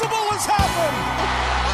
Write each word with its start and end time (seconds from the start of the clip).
impossible 0.00 0.32
has 0.32 0.46
happened. 0.48 0.98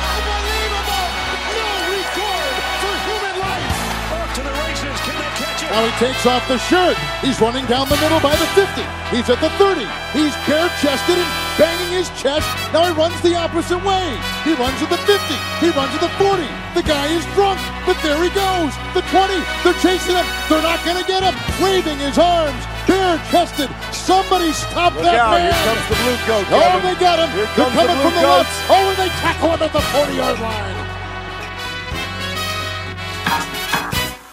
Unbelievable. 0.02 1.06
No 1.54 1.70
regard 1.94 2.54
for 2.82 2.94
human 3.06 3.36
life. 3.38 3.74
Off 4.10 4.30
to 4.34 4.42
the 4.42 4.54
races. 4.66 4.96
Can 5.06 5.14
they 5.14 5.30
catch 5.38 5.62
it? 5.62 5.70
Now 5.70 5.82
he 5.86 5.92
takes 6.02 6.26
off 6.26 6.42
the 6.48 6.58
shirt. 6.58 6.98
He's 7.22 7.38
running 7.40 7.66
down 7.66 7.88
the 7.88 7.98
middle 8.02 8.20
by 8.20 8.34
the 8.34 8.48
50. 8.58 8.82
He's 9.14 9.30
at 9.30 9.38
the 9.38 9.50
30. 9.62 9.86
He's 10.10 10.34
bare 10.46 10.66
chested 10.82 11.14
and 11.14 11.30
banging 11.54 11.92
his 11.94 12.10
chest. 12.18 12.46
Now 12.74 12.90
he 12.90 12.92
runs 12.98 13.14
the 13.22 13.34
opposite 13.38 13.82
way. 13.86 14.18
He 14.42 14.54
runs 14.58 14.78
at 14.82 14.90
the 14.90 14.98
50. 15.06 15.22
He 15.62 15.70
runs 15.70 15.94
at 15.94 16.02
the 16.02 16.12
40. 16.18 16.42
The 16.74 16.82
guy 16.82 17.06
is 17.14 17.24
drunk, 17.38 17.62
but 17.86 17.96
there 18.02 18.18
he 18.18 18.30
goes. 18.34 18.74
The 18.94 19.06
20. 19.06 19.38
They're 19.62 19.78
chasing 19.78 20.18
him. 20.18 20.26
They're 20.50 20.66
not 20.66 20.82
going 20.82 20.98
to 20.98 21.06
get 21.06 21.22
him. 21.22 21.34
Waving 21.62 21.98
his 22.02 22.18
arms. 22.18 22.75
Bare 22.86 23.18
chested. 23.30 23.70
Somebody 23.92 24.52
stop 24.52 24.94
Look 24.94 25.02
that 25.02 25.14
out, 25.16 25.30
man. 25.32 25.52
here 25.52 25.58
comes 25.66 25.84
the 25.88 25.96
blue 25.96 26.18
coat. 26.26 26.46
Oh, 26.50 26.60
Kevin. 26.60 26.82
they 26.82 26.96
got 27.00 27.18
him. 27.18 27.30
Here 27.34 27.48
They're 27.56 27.66
comes 27.66 27.76
the 27.80 27.86
coming 27.86 27.98
blue 27.98 28.02
from 28.02 28.14
the 28.14 28.22
coats. 28.22 28.50
left. 28.50 28.70
Oh, 28.70 28.88
and 28.90 28.98
they 28.98 29.10
tackle 29.20 29.50
him 29.52 29.62
at 29.62 29.72
the 29.72 29.80
40 29.82 30.14
yard 30.14 30.38
line. 30.40 30.76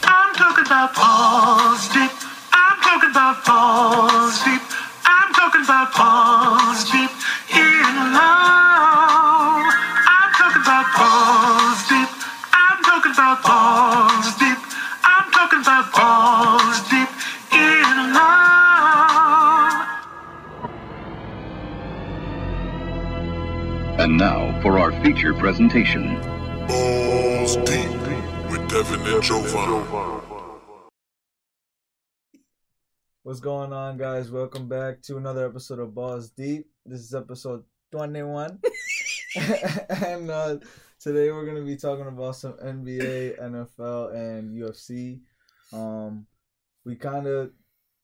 I'm 0.03 0.35
talking 0.35 0.65
about 0.65 0.95
balls 0.95 1.87
deep. 1.89 2.11
I'm 2.53 2.77
talking 2.81 3.11
about 3.11 3.45
balls 3.45 4.37
deep. 4.43 4.61
I'm 5.05 5.33
talking 5.33 5.63
about 5.63 5.93
balls 5.95 6.83
deep 6.91 7.11
in 7.55 7.95
love. 8.13 8.92
Feature 25.03 25.33
presentation. 25.33 26.17
Balls 26.65 27.57
deep 27.57 27.91
with 28.49 28.69
Devin 28.69 29.01
and 29.01 29.21
Jovan. 29.21 30.21
What's 33.23 33.41
going 33.41 33.73
on, 33.73 33.97
guys? 33.97 34.31
Welcome 34.31 34.69
back 34.69 35.01
to 35.01 35.17
another 35.17 35.45
episode 35.45 35.79
of 35.79 35.93
Balls 35.93 36.29
Deep. 36.29 36.67
This 36.85 37.01
is 37.01 37.13
episode 37.13 37.65
21. 37.91 38.59
and 40.05 40.31
uh, 40.31 40.59
today 41.01 41.31
we're 41.31 41.43
going 41.43 41.57
to 41.57 41.65
be 41.65 41.75
talking 41.75 42.07
about 42.07 42.37
some 42.37 42.53
NBA, 42.53 43.41
NFL, 43.41 44.15
and 44.15 44.57
UFC. 44.57 45.19
Um, 45.73 46.27
we 46.85 46.95
kind 46.95 47.27
of 47.27 47.51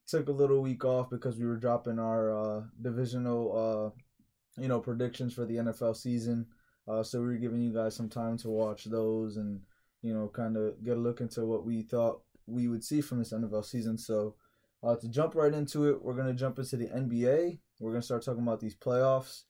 took 0.06 0.28
a 0.28 0.34
little 0.34 0.62
week 0.62 0.84
off 0.84 1.10
because 1.10 1.38
we 1.38 1.46
were 1.46 1.56
dropping 1.56 1.98
our 1.98 2.36
uh, 2.38 2.62
divisional, 2.82 3.94
uh, 3.96 4.62
you 4.62 4.68
know, 4.68 4.82
predictions 4.82 5.34
for 5.34 5.46
the 5.46 5.56
NFL 5.56 5.96
season. 5.96 6.46
Uh, 6.90 7.04
so 7.04 7.20
we 7.20 7.28
were 7.28 7.34
giving 7.36 7.62
you 7.62 7.72
guys 7.72 7.96
some 7.96 8.10
time 8.10 8.38
to 8.38 8.50
watch 8.50 8.86
those 8.86 9.38
and, 9.38 9.62
you 10.02 10.14
know, 10.14 10.28
kind 10.28 10.58
of 10.58 10.84
get 10.84 10.98
a 10.98 11.00
look 11.00 11.22
into 11.22 11.46
what 11.46 11.66
we 11.66 11.84
thought 11.84 12.22
we 12.48 12.68
would 12.68 12.84
see 12.84 13.00
from 13.00 13.20
this 13.20 13.32
NFL 13.32 13.64
season. 13.66 13.98
So, 13.98 14.36
uh, 14.82 14.96
to 14.96 15.08
jump 15.08 15.36
right 15.36 15.54
into 15.54 15.90
it, 15.90 16.02
we're 16.04 16.16
gonna 16.16 16.34
jump 16.34 16.58
into 16.58 16.78
the 16.78 16.88
NBA. 16.88 17.60
We're 17.80 17.92
gonna 17.92 18.02
start 18.02 18.24
talking 18.24 18.42
about 18.42 18.60
these 18.60 18.76
playoffs. 18.76 19.44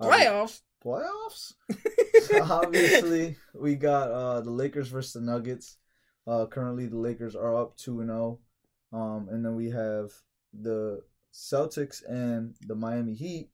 Uh, 0.00 0.06
Playoffs. 0.06 0.60
playoffs. 0.84 1.52
Obviously, 2.50 3.36
we 3.54 3.74
got 3.74 4.10
uh, 4.10 4.40
the 4.40 4.50
Lakers 4.50 4.88
versus 4.88 5.12
the 5.12 5.20
Nuggets. 5.20 5.76
Uh, 6.26 6.46
currently, 6.46 6.86
the 6.86 6.96
Lakers 6.98 7.34
are 7.34 7.56
up 7.56 7.76
two 7.76 8.00
and 8.00 8.08
zero, 8.08 8.38
um, 8.92 9.28
and 9.30 9.44
then 9.44 9.56
we 9.56 9.70
have 9.70 10.10
the 10.52 11.02
Celtics 11.32 12.02
and 12.08 12.54
the 12.66 12.74
Miami 12.74 13.14
Heat, 13.14 13.50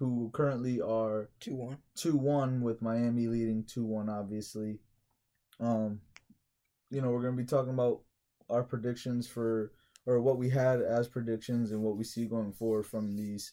who 0.00 0.30
currently 0.32 0.80
are 0.80 1.28
Two 1.38 1.54
one. 1.54 1.76
two 1.94 2.16
one 2.16 2.62
with 2.62 2.82
Miami 2.82 3.26
leading 3.28 3.62
two 3.64 3.84
one. 3.84 4.08
Obviously, 4.08 4.80
um, 5.60 6.00
you 6.90 7.00
know 7.00 7.10
we're 7.10 7.22
gonna 7.22 7.36
be 7.36 7.44
talking 7.44 7.74
about 7.74 8.00
our 8.48 8.64
predictions 8.64 9.28
for 9.28 9.70
or 10.06 10.20
what 10.20 10.38
we 10.38 10.48
had 10.48 10.80
as 10.80 11.06
predictions 11.06 11.70
and 11.70 11.82
what 11.82 11.96
we 11.96 12.02
see 12.02 12.24
going 12.24 12.52
forward 12.52 12.86
from 12.86 13.14
these, 13.14 13.52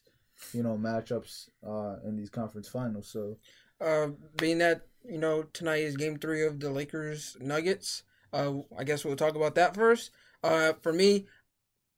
you 0.53 0.63
know, 0.63 0.77
matchups 0.77 1.49
uh, 1.67 1.97
in 2.07 2.15
these 2.15 2.29
conference 2.29 2.69
finals. 2.69 3.09
So 3.11 3.37
Uh, 3.81 4.07
being 4.37 4.57
that 4.59 4.87
you 5.03 5.17
know 5.19 5.43
tonight 5.53 5.83
is 5.83 5.97
Game 5.97 6.17
Three 6.17 6.45
of 6.45 6.59
the 6.61 6.71
Lakers 6.71 7.35
Nuggets. 7.41 8.03
Uh, 8.31 8.59
I 8.77 8.85
guess 8.85 9.03
we'll 9.03 9.15
talk 9.17 9.35
about 9.35 9.55
that 9.55 9.75
first. 9.75 10.11
Uh, 10.43 10.73
for 10.81 10.93
me, 10.93 11.27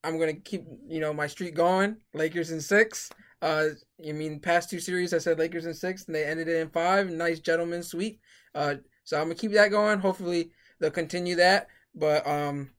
I'm 0.03 0.17
gonna 0.17 0.33
keep 0.33 0.65
you 0.87 0.99
know 0.99 1.13
my 1.13 1.27
streak 1.27 1.53
going. 1.53 1.97
Lakers 2.15 2.49
in 2.51 2.61
six. 2.61 3.11
Uh, 3.41 3.69
I 4.07 4.11
mean, 4.11 4.39
past 4.39 4.69
two 4.69 4.79
series 4.79 5.13
I 5.13 5.17
said 5.17 5.39
Lakers 5.39 5.65
in 5.65 5.73
six, 5.73 6.05
and 6.05 6.15
they 6.15 6.25
ended 6.25 6.47
it 6.47 6.61
in 6.61 6.69
five. 6.69 7.09
Nice 7.09 7.39
gentleman 7.39 7.83
sweep. 7.83 8.19
Uh, 8.53 8.75
so 9.03 9.17
I'm 9.17 9.25
gonna 9.25 9.35
keep 9.35 9.53
that 9.53 9.71
going. 9.71 9.99
Hopefully 9.99 10.51
they'll 10.79 10.91
continue 10.91 11.35
that. 11.35 11.67
But 11.95 12.27
um, 12.27 12.71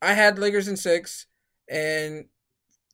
I 0.00 0.14
had 0.14 0.38
Lakers 0.38 0.68
in 0.68 0.76
six, 0.76 1.26
and 1.68 2.26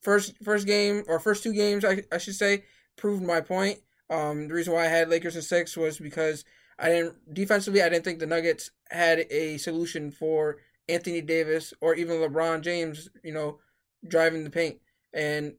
first 0.02 0.34
first 0.42 0.66
game 0.66 1.04
or 1.08 1.18
first 1.18 1.42
two 1.42 1.52
games 1.52 1.84
I, 1.84 2.02
I 2.10 2.18
should 2.18 2.34
say 2.34 2.64
proved 2.96 3.22
my 3.22 3.40
point. 3.40 3.78
Um, 4.08 4.48
the 4.48 4.54
reason 4.54 4.72
why 4.72 4.86
I 4.86 4.88
had 4.88 5.08
Lakers 5.08 5.36
in 5.36 5.42
six 5.42 5.76
was 5.76 5.98
because 5.98 6.44
I 6.78 6.88
didn't 6.88 7.34
defensively 7.34 7.82
I 7.82 7.88
didn't 7.88 8.04
think 8.04 8.18
the 8.18 8.26
Nuggets 8.26 8.70
had 8.90 9.26
a 9.30 9.58
solution 9.58 10.10
for 10.10 10.58
Anthony 10.88 11.20
Davis 11.20 11.72
or 11.80 11.94
even 11.94 12.16
LeBron 12.16 12.62
James, 12.62 13.08
you 13.22 13.32
know, 13.32 13.58
driving 14.06 14.44
the 14.44 14.50
paint. 14.50 14.78
And 15.12 15.54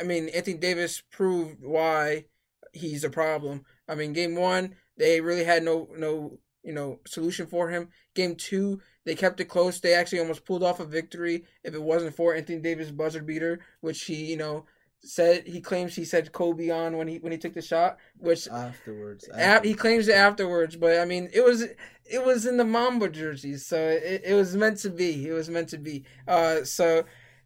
I 0.00 0.04
mean 0.04 0.28
Anthony 0.28 0.56
Davis 0.56 1.02
proved 1.10 1.62
why 1.62 2.26
he's 2.72 3.04
a 3.04 3.10
problem. 3.10 3.64
I 3.88 3.94
mean 3.94 4.12
game 4.12 4.36
one 4.36 4.76
they 4.96 5.20
really 5.20 5.44
had 5.44 5.62
no 5.62 5.88
no 5.96 6.38
you 6.62 6.72
know 6.72 7.00
solution 7.06 7.46
for 7.46 7.68
him. 7.70 7.88
Game 8.14 8.36
two 8.36 8.80
they 9.04 9.14
kept 9.14 9.40
it 9.40 9.46
close. 9.46 9.80
They 9.80 9.94
actually 9.94 10.20
almost 10.20 10.44
pulled 10.44 10.62
off 10.62 10.80
a 10.80 10.84
victory 10.84 11.44
if 11.62 11.74
it 11.74 11.82
wasn't 11.82 12.16
for 12.16 12.34
Anthony 12.34 12.60
Davis 12.60 12.90
buzzer 12.90 13.22
beater, 13.22 13.60
which 13.80 14.02
he 14.04 14.24
you 14.26 14.36
know 14.36 14.64
said 15.04 15.46
he 15.46 15.60
claims 15.60 15.94
he 15.94 16.04
said 16.04 16.32
Kobe 16.32 16.70
on 16.70 16.96
when 16.96 17.08
he 17.08 17.18
when 17.18 17.32
he 17.32 17.38
took 17.38 17.54
the 17.54 17.62
shot, 17.62 17.98
which 18.18 18.48
afterwards, 18.48 19.28
he 19.62 19.74
claims 19.74 20.08
it 20.08 20.14
afterwards. 20.14 20.76
But 20.76 20.98
I 20.98 21.04
mean, 21.04 21.28
it 21.32 21.44
was 21.44 21.62
it 21.62 22.24
was 22.24 22.46
in 22.46 22.56
the 22.56 22.64
Mamba 22.64 23.08
jerseys, 23.08 23.66
so 23.66 23.76
it, 23.76 24.22
it 24.24 24.34
was 24.34 24.56
meant 24.56 24.78
to 24.78 24.90
be. 24.90 25.28
It 25.28 25.32
was 25.32 25.48
meant 25.48 25.68
to 25.70 25.78
be. 25.78 26.04
Uh, 26.26 26.64
so 26.64 27.04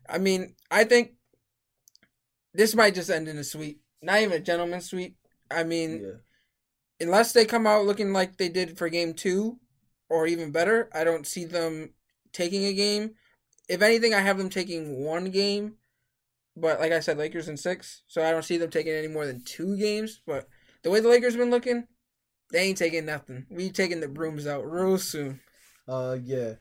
I 0.09 0.19
mean, 0.19 0.54
I 0.70 0.84
think 0.84 1.12
this 2.58 2.74
might 2.74 2.94
just 2.94 3.08
end 3.08 3.28
in 3.28 3.38
a 3.38 3.44
sweep, 3.44 3.80
not 4.02 4.20
even 4.20 4.32
a 4.32 4.41
gentleman's 4.41 4.91
sweep. 4.91 5.16
I 5.48 5.62
mean, 5.62 6.02
yeah. 6.02 7.06
unless 7.06 7.32
they 7.32 7.44
come 7.44 7.69
out 7.69 7.86
looking 7.86 8.12
like 8.12 8.36
they 8.36 8.48
did 8.48 8.76
for 8.76 8.88
game 8.88 9.14
two, 9.14 9.60
or 10.10 10.26
even 10.26 10.50
better, 10.50 10.91
I 10.92 11.04
don't 11.04 11.24
see 11.24 11.44
them 11.44 11.94
taking 12.32 12.64
a 12.64 12.72
game. 12.72 13.14
If 13.68 13.80
anything, 13.80 14.12
I 14.12 14.20
have 14.20 14.38
them 14.38 14.50
taking 14.50 15.04
one 15.04 15.30
game. 15.30 15.74
But 16.56 16.80
like 16.80 16.91
I 16.91 16.98
said, 16.98 17.16
Lakers 17.16 17.48
in 17.48 17.56
six, 17.56 18.02
so 18.08 18.24
I 18.24 18.32
don't 18.32 18.44
see 18.44 18.56
them 18.56 18.70
taking 18.70 18.92
any 18.92 19.06
more 19.06 19.24
than 19.24 19.44
two 19.44 19.76
games. 19.76 20.20
But 20.26 20.48
the 20.82 20.91
way 20.91 20.98
the 20.98 21.08
Lakers 21.08 21.36
been 21.36 21.50
looking, 21.50 21.86
they 22.50 22.62
ain't 22.62 22.78
taking 22.78 23.06
nothing. 23.06 23.47
We 23.50 23.70
taking 23.70 24.00
the 24.00 24.08
brooms 24.08 24.48
out 24.48 24.68
real 24.68 24.98
soon. 24.98 25.38
Uh, 25.86 26.16
yeah. 26.20 26.54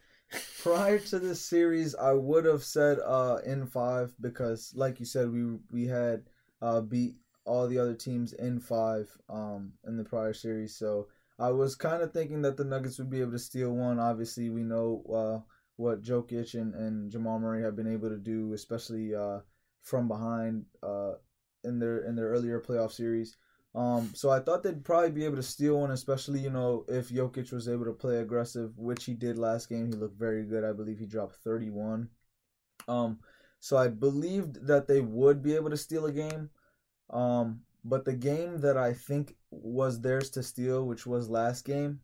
Prior 0.61 0.99
to 0.99 1.19
this 1.19 1.41
series, 1.41 1.95
I 1.95 2.13
would 2.13 2.45
have 2.45 2.63
said 2.63 2.99
uh 2.99 3.39
in 3.45 3.65
five 3.67 4.13
because, 4.19 4.73
like 4.75 4.99
you 4.99 5.05
said, 5.05 5.31
we 5.31 5.57
we 5.71 5.85
had 5.87 6.23
uh 6.61 6.81
beat 6.81 7.15
all 7.45 7.67
the 7.67 7.79
other 7.79 7.93
teams 7.93 8.33
in 8.33 8.59
five 8.59 9.09
um 9.29 9.73
in 9.85 9.95
the 9.97 10.03
prior 10.03 10.33
series. 10.33 10.75
So 10.75 11.07
I 11.39 11.51
was 11.51 11.75
kind 11.75 12.01
of 12.03 12.11
thinking 12.11 12.41
that 12.41 12.57
the 12.57 12.65
Nuggets 12.65 12.97
would 12.97 13.09
be 13.09 13.21
able 13.21 13.31
to 13.31 13.39
steal 13.39 13.71
one. 13.73 13.99
Obviously, 13.99 14.49
we 14.49 14.63
know 14.63 15.03
uh 15.13 15.39
what 15.77 16.01
Jokic 16.03 16.53
and 16.55 16.73
and 16.75 17.09
Jamal 17.11 17.39
Murray 17.39 17.63
have 17.63 17.75
been 17.75 17.91
able 17.91 18.09
to 18.09 18.17
do, 18.17 18.53
especially 18.53 19.15
uh 19.15 19.39
from 19.81 20.07
behind 20.07 20.65
uh 20.83 21.13
in 21.63 21.79
their 21.79 21.99
in 21.99 22.15
their 22.15 22.29
earlier 22.29 22.59
playoff 22.59 22.91
series. 22.91 23.37
Um, 23.77 24.09
so 24.15 24.31
I 24.31 24.39
thought 24.39 24.63
they'd 24.63 24.83
probably 24.83 25.11
be 25.11 25.23
able 25.23 25.35
to 25.35 25.43
steal 25.43 25.79
one, 25.81 25.91
especially 25.91 26.39
you 26.39 26.49
know 26.49 26.83
if 26.87 27.09
Jokic 27.09 27.53
was 27.53 27.69
able 27.69 27.85
to 27.85 27.93
play 27.93 28.17
aggressive, 28.17 28.75
which 28.75 29.05
he 29.05 29.13
did 29.13 29.37
last 29.37 29.69
game. 29.69 29.85
He 29.85 29.93
looked 29.93 30.17
very 30.17 30.43
good. 30.43 30.63
I 30.63 30.73
believe 30.73 30.97
he 30.97 31.05
dropped 31.05 31.35
thirty 31.35 31.69
one. 31.69 32.09
Um, 32.87 33.19
so 33.59 33.77
I 33.77 33.87
believed 33.87 34.65
that 34.65 34.87
they 34.87 35.01
would 35.01 35.43
be 35.43 35.53
able 35.53 35.69
to 35.69 35.77
steal 35.77 36.07
a 36.07 36.11
game. 36.11 36.49
Um, 37.11 37.61
but 37.85 38.03
the 38.03 38.15
game 38.15 38.59
that 38.61 38.77
I 38.77 38.93
think 38.93 39.35
was 39.51 40.01
theirs 40.01 40.31
to 40.31 40.43
steal, 40.43 40.85
which 40.87 41.05
was 41.05 41.29
last 41.29 41.63
game, 41.63 41.99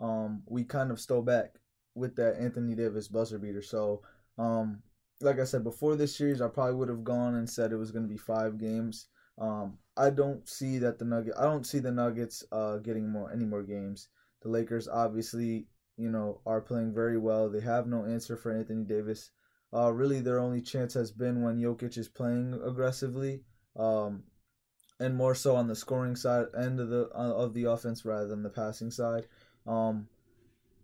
um, 0.00 0.42
we 0.46 0.64
kind 0.64 0.90
of 0.90 0.98
stole 1.00 1.22
back 1.22 1.56
with 1.94 2.16
that 2.16 2.36
Anthony 2.40 2.74
Davis 2.74 3.08
buzzer 3.08 3.38
beater. 3.38 3.62
So, 3.62 4.02
um, 4.38 4.82
like 5.20 5.38
I 5.38 5.44
said 5.44 5.64
before 5.64 5.96
this 5.96 6.16
series, 6.16 6.40
I 6.40 6.48
probably 6.48 6.76
would 6.76 6.88
have 6.88 7.04
gone 7.04 7.34
and 7.34 7.48
said 7.48 7.72
it 7.72 7.76
was 7.76 7.90
going 7.92 8.04
to 8.04 8.08
be 8.08 8.16
five 8.16 8.56
games. 8.56 9.08
Um, 9.38 9.78
I 10.00 10.08
don't 10.08 10.48
see 10.48 10.78
that 10.78 10.98
the 10.98 11.04
Nugget. 11.04 11.34
I 11.38 11.44
don't 11.44 11.66
see 11.66 11.78
the 11.78 11.92
Nuggets 11.92 12.42
uh, 12.50 12.78
getting 12.78 13.10
more 13.10 13.30
any 13.30 13.44
more 13.44 13.62
games. 13.62 14.08
The 14.42 14.48
Lakers 14.48 14.88
obviously, 14.88 15.66
you 15.98 16.08
know, 16.08 16.40
are 16.46 16.62
playing 16.62 16.94
very 16.94 17.18
well. 17.18 17.50
They 17.50 17.60
have 17.60 17.86
no 17.86 18.06
answer 18.06 18.34
for 18.36 18.50
Anthony 18.50 18.84
Davis. 18.84 19.30
Uh, 19.74 19.92
really, 19.92 20.20
their 20.20 20.38
only 20.38 20.62
chance 20.62 20.94
has 20.94 21.12
been 21.12 21.42
when 21.42 21.60
Jokic 21.60 21.98
is 21.98 22.08
playing 22.08 22.58
aggressively. 22.64 23.42
Um, 23.76 24.24
and 24.98 25.16
more 25.16 25.34
so 25.34 25.54
on 25.56 25.68
the 25.68 25.76
scoring 25.76 26.16
side 26.16 26.46
end 26.56 26.80
of 26.80 26.88
the 26.88 27.10
uh, 27.14 27.34
of 27.34 27.52
the 27.52 27.64
offense 27.64 28.04
rather 28.04 28.26
than 28.26 28.42
the 28.42 28.50
passing 28.50 28.90
side. 28.90 29.26
Um, 29.66 30.08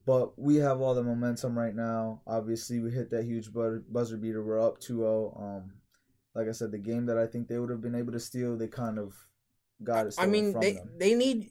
but 0.05 0.39
we 0.39 0.57
have 0.57 0.81
all 0.83 0.95
the 0.95 1.03
momentum 1.03 1.59
right 1.59 1.75
now. 1.75 2.21
Obviously, 2.27 2.81
we 2.81 2.91
hit 2.91 3.11
that 3.11 3.25
huge 3.25 3.51
buzzer 3.53 4.17
beater. 4.17 4.45
We're 4.45 4.65
up 4.65 4.79
2-0. 4.79 5.41
Um, 5.41 5.73
like 6.37 6.49
I 6.49 6.53
said, 6.53 6.71
the 6.71 6.79
game 6.79 7.07
that 7.07 7.19
I 7.19 7.27
think 7.27 7.49
they 7.49 7.59
would 7.59 7.71
have 7.71 7.81
been 7.81 7.95
able 7.95 8.13
to 8.13 8.21
steal, 8.21 8.57
they 8.57 8.69
kind 8.69 8.99
of 8.99 9.15
got 9.83 10.07
it. 10.07 10.15
I 10.19 10.27
mean, 10.27 10.59
they 10.61 10.75
them. 10.75 10.91
they 10.99 11.15
need 11.15 11.51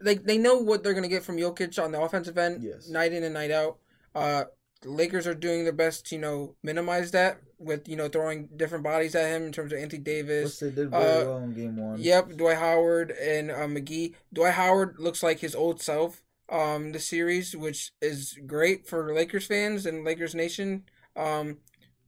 like 0.00 0.24
they 0.24 0.38
know 0.38 0.56
what 0.58 0.82
they're 0.82 0.94
gonna 0.94 1.08
get 1.08 1.22
from 1.24 1.36
Jokic 1.38 1.82
on 1.82 1.92
the 1.92 2.00
offensive 2.00 2.36
end, 2.38 2.62
Yes. 2.62 2.88
night 2.88 3.12
in 3.12 3.24
and 3.24 3.34
night 3.34 3.50
out. 3.50 3.78
Uh, 4.14 4.44
the 4.82 4.90
Lakers 4.90 5.26
are 5.26 5.34
doing 5.34 5.64
their 5.64 5.72
best 5.72 6.06
to 6.06 6.14
you 6.16 6.20
know 6.20 6.54
minimize 6.62 7.10
that 7.12 7.40
with 7.58 7.88
you 7.88 7.96
know 7.96 8.08
throwing 8.08 8.48
different 8.56 8.84
bodies 8.84 9.14
at 9.14 9.30
him 9.30 9.44
in 9.44 9.52
terms 9.52 9.72
of 9.72 9.78
Anthony 9.78 10.00
Which 10.00 10.04
Davis. 10.04 10.58
they 10.60 10.70
did 10.70 10.90
very 10.90 11.02
uh, 11.22 11.24
well 11.24 11.38
in 11.38 11.54
game 11.54 11.76
one. 11.76 11.98
Yep, 11.98 12.36
Dwight 12.36 12.58
Howard 12.58 13.10
and 13.12 13.50
uh, 13.50 13.66
McGee. 13.66 14.14
Dwight 14.32 14.54
Howard 14.54 14.96
looks 14.98 15.22
like 15.22 15.40
his 15.40 15.54
old 15.54 15.80
self. 15.80 16.22
Um, 16.48 16.92
the 16.92 17.00
series, 17.00 17.56
which 17.56 17.90
is 18.00 18.38
great 18.46 18.86
for 18.86 19.12
Lakers 19.12 19.46
fans 19.46 19.84
and 19.86 20.04
Lakers 20.04 20.34
Nation. 20.34 20.84
Um, 21.16 21.56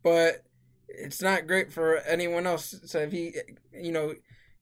but 0.02 0.44
it's 0.88 1.22
not 1.22 1.46
great 1.46 1.72
for 1.72 1.98
anyone 1.98 2.46
else. 2.46 2.74
So 2.86 3.00
if 3.00 3.12
he, 3.12 3.34
you 3.72 3.92
know, 3.92 4.14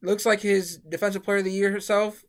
looks 0.03 0.27
like 0.27 0.41
his 0.41 0.77
defensive 0.79 1.23
player 1.23 1.39
of 1.39 1.45
the 1.45 1.53
year 1.53 1.71
herself, 1.71 2.25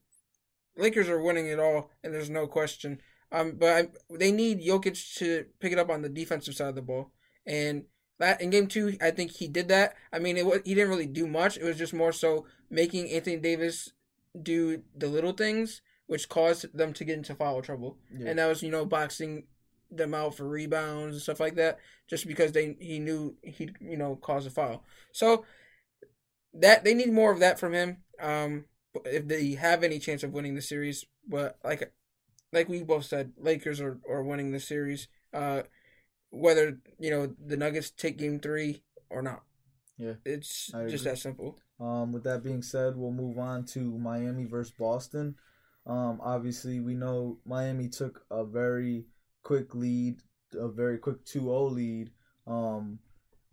Lakers 0.77 1.09
are 1.09 1.21
winning 1.21 1.47
it 1.47 1.59
all, 1.59 1.89
and 2.03 2.13
there's 2.13 2.29
no 2.29 2.47
question. 2.47 3.01
Um, 3.31 3.53
but 3.57 3.69
I, 3.69 3.87
they 4.15 4.31
need 4.31 4.61
Jokic 4.61 5.15
to 5.15 5.45
pick 5.59 5.71
it 5.73 5.79
up 5.79 5.89
on 5.89 6.01
the 6.01 6.09
defensive 6.09 6.53
side 6.55 6.69
of 6.69 6.75
the 6.75 6.81
ball, 6.81 7.11
and 7.45 7.85
that 8.19 8.39
in 8.41 8.49
game 8.51 8.67
two, 8.67 8.95
I 9.01 9.11
think 9.11 9.31
he 9.31 9.47
did 9.47 9.67
that. 9.67 9.95
I 10.13 10.19
mean, 10.19 10.37
it 10.37 10.45
was, 10.45 10.61
he 10.65 10.73
didn't 10.75 10.89
really 10.89 11.07
do 11.07 11.27
much. 11.27 11.57
It 11.57 11.63
was 11.63 11.77
just 11.77 11.93
more 11.93 12.11
so 12.13 12.45
making 12.69 13.09
Anthony 13.11 13.37
Davis 13.37 13.91
do 14.41 14.83
the 14.95 15.07
little 15.07 15.33
things, 15.33 15.81
which 16.05 16.29
caused 16.29 16.77
them 16.77 16.93
to 16.93 17.03
get 17.03 17.17
into 17.17 17.35
foul 17.35 17.61
trouble, 17.61 17.97
Yeah. 18.15 18.29
and 18.29 18.39
that 18.39 18.47
was 18.47 18.61
you 18.63 18.71
know 18.71 18.85
boxing 18.85 19.43
them 19.91 20.13
out 20.13 20.35
for 20.35 20.47
rebounds 20.47 21.15
and 21.15 21.21
stuff 21.21 21.39
like 21.39 21.55
that, 21.55 21.79
just 22.09 22.27
because 22.27 22.51
they 22.51 22.75
he 22.79 22.99
knew 22.99 23.35
he 23.43 23.69
you 23.79 23.97
know 23.97 24.15
caused 24.15 24.47
a 24.47 24.51
foul. 24.51 24.83
So 25.11 25.45
that 26.53 26.83
they 26.83 26.93
need 26.93 27.11
more 27.11 27.31
of 27.31 27.39
that 27.39 27.59
from 27.59 27.73
him. 27.73 27.97
Um, 28.19 28.65
if 29.05 29.27
they 29.27 29.51
have 29.51 29.83
any 29.83 29.99
chance 29.99 30.23
of 30.23 30.33
winning 30.33 30.55
the 30.55 30.61
series, 30.61 31.05
but 31.27 31.57
like 31.63 31.91
like 32.53 32.69
we 32.69 32.83
both 32.83 33.05
said, 33.05 33.33
Lakers 33.37 33.81
are, 33.81 33.99
are 34.09 34.23
winning 34.23 34.51
the 34.51 34.59
series. 34.59 35.07
Uh, 35.33 35.63
whether 36.29 36.79
you 36.99 37.09
know 37.09 37.33
the 37.45 37.57
Nuggets 37.57 37.89
take 37.91 38.17
Game 38.17 38.39
Three 38.39 38.83
or 39.09 39.21
not. 39.21 39.43
Yeah, 39.97 40.13
It's 40.25 40.71
just 40.89 41.05
that 41.05 41.17
simple. 41.17 41.57
Um, 41.79 42.11
with 42.11 42.23
that 42.23 42.43
being 42.43 42.61
said, 42.61 42.95
we'll 42.95 43.11
move 43.11 43.39
on 43.39 43.65
to 43.65 43.79
Miami 43.97 44.45
versus 44.45 44.73
Boston. 44.77 45.35
Um, 45.87 46.19
obviously, 46.21 46.79
we 46.79 46.93
know 46.93 47.39
Miami 47.45 47.87
took 47.87 48.23
a 48.29 48.45
very 48.45 49.05
quick 49.47 49.73
lead, 49.73 50.17
a 50.59 50.67
very 50.67 50.97
quick 50.97 51.23
2-0 51.23 51.71
lead 51.71 52.11
um, 52.47 52.99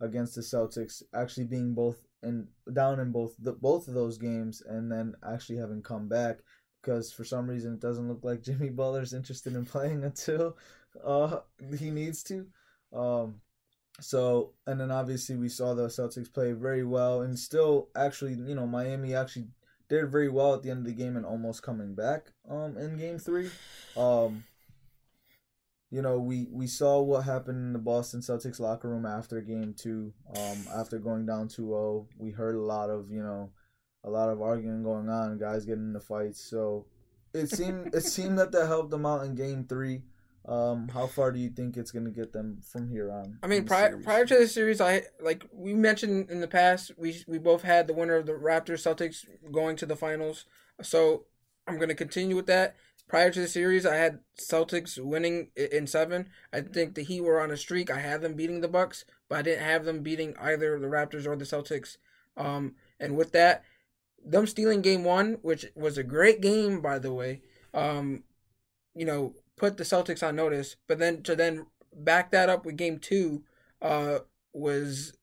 against 0.01 0.35
the 0.35 0.41
Celtics, 0.41 1.01
actually 1.13 1.45
being 1.45 1.73
both 1.73 2.01
in 2.21 2.49
down 2.73 2.99
in 2.99 3.13
both 3.13 3.33
the, 3.39 3.53
both 3.53 3.87
of 3.87 3.93
those 3.93 4.17
games, 4.17 4.61
and 4.67 4.91
then 4.91 5.13
actually 5.25 5.57
having 5.57 5.81
come 5.81 6.09
back 6.09 6.39
because 6.81 7.13
for 7.13 7.23
some 7.23 7.49
reason 7.49 7.75
it 7.75 7.79
doesn't 7.79 8.09
look 8.09 8.25
like 8.25 8.43
Jimmy 8.47 8.69
Butler's 8.69 9.13
interested 9.13 9.55
in 9.55 9.65
playing 9.65 10.03
until 10.03 10.57
uh, 11.01 11.39
he 11.79 11.91
needs 11.91 12.23
to. 12.23 12.45
Um, 12.93 13.35
so, 14.01 14.51
and 14.67 14.77
then 14.81 14.91
obviously 14.91 15.37
we 15.37 15.47
saw 15.47 15.73
the 15.73 15.87
Celtics 15.87 16.33
play 16.33 16.51
very 16.51 16.83
well 16.83 17.21
and 17.21 17.39
still 17.39 17.87
actually, 17.95 18.33
you 18.33 18.53
know, 18.53 18.67
Miami 18.67 19.15
actually 19.15 19.47
did 19.87 20.11
very 20.11 20.27
well 20.27 20.55
at 20.55 20.61
the 20.61 20.71
end 20.71 20.79
of 20.79 20.85
the 20.85 21.03
game 21.03 21.15
and 21.15 21.25
almost 21.25 21.63
coming 21.63 21.95
back 21.95 22.33
um 22.49 22.75
in 22.77 22.97
game 22.97 23.17
3. 23.17 23.49
Um 23.95 24.43
you 25.91 26.01
know, 26.01 26.19
we 26.19 26.47
we 26.51 26.67
saw 26.67 27.01
what 27.01 27.23
happened 27.23 27.57
in 27.57 27.73
the 27.73 27.79
Boston 27.79 28.21
Celtics 28.21 28.59
locker 28.59 28.89
room 28.89 29.05
after 29.05 29.39
game 29.41 29.73
2 29.77 30.13
um 30.35 30.57
after 30.75 30.99
going 30.99 31.25
down 31.25 31.47
2-0. 31.47 32.07
We 32.17 32.31
heard 32.31 32.55
a 32.55 32.61
lot 32.61 32.89
of, 32.89 33.09
you 33.11 33.21
know, 33.21 33.51
a 34.03 34.09
lot 34.09 34.29
of 34.29 34.41
arguing 34.41 34.83
going 34.83 35.09
on, 35.09 35.37
guys 35.37 35.65
getting 35.65 35.87
into 35.87 35.99
fights. 35.99 36.41
So, 36.41 36.85
it 37.33 37.49
seemed 37.49 37.87
it 37.93 38.03
seemed 38.03 38.39
that 38.39 38.51
that 38.51 38.67
helped 38.67 38.91
them 38.91 39.05
out 39.05 39.25
in 39.25 39.35
game 39.35 39.65
3. 39.67 40.01
Um, 40.47 40.89
how 40.89 41.07
far 41.07 41.31
do 41.31 41.39
you 41.39 41.49
think 41.49 41.75
it's 41.75 41.91
gonna 41.91 42.11
get 42.11 42.31
them 42.31 42.59
from 42.61 42.87
here 42.89 43.11
on? 43.11 43.39
I 43.41 43.47
mean, 43.47 43.65
prior 43.65 43.91
series? 43.91 44.05
prior 44.05 44.25
to 44.25 44.37
the 44.39 44.47
series, 44.47 44.79
I 44.79 45.03
like 45.19 45.45
we 45.51 45.73
mentioned 45.73 46.29
in 46.29 46.39
the 46.39 46.47
past, 46.47 46.91
we 46.97 47.23
we 47.27 47.39
both 47.39 47.63
had 47.63 47.87
the 47.87 47.93
winner 47.93 48.15
of 48.15 48.25
the 48.25 48.33
Raptors 48.33 48.83
Celtics 48.83 49.25
going 49.51 49.75
to 49.77 49.85
the 49.85 49.95
finals. 49.95 50.45
So 50.83 51.25
I'm 51.67 51.79
gonna 51.79 51.95
continue 51.95 52.35
with 52.35 52.45
that. 52.45 52.75
Prior 53.07 53.29
to 53.29 53.39
the 53.39 53.47
series, 53.47 53.85
I 53.85 53.95
had 53.95 54.19
Celtics 54.39 54.97
winning 54.97 55.49
in 55.55 55.85
seven. 55.85 56.29
I 56.51 56.61
think 56.61 56.95
the 56.95 57.03
Heat 57.03 57.21
were 57.21 57.39
on 57.39 57.51
a 57.51 57.57
streak. 57.57 57.91
I 57.91 57.99
had 57.99 58.21
them 58.21 58.33
beating 58.33 58.61
the 58.61 58.67
Bucks, 58.67 59.05
but 59.29 59.39
I 59.39 59.41
didn't 59.43 59.63
have 59.63 59.85
them 59.85 60.01
beating 60.01 60.35
either 60.39 60.79
the 60.79 60.87
Raptors 60.87 61.27
or 61.27 61.35
the 61.35 61.45
Celtics. 61.45 61.97
Um, 62.35 62.75
and 62.99 63.15
with 63.15 63.31
that, 63.33 63.63
them 64.25 64.47
stealing 64.47 64.81
game 64.81 65.03
one, 65.03 65.37
which 65.43 65.67
was 65.75 65.97
a 65.97 66.03
great 66.03 66.41
game 66.41 66.81
by 66.81 66.97
the 66.97 67.13
way. 67.13 67.41
Um, 67.73 68.23
you 68.95 69.05
know, 69.05 69.35
put 69.55 69.77
the 69.77 69.83
Celtics 69.83 70.27
on 70.27 70.35
notice, 70.35 70.75
but 70.87 70.97
then 70.97 71.21
to 71.23 71.35
then 71.35 71.67
back 71.93 72.31
that 72.31 72.49
up 72.49 72.65
with 72.65 72.77
game 72.77 72.97
two, 72.97 73.43
uh, 73.81 74.19
was 74.53 75.13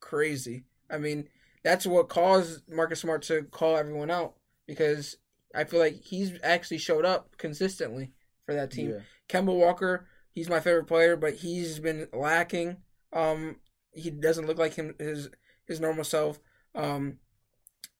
crazy. 0.00 0.64
I 0.90 0.98
mean, 0.98 1.28
that's 1.62 1.86
what 1.86 2.08
caused 2.08 2.68
Marcus 2.70 3.00
Smart 3.00 3.22
to 3.22 3.44
call 3.44 3.76
everyone 3.76 4.10
out 4.10 4.34
because 4.66 5.16
I 5.54 5.64
feel 5.64 5.80
like 5.80 6.00
he's 6.02 6.32
actually 6.42 6.78
showed 6.78 7.04
up 7.04 7.36
consistently 7.36 8.12
for 8.46 8.54
that 8.54 8.70
team. 8.70 8.90
Yeah. 8.90 8.98
Kemba 9.28 9.56
Walker, 9.56 10.06
he's 10.32 10.48
my 10.48 10.60
favorite 10.60 10.86
player, 10.86 11.16
but 11.16 11.34
he's 11.34 11.78
been 11.78 12.08
lacking. 12.12 12.78
Um, 13.12 13.56
he 13.92 14.10
doesn't 14.10 14.46
look 14.46 14.58
like 14.58 14.74
him 14.74 14.94
his 14.98 15.28
his 15.66 15.80
normal 15.80 16.04
self. 16.04 16.40
Um, 16.74 17.18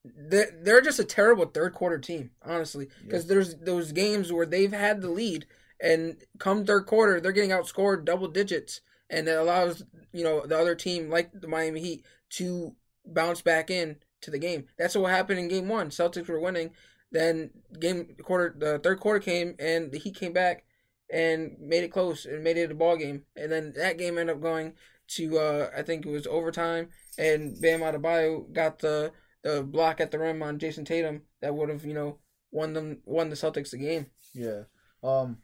they're, 0.05 0.51
they're 0.63 0.81
just 0.81 0.99
a 0.99 1.05
terrible 1.05 1.47
third 1.47 1.75
quarter 1.75 1.99
team, 1.99 2.31
honestly, 2.45 2.89
because 3.05 3.27
there's 3.27 3.55
those 3.57 3.93
games 3.93 4.33
where 4.33 4.47
they've 4.47 4.73
had 4.73 5.01
the 5.01 5.11
lead, 5.11 5.47
and 5.81 6.17
come 6.39 6.65
third 6.65 6.87
quarter, 6.87 7.21
they're 7.21 7.33
getting 7.33 7.51
outscored 7.51 8.05
double 8.05 8.29
digits, 8.29 8.81
and 9.09 9.29
it 9.29 9.37
allows 9.37 9.85
you 10.13 10.25
know 10.25 10.45
the 10.47 10.59
other 10.59 10.75
team, 10.75 11.11
like 11.11 11.31
the 11.33 11.49
Miami 11.49 11.81
Heat, 11.81 12.05
to 12.31 12.75
bounce 13.05 13.43
back 13.43 13.71
in 13.71 13.97
to 14.23 14.31
the 14.31 14.39
game. 14.39 14.67
That's 14.79 14.97
what 14.97 15.11
happened 15.11 15.39
in 15.39 15.49
Game 15.49 15.69
One. 15.69 15.91
Celtics 15.91 16.29
were 16.29 16.41
winning, 16.41 16.71
then 17.13 17.51
game 17.79 18.17
quarter 18.23 18.55
the 18.59 18.79
third 18.79 19.01
quarter 19.01 19.21
came, 19.21 19.55
and 19.59 19.93
the 19.93 19.99
Heat 19.99 20.17
came 20.17 20.33
back 20.33 20.65
and 21.13 21.57
made 21.61 21.85
it 21.85 21.93
close 21.93 22.25
and 22.25 22.43
made 22.43 22.57
it 22.57 22.71
a 22.71 22.75
ball 22.75 22.97
game, 22.97 23.25
and 23.37 23.53
then 23.53 23.73
that 23.77 23.99
game 23.99 24.19
ended 24.19 24.37
up 24.37 24.43
going 24.43 24.73
to 25.09 25.39
uh, 25.39 25.71
I 25.77 25.83
think 25.83 26.07
it 26.07 26.11
was 26.11 26.27
overtime, 26.27 26.89
and 27.19 27.61
Bam 27.61 27.81
Adebayo 27.81 28.53
got 28.53 28.79
the 28.81 29.13
the 29.43 29.63
block 29.63 30.01
at 30.01 30.11
the 30.11 30.19
rim 30.19 30.43
on 30.43 30.59
Jayson 30.59 30.85
Tatum 30.85 31.23
that 31.41 31.55
would 31.55 31.69
have 31.69 31.85
you 31.85 31.95
know 31.95 32.19
won 32.51 32.73
them 32.73 32.99
won 33.05 33.29
the 33.29 33.37
Celtics 33.37 33.71
the 33.71 33.79
game. 33.79 34.07
Yeah. 34.35 34.63
Um 35.03 35.39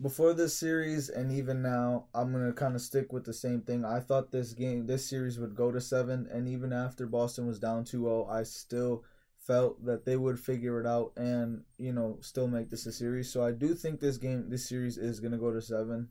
before 0.00 0.34
this 0.34 0.58
series 0.58 1.08
and 1.08 1.30
even 1.30 1.62
now, 1.62 2.06
I'm 2.14 2.32
gonna 2.32 2.52
kind 2.52 2.74
of 2.74 2.80
stick 2.80 3.12
with 3.12 3.24
the 3.24 3.32
same 3.32 3.60
thing. 3.60 3.84
I 3.84 4.00
thought 4.00 4.32
this 4.32 4.52
game, 4.52 4.86
this 4.86 5.08
series 5.08 5.38
would 5.38 5.54
go 5.54 5.70
to 5.70 5.80
seven, 5.80 6.26
and 6.32 6.48
even 6.48 6.72
after 6.72 7.06
Boston 7.06 7.46
was 7.46 7.60
down 7.60 7.84
2-0, 7.84 8.28
I 8.28 8.42
still 8.42 9.04
felt 9.46 9.84
that 9.84 10.04
they 10.04 10.16
would 10.16 10.38
figure 10.40 10.80
it 10.80 10.86
out 10.86 11.12
and 11.16 11.62
you 11.78 11.92
know 11.92 12.18
still 12.20 12.48
make 12.48 12.70
this 12.70 12.86
a 12.86 12.92
series. 12.92 13.32
So 13.32 13.44
I 13.44 13.52
do 13.52 13.74
think 13.74 14.00
this 14.00 14.16
game, 14.16 14.48
this 14.48 14.68
series 14.68 14.98
is 14.98 15.20
gonna 15.20 15.38
go 15.38 15.52
to 15.52 15.60
seven. 15.60 16.08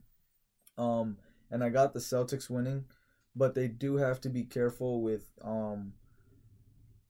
Um, 0.78 1.18
and 1.52 1.64
I 1.64 1.70
got 1.70 1.94
the 1.94 2.00
Celtics 2.00 2.50
winning, 2.50 2.86
but 3.36 3.54
they 3.54 3.68
do 3.68 3.98
have 3.98 4.22
to 4.22 4.30
be 4.30 4.44
careful 4.44 5.02
with 5.02 5.32
um. 5.44 5.94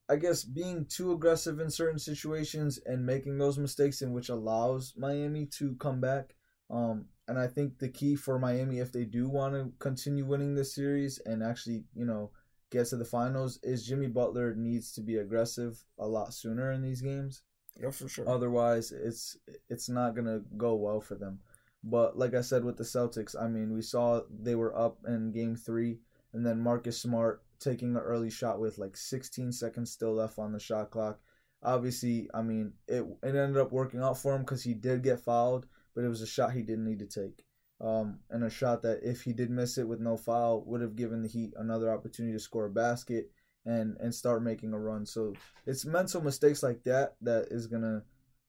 I 0.09 0.17
guess 0.17 0.43
being 0.43 0.85
too 0.85 1.13
aggressive 1.13 1.61
in 1.61 1.71
certain 1.71 1.97
situations 1.97 2.77
and 2.85 3.05
making 3.05 3.37
those 3.37 3.57
mistakes 3.57 4.01
in 4.01 4.11
which 4.11 4.27
allows 4.27 4.93
Miami 4.97 5.45
to 5.57 5.75
come 5.75 6.01
back. 6.01 6.35
Um, 6.69 7.05
and 7.27 7.39
I 7.39 7.47
think 7.47 7.79
the 7.79 7.87
key 7.87 8.15
for 8.15 8.37
Miami, 8.37 8.79
if 8.79 8.91
they 8.91 9.05
do 9.05 9.29
want 9.29 9.53
to 9.53 9.71
continue 9.79 10.25
winning 10.25 10.55
this 10.55 10.75
series 10.75 11.19
and 11.25 11.41
actually, 11.41 11.85
you 11.95 12.05
know, 12.05 12.31
get 12.73 12.87
to 12.87 12.97
the 12.97 13.05
finals, 13.05 13.59
is 13.63 13.85
Jimmy 13.85 14.07
Butler 14.07 14.55
needs 14.55 14.91
to 14.93 15.01
be 15.01 15.17
aggressive 15.17 15.83
a 15.99 16.07
lot 16.07 16.33
sooner 16.33 16.71
in 16.71 16.81
these 16.81 17.01
games. 17.01 17.43
Yeah, 17.79 17.91
for 17.91 18.09
sure. 18.09 18.27
Otherwise, 18.27 18.91
it's 18.91 19.37
it's 19.69 19.89
not 19.89 20.15
gonna 20.15 20.41
go 20.57 20.75
well 20.75 20.99
for 20.99 21.15
them. 21.15 21.39
But 21.83 22.17
like 22.17 22.33
I 22.33 22.41
said 22.41 22.63
with 22.63 22.77
the 22.77 22.83
Celtics, 22.83 23.35
I 23.39 23.47
mean, 23.47 23.73
we 23.73 23.81
saw 23.81 24.21
they 24.29 24.55
were 24.55 24.77
up 24.77 24.97
in 25.07 25.31
Game 25.31 25.55
Three, 25.55 25.99
and 26.33 26.45
then 26.45 26.59
Marcus 26.59 26.99
Smart 27.01 27.43
taking 27.59 27.95
an 27.95 28.01
early 28.01 28.29
shot 28.29 28.59
with 28.59 28.77
like 28.77 28.97
16 28.97 29.51
seconds 29.53 29.91
still 29.91 30.13
left 30.13 30.37
on 30.37 30.51
the 30.51 30.59
shot 30.59 30.91
clock. 30.91 31.19
Obviously, 31.61 32.29
I 32.33 32.41
mean, 32.41 32.73
it 32.87 33.03
it 33.21 33.35
ended 33.35 33.57
up 33.57 33.71
working 33.71 34.01
out 34.01 34.17
for 34.17 34.35
him 34.35 34.41
because 34.41 34.63
he 34.63 34.73
did 34.73 35.03
get 35.03 35.21
fouled, 35.21 35.67
but 35.95 36.03
it 36.03 36.09
was 36.09 36.21
a 36.21 36.27
shot 36.27 36.53
he 36.53 36.61
didn't 36.63 36.85
need 36.85 36.99
to 36.99 37.05
take. 37.05 37.45
Um, 37.81 38.19
and 38.29 38.43
a 38.43 38.49
shot 38.49 38.81
that 38.83 38.99
if 39.03 39.23
he 39.23 39.33
did 39.33 39.49
miss 39.49 39.77
it 39.77 39.87
with 39.87 39.99
no 39.99 40.15
foul 40.15 40.63
would 40.65 40.81
have 40.81 40.95
given 40.95 41.21
the 41.21 41.27
Heat 41.27 41.53
another 41.57 41.91
opportunity 41.91 42.33
to 42.33 42.39
score 42.39 42.65
a 42.65 42.69
basket 42.69 43.29
and 43.65 43.97
and 43.99 44.13
start 44.13 44.43
making 44.43 44.73
a 44.73 44.79
run. 44.79 45.05
So 45.05 45.33
it's 45.65 45.85
mental 45.85 46.21
mistakes 46.21 46.63
like 46.63 46.83
that 46.83 47.15
that 47.21 47.47
is 47.51 47.67
gonna 47.67 48.03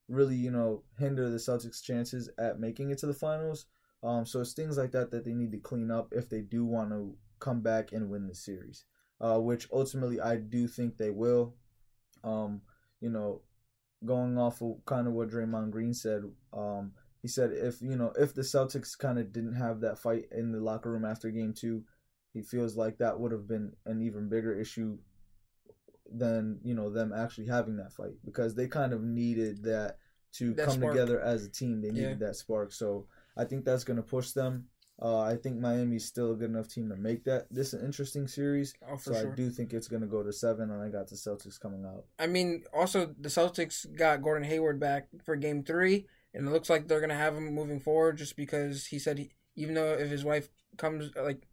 really 0.09 0.37
you 0.37 0.51
know 0.51 0.83
hinder 0.99 1.29
the 1.31 1.39
Celtics' 1.39 1.83
chances 1.83 2.29
at 2.39 2.61
making 2.61 2.91
it 2.91 2.99
to 2.99 3.07
the 3.07 3.15
finals. 3.15 3.67
Um, 4.03 4.27
so 4.27 4.41
it's 4.41 4.53
things 4.53 4.77
like 4.77 4.93
that 4.93 5.11
that 5.11 5.25
they 5.25 5.33
need 5.33 5.53
to 5.53 5.59
clean 5.59 5.91
up 5.91 6.13
if 6.13 6.29
they 6.29 6.43
do 6.43 6.65
want 6.65 6.91
to 6.91 7.17
come 7.41 7.61
back 7.61 7.93
and 7.93 8.11
win 8.11 8.27
the 8.27 8.35
series. 8.35 8.85
Uh, 9.21 9.39
which 9.39 9.69
ultimately 9.73 10.21
I 10.21 10.37
do 10.37 10.69
think 10.69 10.97
they 10.97 11.11
will. 11.11 11.55
Um, 12.23 12.61
you 13.01 13.11
know, 13.11 13.43
going 14.05 14.37
off 14.39 14.61
of 14.61 14.85
kind 14.87 15.07
of 15.07 15.15
what 15.15 15.31
Draymond 15.31 15.71
Green 15.71 15.95
said, 15.95 16.25
um, 16.53 16.93
he 17.25 17.29
said 17.29 17.53
if 17.55 17.81
you 17.81 17.97
know 17.97 18.13
if 18.19 18.35
the 18.35 18.43
Celtics 18.43 18.97
kind 18.99 19.19
of 19.19 19.33
didn't 19.33 19.55
have 19.55 19.81
that 19.81 19.99
fight 19.99 20.27
in 20.31 20.53
the 20.53 20.61
locker 20.61 20.91
room 20.93 21.07
after 21.07 21.31
Game 21.31 21.55
Two, 21.55 21.83
he 22.35 22.43
feels 22.43 22.77
like 22.77 22.99
that 22.99 23.19
would 23.19 23.33
have 23.33 23.49
been 23.49 23.73
an 23.87 24.03
even 24.03 24.29
bigger 24.29 24.53
issue 24.61 24.99
than 26.13 26.59
you 26.63 26.75
know 26.75 26.91
them 26.91 27.13
actually 27.13 27.47
having 27.47 27.77
that 27.79 27.93
fight 27.93 28.13
because 28.27 28.55
they 28.55 28.69
kind 28.69 28.93
of 28.93 29.03
needed 29.03 29.63
that 29.65 29.97
to 30.33 30.53
That 30.53 30.67
come 30.67 30.75
spark. 30.81 30.93
together 30.95 31.19
as 31.21 31.45
a 31.45 31.49
team. 31.49 31.81
They 31.81 31.91
needed 31.91 32.21
Yeah. 32.21 32.27
that 32.27 32.37
spark. 32.37 32.73
So 32.73 33.07
I 33.37 33.45
think 33.45 33.65
that's 33.65 33.85
going 33.85 33.97
to 33.97 34.03
push 34.03 34.33
them. 34.33 34.69
Uh, 35.01 35.21
I 35.21 35.37
think 35.37 35.59
Miami's 35.59 36.05
still 36.05 36.33
a 36.33 36.37
good 36.37 36.51
enough 36.51 36.69
team 36.69 36.89
to 36.91 36.97
make 36.97 37.25
that 37.25 37.47
this 37.51 37.69
is 37.69 37.81
an 37.81 37.87
interesting 37.87 38.29
series. 38.29 38.75
Oh, 38.89 38.97
so 38.97 39.13
sure. 39.13 39.33
I 39.33 39.35
do 39.35 39.49
think 39.51 39.73
it's 39.73 39.89
going 39.89 40.03
to 40.03 40.07
go 40.09 40.23
to 40.23 40.33
seven, 40.33 40.71
and 40.71 40.81
I 40.83 40.89
got 40.89 41.09
the 41.09 41.17
Celtics 41.17 41.59
coming 41.59 41.85
out. 41.85 42.05
I 42.19 42.27
mean, 42.29 42.65
also 42.73 43.07
the 43.19 43.29
Celtics 43.29 43.87
got 43.97 44.23
Gordon 44.23 44.47
Hayward 44.49 44.79
back 44.79 45.09
for 45.25 45.35
Game 45.35 45.65
Three, 45.65 46.07
and 46.35 46.47
it 46.49 46.51
looks 46.51 46.69
like 46.69 46.89
they're 46.89 47.01
gonna 47.01 47.15
have 47.15 47.37
him 47.37 47.55
moving 47.55 47.81
forward. 47.81 48.19
Just 48.19 48.37
because 48.37 48.87
he 48.87 48.99
said, 48.99 49.19
he, 49.19 49.31
even 49.57 49.75
though 49.75 49.93
if 49.95 50.11
his 50.11 50.25
wife 50.25 50.49
comes 50.77 51.11
like 51.17 51.47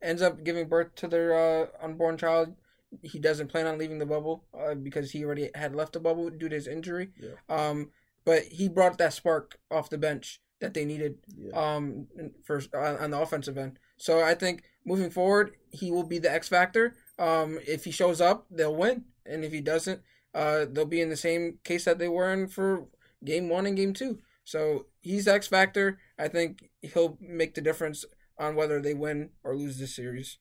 ends 0.00 0.22
up 0.22 0.44
giving 0.44 0.68
birth 0.68 0.94
to 0.96 1.08
their 1.08 1.34
uh, 1.34 1.66
unborn 1.82 2.16
child, 2.16 2.54
he 3.02 3.18
doesn't 3.18 3.48
plan 3.48 3.66
on 3.66 3.78
leaving 3.78 3.98
the 3.98 4.06
bubble 4.06 4.44
uh, 4.58 4.74
because 4.74 5.10
he 5.10 5.24
already 5.24 5.50
had 5.54 5.74
left 5.74 5.92
the 5.92 6.00
bubble 6.00 6.30
due 6.30 6.48
to 6.48 6.54
his 6.54 6.68
injury. 6.68 7.10
Yeah. 7.20 7.30
Um, 7.48 7.90
but 8.24 8.44
he 8.44 8.68
brought 8.68 8.98
that 8.98 9.12
spark 9.12 9.58
off 9.70 9.90
the 9.90 9.98
bench 9.98 10.40
that 10.60 10.74
they 10.74 10.84
needed 10.84 11.18
Yeah. 11.36 11.52
um 11.54 12.08
for 12.44 12.60
on, 12.74 12.96
on 12.96 13.10
the 13.10 13.20
offensive 13.20 13.56
end. 13.58 13.78
So 13.96 14.22
I 14.22 14.34
think 14.34 14.62
moving 14.84 15.10
forward, 15.10 15.52
he 15.70 15.90
will 15.90 16.02
be 16.04 16.18
the 16.18 16.32
X 16.32 16.48
factor. 16.48 16.94
Um, 17.18 17.58
if 17.66 17.84
he 17.84 17.90
shows 17.90 18.20
up, 18.20 18.46
they'll 18.50 18.74
win, 18.74 19.04
and 19.26 19.44
if 19.44 19.52
he 19.52 19.60
doesn't, 19.60 20.00
uh, 20.34 20.66
they'll 20.70 20.84
be 20.84 21.00
in 21.00 21.10
the 21.10 21.16
same 21.16 21.58
case 21.64 21.84
that 21.84 21.98
they 21.98 22.08
were 22.08 22.32
in 22.32 22.46
for 22.48 22.86
game 23.24 23.48
one 23.48 23.66
and 23.66 23.76
game 23.76 23.92
two. 23.92 24.18
So 24.48 24.86
he's 25.02 25.28
X 25.28 25.46
factor. 25.46 25.98
I 26.18 26.28
think 26.28 26.70
he'll 26.80 27.18
make 27.20 27.54
the 27.54 27.60
difference 27.60 28.06
on 28.38 28.56
whether 28.56 28.80
they 28.80 28.94
win 28.94 29.28
or 29.44 29.54
lose 29.54 29.78
this 29.78 29.94
series. 29.94 30.38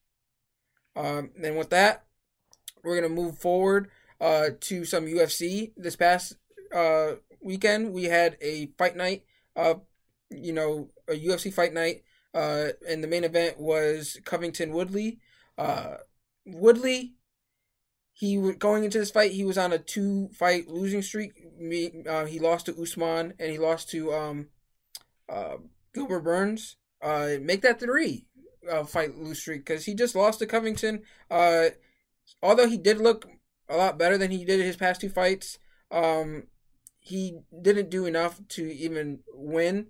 Um, 0.96 1.32
and 1.44 1.58
with 1.58 1.72
that, 1.72 2.06
we're 2.86 2.96
gonna 2.96 3.14
move 3.14 3.38
forward 3.38 3.90
uh, 4.22 4.52
to 4.62 4.86
some 4.86 5.08
UFC. 5.08 5.74
This 5.76 5.98
past 5.98 6.38
uh, 6.74 7.16
weekend, 7.42 7.92
we 7.92 8.06
had 8.06 8.38
a 8.40 8.68
fight 8.78 8.96
night. 8.96 9.26
Uh, 9.58 9.74
you 10.30 10.54
know, 10.54 10.90
a 11.10 11.12
UFC 11.12 11.54
fight 11.54 11.74
night. 11.74 12.04
Uh, 12.34 12.70
and 12.88 13.04
the 13.04 13.10
main 13.10 13.26
event 13.26 13.60
was 13.60 14.22
Covington 14.24 14.72
Woodley. 14.72 15.20
Uh, 15.58 15.96
Woodley, 16.46 17.17
he 18.18 18.36
going 18.54 18.84
into 18.84 18.98
this 18.98 19.12
fight, 19.12 19.32
he 19.34 19.44
was 19.44 19.60
on 19.60 19.72
a 19.72 19.78
two 19.78 20.30
fight 20.34 20.68
losing 20.68 21.04
streak. 21.04 21.34
Me, 21.60 22.04
uh, 22.10 22.26
he 22.26 22.40
lost 22.40 22.66
to 22.66 22.82
Usman 22.82 23.36
and 23.40 23.52
he 23.52 23.60
lost 23.60 23.92
to 23.92 24.12
um, 24.12 24.48
uh, 25.30 25.58
Gilbert 25.94 26.22
Burns. 26.22 26.78
Uh, 27.00 27.36
make 27.40 27.62
that 27.62 27.80
three 27.80 28.26
uh, 28.68 28.84
fight 28.86 29.16
lose 29.16 29.40
streak 29.40 29.64
because 29.66 29.86
he 29.86 29.94
just 29.94 30.16
lost 30.16 30.40
to 30.40 30.48
Covington. 30.48 31.04
Uh, 31.30 31.66
although 32.42 32.68
he 32.68 32.78
did 32.78 32.98
look 32.98 33.28
a 33.70 33.78
lot 33.78 34.00
better 34.00 34.18
than 34.18 34.32
he 34.32 34.44
did 34.44 34.62
his 34.62 34.78
past 34.78 35.00
two 35.00 35.10
fights, 35.10 35.60
um, 35.92 36.48
he 36.98 37.38
didn't 37.62 37.92
do 37.92 38.08
enough 38.08 38.42
to 38.50 38.64
even 38.64 39.20
win 39.32 39.90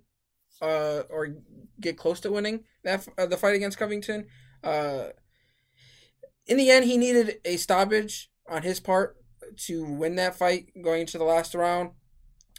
uh, 0.60 1.00
or 1.08 1.28
get 1.80 1.96
close 1.96 2.20
to 2.20 2.30
winning 2.30 2.64
that 2.84 3.08
uh, 3.16 3.24
the 3.24 3.38
fight 3.38 3.56
against 3.56 3.78
Covington. 3.78 4.26
Uh, 4.62 5.04
in 6.48 6.56
the 6.56 6.70
end, 6.70 6.86
he 6.86 6.96
needed 6.96 7.38
a 7.44 7.56
stoppage 7.56 8.30
on 8.48 8.62
his 8.62 8.80
part 8.80 9.16
to 9.66 9.84
win 9.84 10.16
that 10.16 10.36
fight 10.36 10.70
going 10.82 11.02
into 11.02 11.18
the 11.18 11.24
last 11.24 11.54
round. 11.54 11.90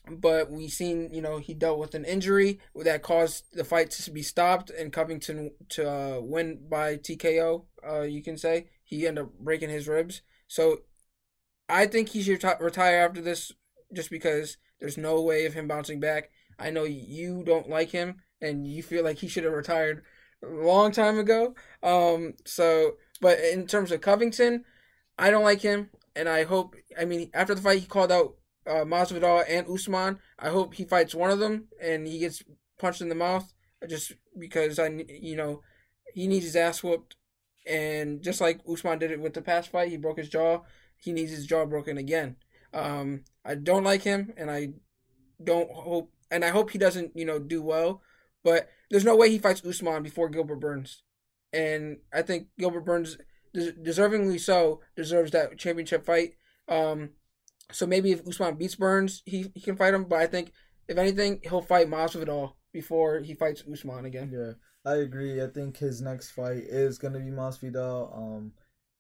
But 0.10 0.50
we 0.50 0.70
seen, 0.70 1.10
you 1.14 1.22
know, 1.22 1.38
he 1.38 1.54
dealt 1.54 1.78
with 1.80 1.94
an 1.94 2.06
injury 2.06 2.60
that 2.76 3.04
caused 3.04 3.46
the 3.54 3.64
fight 3.64 3.92
to 3.92 4.12
be 4.12 4.24
stopped 4.24 4.70
and 4.70 4.94
Covington 4.94 5.52
to 5.70 5.90
uh, 5.90 6.20
win 6.22 6.60
by 6.68 6.96
TKO. 6.96 7.66
Uh, 7.88 8.02
you 8.02 8.24
can 8.24 8.38
say 8.38 8.70
he 8.84 9.06
ended 9.06 9.26
up 9.26 9.34
breaking 9.40 9.70
his 9.70 9.88
ribs. 9.88 10.22
So 10.48 10.80
I 11.68 11.86
think 11.86 12.10
he 12.10 12.24
should 12.24 12.42
reti- 12.42 12.60
retire 12.60 13.06
after 13.06 13.22
this, 13.22 13.52
just 13.94 14.10
because 14.10 14.58
there's 14.80 14.98
no 14.98 15.22
way 15.22 15.46
of 15.46 15.54
him 15.54 15.68
bouncing 15.68 16.00
back. 16.00 16.32
I 16.58 16.72
know 16.72 16.84
you 16.84 17.44
don't 17.46 17.70
like 17.70 17.92
him, 17.92 18.18
and 18.42 18.68
you 18.68 18.82
feel 18.82 19.04
like 19.04 19.20
he 19.20 19.28
should 19.28 19.44
have 19.44 19.54
retired 19.54 20.04
a 20.44 20.48
long 20.48 20.92
time 20.92 21.20
ago. 21.20 21.56
Um, 21.84 22.34
so, 22.46 22.94
but 23.22 23.40
in 23.40 23.68
terms 23.68 23.92
of 23.92 24.02
Covington, 24.02 24.66
I 25.18 25.32
don't 25.32 25.44
like 25.44 25.62
him, 25.62 25.90
and 26.16 26.30
I 26.30 26.44
hope. 26.44 26.76
I 27.00 27.06
mean, 27.06 27.30
after 27.34 27.56
the 27.56 27.62
fight, 27.62 27.80
he 27.80 27.86
called 27.86 28.12
out 28.12 28.36
uh, 28.66 28.86
Masvidal 28.86 29.44
and 29.48 29.68
Usman. 29.70 30.20
I 30.38 30.50
hope 30.50 30.76
he 30.76 30.86
fights 30.86 31.16
one 31.16 31.32
of 31.32 31.40
them 31.40 31.68
and 31.82 32.08
he 32.08 32.20
gets 32.20 32.44
punched 32.78 33.02
in 33.02 33.10
the 33.10 33.16
mouth, 33.16 33.52
just 33.88 34.14
because 34.38 34.80
I, 34.80 34.88
you 34.88 35.36
know, 35.36 35.62
he 36.14 36.28
needs 36.28 36.46
his 36.46 36.56
ass 36.56 36.84
whooped, 36.84 37.16
and 37.68 38.22
just 38.22 38.42
like 38.42 38.62
Usman 38.72 39.00
did 39.00 39.12
it 39.12 39.20
with 39.20 39.34
the 39.34 39.42
past 39.42 39.70
fight, 39.70 39.90
he 39.90 39.98
broke 39.98 40.18
his 40.18 40.30
jaw. 40.30 40.62
He 40.98 41.12
needs 41.12 41.32
his 41.32 41.46
jaw 41.46 41.66
broken 41.66 41.98
again. 41.98 42.36
Um, 42.74 43.24
I 43.46 43.56
don't 43.56 43.84
like 43.84 44.04
him, 44.04 44.34
and 44.38 44.52
I 44.52 44.70
don't 45.44 45.72
hope, 45.72 46.12
and 46.30 46.44
I 46.44 46.50
hope 46.50 46.72
he 46.72 46.78
doesn't, 46.78 47.16
you 47.16 47.26
know, 47.26 47.40
do 47.40 47.62
well. 47.62 48.02
But 48.44 48.70
there's 48.90 49.06
no 49.06 49.16
way 49.16 49.30
he 49.30 49.40
fights 49.40 49.66
Usman 49.66 50.04
before 50.04 50.30
Gilbert 50.30 50.60
Burns, 50.60 51.04
and 51.54 51.98
I 52.14 52.22
think 52.22 52.48
Gilbert 52.58 52.86
Burns, 52.86 53.18
des- 53.54 53.74
deservingly 53.74 54.40
so, 54.40 54.82
deserves 54.96 55.32
that 55.32 55.58
championship 55.58 56.06
fight. 56.06 56.32
Um, 56.68 57.12
so 57.72 57.86
maybe 57.86 58.12
if 58.12 58.28
Usman 58.28 58.56
beats 58.56 58.76
Burns, 58.76 59.22
he, 59.26 59.52
he 59.54 59.62
can 59.62 59.76
fight 59.76 59.94
him. 59.94 60.06
But 60.06 60.20
I 60.20 60.28
think 60.28 60.52
if 60.88 60.98
anything, 60.98 61.40
he'll 61.44 61.62
fight 61.62 61.90
Masvidal 61.90 62.54
before 62.74 63.20
he 63.20 63.34
fights 63.34 63.64
Usman 63.72 64.06
again. 64.06 64.32
Yeah, 64.34 64.92
I 64.92 64.98
agree. 64.98 65.42
I 65.42 65.48
think 65.48 65.78
his 65.78 66.02
next 66.02 66.32
fight 66.32 66.64
is 66.68 66.98
gonna 66.98 67.20
be 67.20 67.32
Masvidal. 67.32 68.16
Um, 68.16 68.54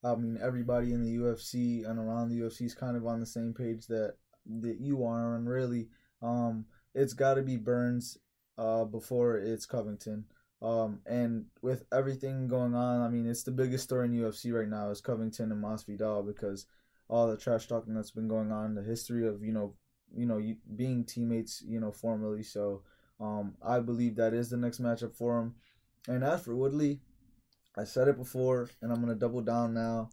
I 0.03 0.15
mean, 0.15 0.39
everybody 0.41 0.93
in 0.93 1.03
the 1.03 1.15
UFC 1.15 1.89
and 1.89 1.99
around 1.99 2.29
the 2.29 2.39
UFC 2.39 2.61
is 2.61 2.73
kind 2.73 2.95
of 2.95 3.05
on 3.05 3.19
the 3.19 3.25
same 3.25 3.53
page 3.53 3.87
that 3.87 4.15
that 4.61 4.77
you 4.79 5.03
are, 5.03 5.35
and 5.35 5.47
really, 5.47 5.89
um, 6.21 6.65
it's 6.95 7.13
got 7.13 7.35
to 7.35 7.43
be 7.43 7.57
Burns, 7.57 8.17
uh, 8.57 8.85
before 8.85 9.37
it's 9.37 9.65
Covington. 9.65 10.25
Um, 10.61 10.99
and 11.05 11.45
with 11.61 11.85
everything 11.93 12.47
going 12.47 12.75
on, 12.75 13.01
I 13.01 13.09
mean, 13.09 13.25
it's 13.25 13.43
the 13.43 13.51
biggest 13.51 13.85
story 13.85 14.07
in 14.07 14.13
UFC 14.13 14.53
right 14.53 14.67
now 14.67 14.89
is 14.89 14.99
Covington 14.99 15.51
and 15.51 15.63
Masvidal 15.63 16.25
because 16.25 16.65
all 17.07 17.27
the 17.27 17.37
trash 17.37 17.67
talking 17.67 17.93
that's 17.93 18.11
been 18.11 18.27
going 18.27 18.51
on, 18.51 18.75
the 18.75 18.83
history 18.83 19.25
of 19.27 19.41
you 19.43 19.53
know, 19.53 19.75
you 20.15 20.25
know, 20.25 20.41
being 20.75 21.05
teammates, 21.05 21.63
you 21.65 21.79
know, 21.79 21.91
formerly. 21.91 22.43
So, 22.43 22.83
um, 23.19 23.55
I 23.65 23.79
believe 23.79 24.15
that 24.15 24.33
is 24.33 24.49
the 24.49 24.57
next 24.57 24.81
matchup 24.81 25.15
for 25.15 25.39
him. 25.39 25.55
And 26.07 26.23
as 26.23 26.43
for 26.43 26.55
Woodley, 26.55 26.99
I 27.77 27.85
said 27.85 28.07
it 28.07 28.17
before, 28.17 28.69
and 28.81 28.91
I'm 28.91 28.99
gonna 28.99 29.15
double 29.15 29.41
down 29.41 29.73
now. 29.73 30.09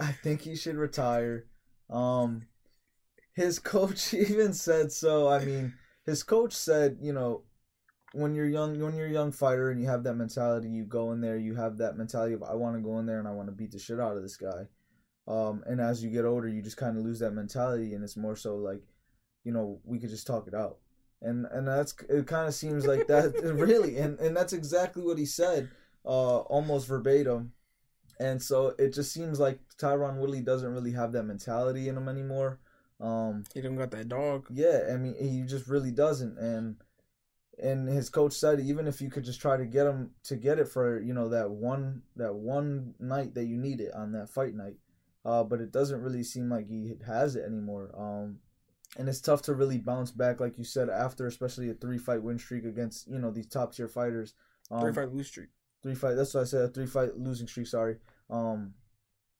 I 0.00 0.12
think 0.12 0.40
he 0.40 0.56
should 0.56 0.76
retire. 0.76 1.46
Um, 1.90 2.46
his 3.34 3.58
coach 3.58 4.14
even 4.14 4.54
said 4.54 4.90
so. 4.90 5.28
I 5.28 5.44
mean, 5.44 5.74
his 6.06 6.22
coach 6.22 6.54
said, 6.54 6.98
you 7.00 7.12
know, 7.12 7.42
when 8.12 8.34
you're 8.34 8.48
young, 8.48 8.78
when 8.80 8.96
you're 8.96 9.08
a 9.08 9.12
young 9.12 9.32
fighter 9.32 9.70
and 9.70 9.80
you 9.80 9.88
have 9.88 10.04
that 10.04 10.14
mentality, 10.14 10.68
you 10.68 10.84
go 10.84 11.12
in 11.12 11.20
there, 11.20 11.36
you 11.36 11.54
have 11.54 11.78
that 11.78 11.96
mentality 11.96 12.34
of 12.34 12.42
I 12.42 12.54
want 12.54 12.76
to 12.76 12.82
go 12.82 12.98
in 12.98 13.06
there 13.06 13.18
and 13.18 13.28
I 13.28 13.32
want 13.32 13.48
to 13.48 13.52
beat 13.52 13.72
the 13.72 13.78
shit 13.78 14.00
out 14.00 14.16
of 14.16 14.22
this 14.22 14.36
guy. 14.36 14.66
Um, 15.28 15.64
and 15.66 15.80
as 15.80 16.02
you 16.04 16.10
get 16.10 16.24
older, 16.24 16.48
you 16.48 16.62
just 16.62 16.76
kind 16.76 16.96
of 16.96 17.04
lose 17.04 17.18
that 17.18 17.32
mentality, 17.32 17.94
and 17.94 18.04
it's 18.04 18.16
more 18.16 18.36
so 18.36 18.56
like, 18.56 18.82
you 19.44 19.52
know, 19.52 19.80
we 19.84 19.98
could 19.98 20.10
just 20.10 20.26
talk 20.26 20.46
it 20.46 20.54
out. 20.54 20.78
And 21.20 21.46
and 21.46 21.66
that's 21.66 21.94
it. 22.08 22.26
Kind 22.26 22.46
of 22.46 22.54
seems 22.54 22.86
like 22.86 23.06
that 23.08 23.34
really, 23.42 23.96
and 23.98 24.18
and 24.20 24.36
that's 24.36 24.52
exactly 24.52 25.02
what 25.02 25.18
he 25.18 25.26
said, 25.26 25.68
uh, 26.04 26.38
almost 26.38 26.86
verbatim. 26.86 27.52
And 28.20 28.40
so 28.40 28.74
it 28.78 28.94
just 28.94 29.12
seems 29.12 29.38
like 29.38 29.60
Tyron 29.78 30.16
Woodley 30.18 30.40
doesn't 30.40 30.72
really 30.72 30.92
have 30.92 31.12
that 31.12 31.24
mentality 31.24 31.88
in 31.88 31.96
him 31.96 32.08
anymore. 32.08 32.60
Um, 33.00 33.44
He 33.52 33.60
don't 33.60 33.76
got 33.76 33.90
that 33.90 34.08
dog. 34.08 34.46
yeah, 34.50 34.88
I 34.92 34.96
mean 34.96 35.14
he 35.20 35.42
just 35.42 35.66
really 35.66 35.90
doesn't, 35.90 36.38
and 36.38 36.76
and 37.62 37.88
his 37.88 38.08
coach 38.08 38.32
said 38.34 38.60
even 38.60 38.86
if 38.86 39.00
you 39.00 39.10
could 39.10 39.24
just 39.24 39.40
try 39.40 39.56
to 39.56 39.64
get 39.64 39.86
him 39.86 40.10
to 40.24 40.36
get 40.36 40.58
it 40.58 40.68
for 40.68 41.00
you 41.00 41.14
know 41.14 41.28
that 41.30 41.50
one 41.50 42.02
that 42.16 42.34
one 42.34 42.94
night 43.00 43.34
that 43.34 43.44
you 43.44 43.56
need 43.56 43.80
it 43.80 43.94
on 43.94 44.12
that 44.12 44.28
fight 44.30 44.54
night, 44.54 44.76
uh, 45.24 45.42
but 45.42 45.60
it 45.60 45.72
doesn't 45.72 46.02
really 46.02 46.22
seem 46.22 46.48
like 46.50 46.68
he 46.68 46.94
has 47.06 47.36
it 47.36 47.44
anymore. 47.44 47.90
Um, 47.96 48.38
and 48.98 49.08
it's 49.08 49.20
tough 49.20 49.42
to 49.42 49.54
really 49.54 49.78
bounce 49.78 50.10
back, 50.10 50.40
like 50.40 50.56
you 50.58 50.64
said, 50.64 50.88
after 50.88 51.26
especially 51.26 51.68
a 51.70 51.74
three 51.74 51.98
fight 51.98 52.22
win 52.22 52.38
streak 52.38 52.64
against 52.64 53.08
you 53.08 53.18
know 53.18 53.30
these 53.30 53.46
top 53.46 53.74
tier 53.74 53.88
fighters. 53.88 54.34
Um, 54.70 54.80
Three 54.80 54.92
fight 54.92 55.12
lose 55.12 55.28
streak. 55.28 55.48
three 55.82 55.94
fight. 55.94 56.14
That's 56.14 56.34
what 56.34 56.40
I 56.42 56.44
said. 56.44 56.62
A 56.62 56.68
three 56.68 56.86
fight 56.86 57.16
losing 57.16 57.46
streak. 57.46 57.66
Sorry. 57.68 57.96
Um, 58.30 58.74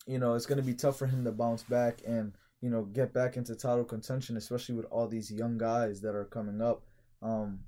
you 0.06 0.18
know, 0.18 0.34
it's 0.34 0.46
going 0.46 0.58
to 0.58 0.64
be 0.64 0.74
tough 0.74 0.98
for 0.98 1.06
him 1.06 1.24
to 1.24 1.32
bounce 1.32 1.64
back 1.64 2.00
and 2.06 2.32
you 2.60 2.70
know 2.70 2.82
get 2.84 3.12
back 3.12 3.36
into 3.36 3.54
title 3.56 3.84
contention, 3.84 4.36
especially 4.36 4.74
with 4.74 4.86
all 4.86 5.08
these 5.08 5.30
young 5.30 5.58
guys 5.58 6.00
that 6.02 6.14
are 6.14 6.24
coming 6.26 6.62
up. 6.62 6.82
Um, 7.22 7.60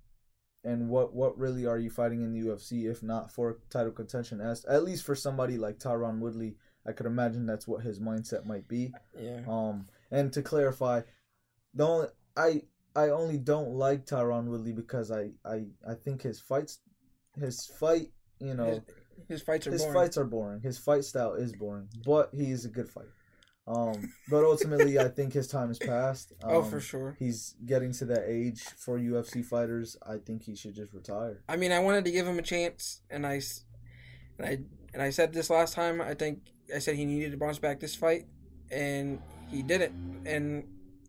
and 0.68 0.88
what 0.88 1.14
what 1.14 1.38
really 1.38 1.66
are 1.66 1.78
you 1.78 1.90
fighting 1.90 2.22
in 2.22 2.32
the 2.32 2.46
UFC 2.48 2.90
if 2.90 3.02
not 3.02 3.32
for 3.32 3.58
title 3.70 3.92
contention? 3.92 4.40
As 4.40 4.64
at 4.66 4.84
least 4.84 5.04
for 5.04 5.14
somebody 5.14 5.56
like 5.56 5.78
Tyron 5.78 6.18
Woodley, 6.20 6.56
I 6.86 6.92
could 6.92 7.06
imagine 7.06 7.46
that's 7.46 7.66
what 7.66 7.82
his 7.82 7.98
mindset 8.00 8.44
might 8.46 8.68
be. 8.68 8.92
Yeah. 9.18 9.40
Um, 9.48 9.86
and 10.10 10.32
to 10.34 10.42
clarify, 10.42 11.02
the 11.74 11.86
only 11.86 12.08
I 12.36 12.62
I 12.94 13.10
only 13.10 13.38
don't 13.38 13.70
like 13.70 14.06
Tyron 14.06 14.46
Woodley 14.46 14.72
because 14.72 15.10
I 15.10 15.30
I 15.44 15.66
I 15.88 15.94
think 15.94 16.22
his 16.22 16.40
fights, 16.40 16.80
his 17.38 17.70
fight, 17.80 18.08
you 18.40 18.54
know, 18.54 18.82
His, 19.26 19.40
his 19.40 19.42
fights 19.42 19.66
are 19.66 19.72
his 19.72 19.82
boring. 19.82 19.94
fights 19.94 20.18
are 20.18 20.24
boring. 20.24 20.60
His 20.60 20.78
fight 20.78 21.04
style 21.04 21.34
is 21.34 21.52
boring, 21.52 21.88
but 22.04 22.30
he 22.32 22.50
is 22.50 22.64
a 22.64 22.68
good 22.68 22.88
fighter. 22.88 23.14
Um, 23.68 24.12
but 24.30 24.44
ultimately, 24.44 24.98
I 24.98 25.08
think 25.08 25.34
his 25.34 25.46
time 25.46 25.68
has 25.68 25.78
passed. 25.78 26.32
Um, 26.42 26.50
oh, 26.54 26.62
for 26.62 26.80
sure. 26.80 27.16
He's 27.18 27.54
getting 27.66 27.92
to 27.94 28.06
that 28.06 28.24
age 28.26 28.62
for 28.62 28.98
UFC 28.98 29.44
fighters. 29.44 29.96
I 30.06 30.16
think 30.16 30.42
he 30.42 30.56
should 30.56 30.74
just 30.74 30.94
retire. 30.94 31.42
I 31.48 31.56
mean, 31.56 31.70
I 31.70 31.78
wanted 31.80 32.06
to 32.06 32.10
give 32.10 32.26
him 32.26 32.38
a 32.38 32.42
chance, 32.42 33.02
and 33.10 33.26
I, 33.26 33.42
and 34.38 34.46
I, 34.46 34.58
and 34.94 35.02
I 35.02 35.10
said 35.10 35.34
this 35.34 35.50
last 35.50 35.74
time. 35.74 36.00
I 36.00 36.14
think 36.14 36.40
I 36.74 36.78
said 36.78 36.96
he 36.96 37.04
needed 37.04 37.32
to 37.32 37.36
bounce 37.36 37.58
back 37.58 37.78
this 37.78 37.94
fight, 37.94 38.26
and 38.70 39.20
he 39.48 39.62
didn't. 39.62 40.26
And 40.26 40.64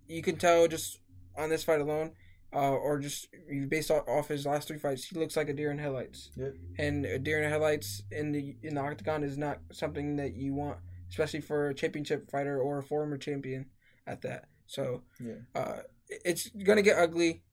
you 0.08 0.22
can 0.22 0.36
tell 0.36 0.68
just 0.68 1.00
on 1.38 1.50
this 1.50 1.64
fight 1.64 1.80
alone, 1.80 2.12
uh, 2.54 2.72
or 2.72 3.00
just 3.00 3.28
based 3.70 3.92
off, 3.92 4.08
off 4.08 4.28
his 4.28 4.46
last 4.46 4.68
three 4.68 4.80
fights, 4.80 5.06
he 5.06 5.18
looks 5.18 5.38
like 5.38 5.48
a 5.48 5.54
deer 5.54 5.72
in 5.72 5.78
headlights. 5.78 6.32
Yep. 6.36 6.56
And 6.78 7.06
a 7.06 7.20
deer 7.20 7.42
in 7.42 7.50
headlights 7.50 8.04
in 8.12 8.34
the 8.34 8.56
in 8.64 8.76
the 8.76 8.82
octagon 8.82 9.24
is 9.24 9.38
not 9.38 9.60
something 9.72 10.18
that 10.18 10.36
you 10.36 10.54
want, 10.54 10.80
especially 11.10 11.42
for 11.42 11.70
a 11.70 11.74
championship 11.74 12.30
fighter 12.32 12.60
or 12.60 12.80
a 12.80 12.84
former 12.84 13.18
champion 13.18 13.66
at 14.08 14.22
that. 14.22 14.46
So 14.68 15.04
Yeah. 15.20 15.34
uh, 15.56 15.80
it's 16.10 16.50
gonna 16.50 16.82
get 16.82 16.98
ugly. 16.98 17.44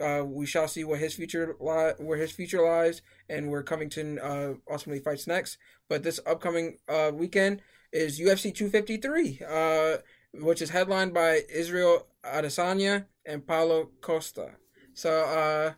Uh, 0.00 0.24
we 0.26 0.44
shall 0.44 0.66
see 0.66 0.82
what 0.84 0.98
his 0.98 1.14
future 1.14 1.54
li- 1.60 1.94
where 1.98 2.18
his 2.18 2.32
future 2.32 2.62
lies, 2.62 3.00
and 3.28 3.50
where 3.50 3.62
Covington 3.62 4.18
uh, 4.18 4.54
ultimately 4.68 5.00
fights 5.02 5.26
next. 5.26 5.56
But 5.88 6.02
this 6.02 6.18
upcoming 6.26 6.78
uh, 6.88 7.12
weekend 7.14 7.62
is 7.92 8.18
UFC 8.18 8.52
253, 8.52 9.40
uh, 9.48 9.98
which 10.34 10.60
is 10.60 10.70
headlined 10.70 11.14
by 11.14 11.42
Israel 11.48 12.08
Adesanya 12.24 13.06
and 13.24 13.46
Paulo 13.46 13.90
Costa. 14.00 14.56
So 14.94 15.10
uh, 15.24 15.74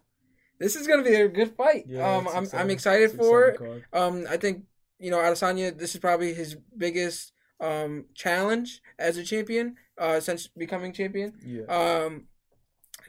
this 0.59 0.77
is 0.77 0.87
gonna 0.87 1.03
be 1.05 1.15
a 1.15 1.29
good 1.29 1.55
fight. 1.55 1.85
um, 1.95 2.27
I'm 2.29 2.45
exciting. 2.45 2.61
I'm 2.61 2.71
excited 2.71 3.05
It's 3.11 3.17
for 3.17 3.49
it. 3.49 3.83
Um, 3.93 4.27
I 4.31 4.39
think 4.39 4.65
you 4.99 5.11
know 5.11 5.19
Adesanya. 5.19 5.77
This 5.77 5.95
is 5.95 6.01
probably 6.01 6.35
his 6.35 6.57
biggest 6.77 7.33
um 7.61 8.05
challenge 8.15 8.83
as 8.99 9.17
a 9.17 9.25
champion 9.25 9.77
uh 9.99 10.21
since 10.21 10.47
becoming 10.47 10.93
champion. 10.93 11.35
Yeah. 11.45 11.65
Um, 11.65 12.27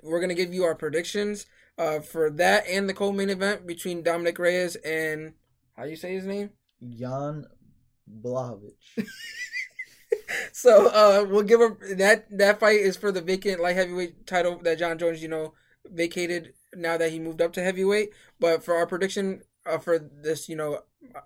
we're 0.03 0.22
gonna 0.22 0.34
give 0.34 0.53
you 0.53 0.63
our 0.63 0.75
predictions 0.75 1.46
uh 1.77 2.00
for 2.00 2.29
that 2.29 2.65
and 2.67 2.88
the 2.88 2.94
co-main 2.94 3.29
event 3.29 3.67
between 3.67 4.03
Dominic 4.03 4.39
Reyes 4.39 4.75
and 4.77 5.34
how 5.75 5.84
do 5.84 5.89
you 5.89 5.96
say 5.96 6.13
his 6.13 6.25
name. 6.25 6.51
Jan 6.88 7.46
Blachowicz. 8.10 8.74
So 10.51 10.88
uh, 10.88 11.25
we'll 11.29 11.44
give 11.44 11.62
him 11.62 11.77
that. 11.98 12.25
That 12.36 12.60
fight 12.60 12.79
is 12.79 12.98
for 12.98 13.12
the 13.12 13.22
vacant 13.22 13.62
light 13.62 13.75
heavyweight 13.75 14.25
title 14.25 14.58
that 14.63 14.79
Jon 14.79 14.98
Jones, 14.98 15.22
you 15.22 15.27
know, 15.27 15.53
vacated 15.86 16.53
now 16.75 16.98
that 16.98 17.12
he 17.12 17.20
moved 17.20 17.41
up 17.41 17.53
to 17.53 17.63
heavyweight. 17.63 18.10
But 18.39 18.63
for 18.63 18.75
our 18.75 18.88
prediction 18.88 19.41
uh, 19.65 19.77
for 19.77 20.00
this, 20.00 20.50
you 20.50 20.56
know, 20.56 20.82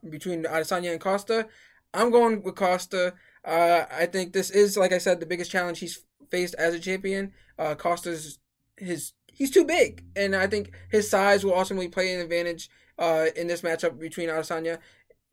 between 0.09 0.43
Adesanya 0.43 0.91
and 0.91 1.01
Costa, 1.01 1.47
I'm 1.93 2.11
going 2.11 2.41
with 2.43 2.55
Costa. 2.55 3.13
Uh, 3.43 3.85
I 3.91 4.05
think 4.05 4.33
this 4.33 4.49
is, 4.49 4.77
like 4.77 4.91
I 4.91 4.97
said, 4.97 5.19
the 5.19 5.25
biggest 5.25 5.51
challenge 5.51 5.79
he's 5.79 6.03
faced 6.29 6.55
as 6.55 6.73
a 6.73 6.79
champion. 6.79 7.33
Uh, 7.57 7.75
Costa's 7.75 8.39
his 8.77 9.13
he's 9.27 9.51
too 9.51 9.65
big, 9.65 10.05
and 10.15 10.35
I 10.35 10.47
think 10.47 10.71
his 10.89 11.09
size 11.09 11.43
will 11.43 11.57
ultimately 11.57 11.87
play 11.87 12.13
an 12.13 12.21
advantage 12.21 12.69
uh, 12.97 13.27
in 13.35 13.47
this 13.47 13.61
matchup 13.61 13.99
between 13.99 14.29
Adesanya. 14.29 14.79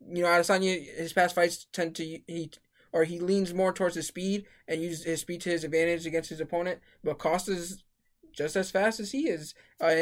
You 0.07 0.23
know, 0.23 0.29
Adesanya 0.29 0.97
his 0.97 1.13
past 1.13 1.35
fights 1.35 1.67
tend 1.71 1.95
to 1.95 2.03
he 2.03 2.51
or 2.91 3.03
he 3.03 3.19
leans 3.19 3.53
more 3.53 3.71
towards 3.71 3.95
his 3.95 4.07
speed 4.07 4.45
and 4.67 4.81
uses 4.81 5.05
his 5.05 5.21
speed 5.21 5.41
to 5.41 5.49
his 5.49 5.63
advantage 5.63 6.05
against 6.05 6.29
his 6.29 6.41
opponent. 6.41 6.79
But 7.03 7.19
Costa's 7.19 7.83
just 8.31 8.55
as 8.55 8.71
fast 8.71 8.99
as 8.99 9.11
he 9.11 9.27
is, 9.29 9.53
uh, 9.81 9.95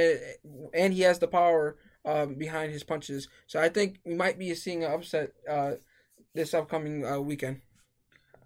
and 0.74 0.94
he 0.94 1.02
has 1.02 1.20
the 1.20 1.28
power 1.28 1.78
um, 2.08 2.36
behind 2.36 2.72
his 2.72 2.84
punches. 2.84 3.28
So 3.48 3.60
I 3.60 3.70
think 3.70 4.00
we 4.06 4.16
might 4.16 4.40
be 4.40 4.56
seeing 4.56 4.84
an 4.84 4.92
upset 4.92 5.34
uh, 5.50 5.74
this 6.34 6.54
upcoming 6.54 7.06
uh, 7.06 7.20
weekend. 7.20 7.62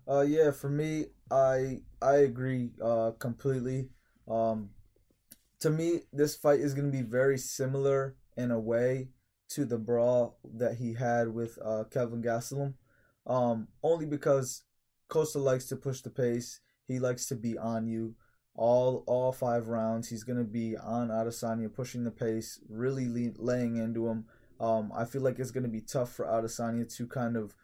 Uh, 0.07 0.21
yeah, 0.21 0.51
for 0.51 0.69
me, 0.69 1.05
I 1.29 1.81
I 2.01 2.15
agree 2.17 2.71
uh 2.83 3.11
completely. 3.19 3.89
Um, 4.27 4.71
to 5.59 5.69
me, 5.69 6.01
this 6.11 6.35
fight 6.35 6.59
is 6.59 6.73
gonna 6.73 6.89
be 6.89 7.03
very 7.03 7.37
similar 7.37 8.15
in 8.35 8.51
a 8.51 8.59
way 8.59 9.09
to 9.49 9.65
the 9.65 9.77
brawl 9.77 10.39
that 10.55 10.75
he 10.77 10.93
had 10.95 11.33
with 11.33 11.59
uh 11.63 11.83
Kevin 11.91 12.21
Gastelum. 12.23 12.73
Um, 13.27 13.67
only 13.83 14.05
because 14.07 14.63
Costa 15.07 15.39
likes 15.39 15.67
to 15.67 15.75
push 15.75 16.01
the 16.01 16.09
pace. 16.09 16.59
He 16.87 16.99
likes 16.99 17.27
to 17.27 17.35
be 17.35 17.57
on 17.57 17.87
you 17.87 18.15
all 18.61 19.03
all 19.07 19.31
five 19.31 19.69
rounds. 19.69 20.09
He's 20.09 20.23
gonna 20.23 20.43
be 20.43 20.77
on 20.77 21.09
Adesanya, 21.09 21.73
pushing 21.73 22.03
the 22.03 22.11
pace, 22.11 22.59
really 22.69 23.07
le- 23.09 23.43
laying 23.43 23.77
into 23.77 24.07
him. 24.07 24.25
Um, 24.59 24.91
I 24.95 25.05
feel 25.05 25.23
like 25.23 25.39
it's 25.39 25.49
gonna 25.49 25.67
be 25.67 25.81
tough 25.81 26.13
for 26.13 26.25
Adesanya 26.25 26.87
to 26.97 27.07
kind 27.07 27.35
of 27.35 27.55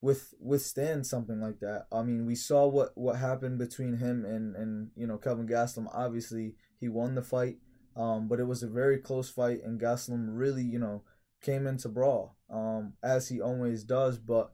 with 0.00 0.34
withstand 0.38 1.08
something 1.08 1.40
like 1.40 1.58
that. 1.58 1.86
I 1.90 2.02
mean, 2.04 2.24
we 2.24 2.36
saw 2.36 2.68
what 2.68 2.96
what 2.96 3.16
happened 3.16 3.58
between 3.58 3.96
him 3.96 4.24
and 4.24 4.54
and 4.54 4.90
you 4.94 5.08
know 5.08 5.18
Kelvin 5.18 5.48
Gastelum. 5.48 5.88
Obviously, 5.92 6.54
he 6.78 6.88
won 6.88 7.16
the 7.16 7.22
fight, 7.22 7.56
um, 7.96 8.28
but 8.28 8.38
it 8.38 8.46
was 8.46 8.62
a 8.62 8.68
very 8.68 8.98
close 8.98 9.28
fight, 9.28 9.64
and 9.64 9.80
Gastelum 9.80 10.28
really 10.30 10.62
you 10.62 10.78
know 10.78 11.02
came 11.42 11.66
into 11.66 11.88
brawl, 11.88 12.36
um, 12.48 12.92
as 13.02 13.28
he 13.28 13.40
always 13.40 13.82
does. 13.82 14.18
But 14.18 14.52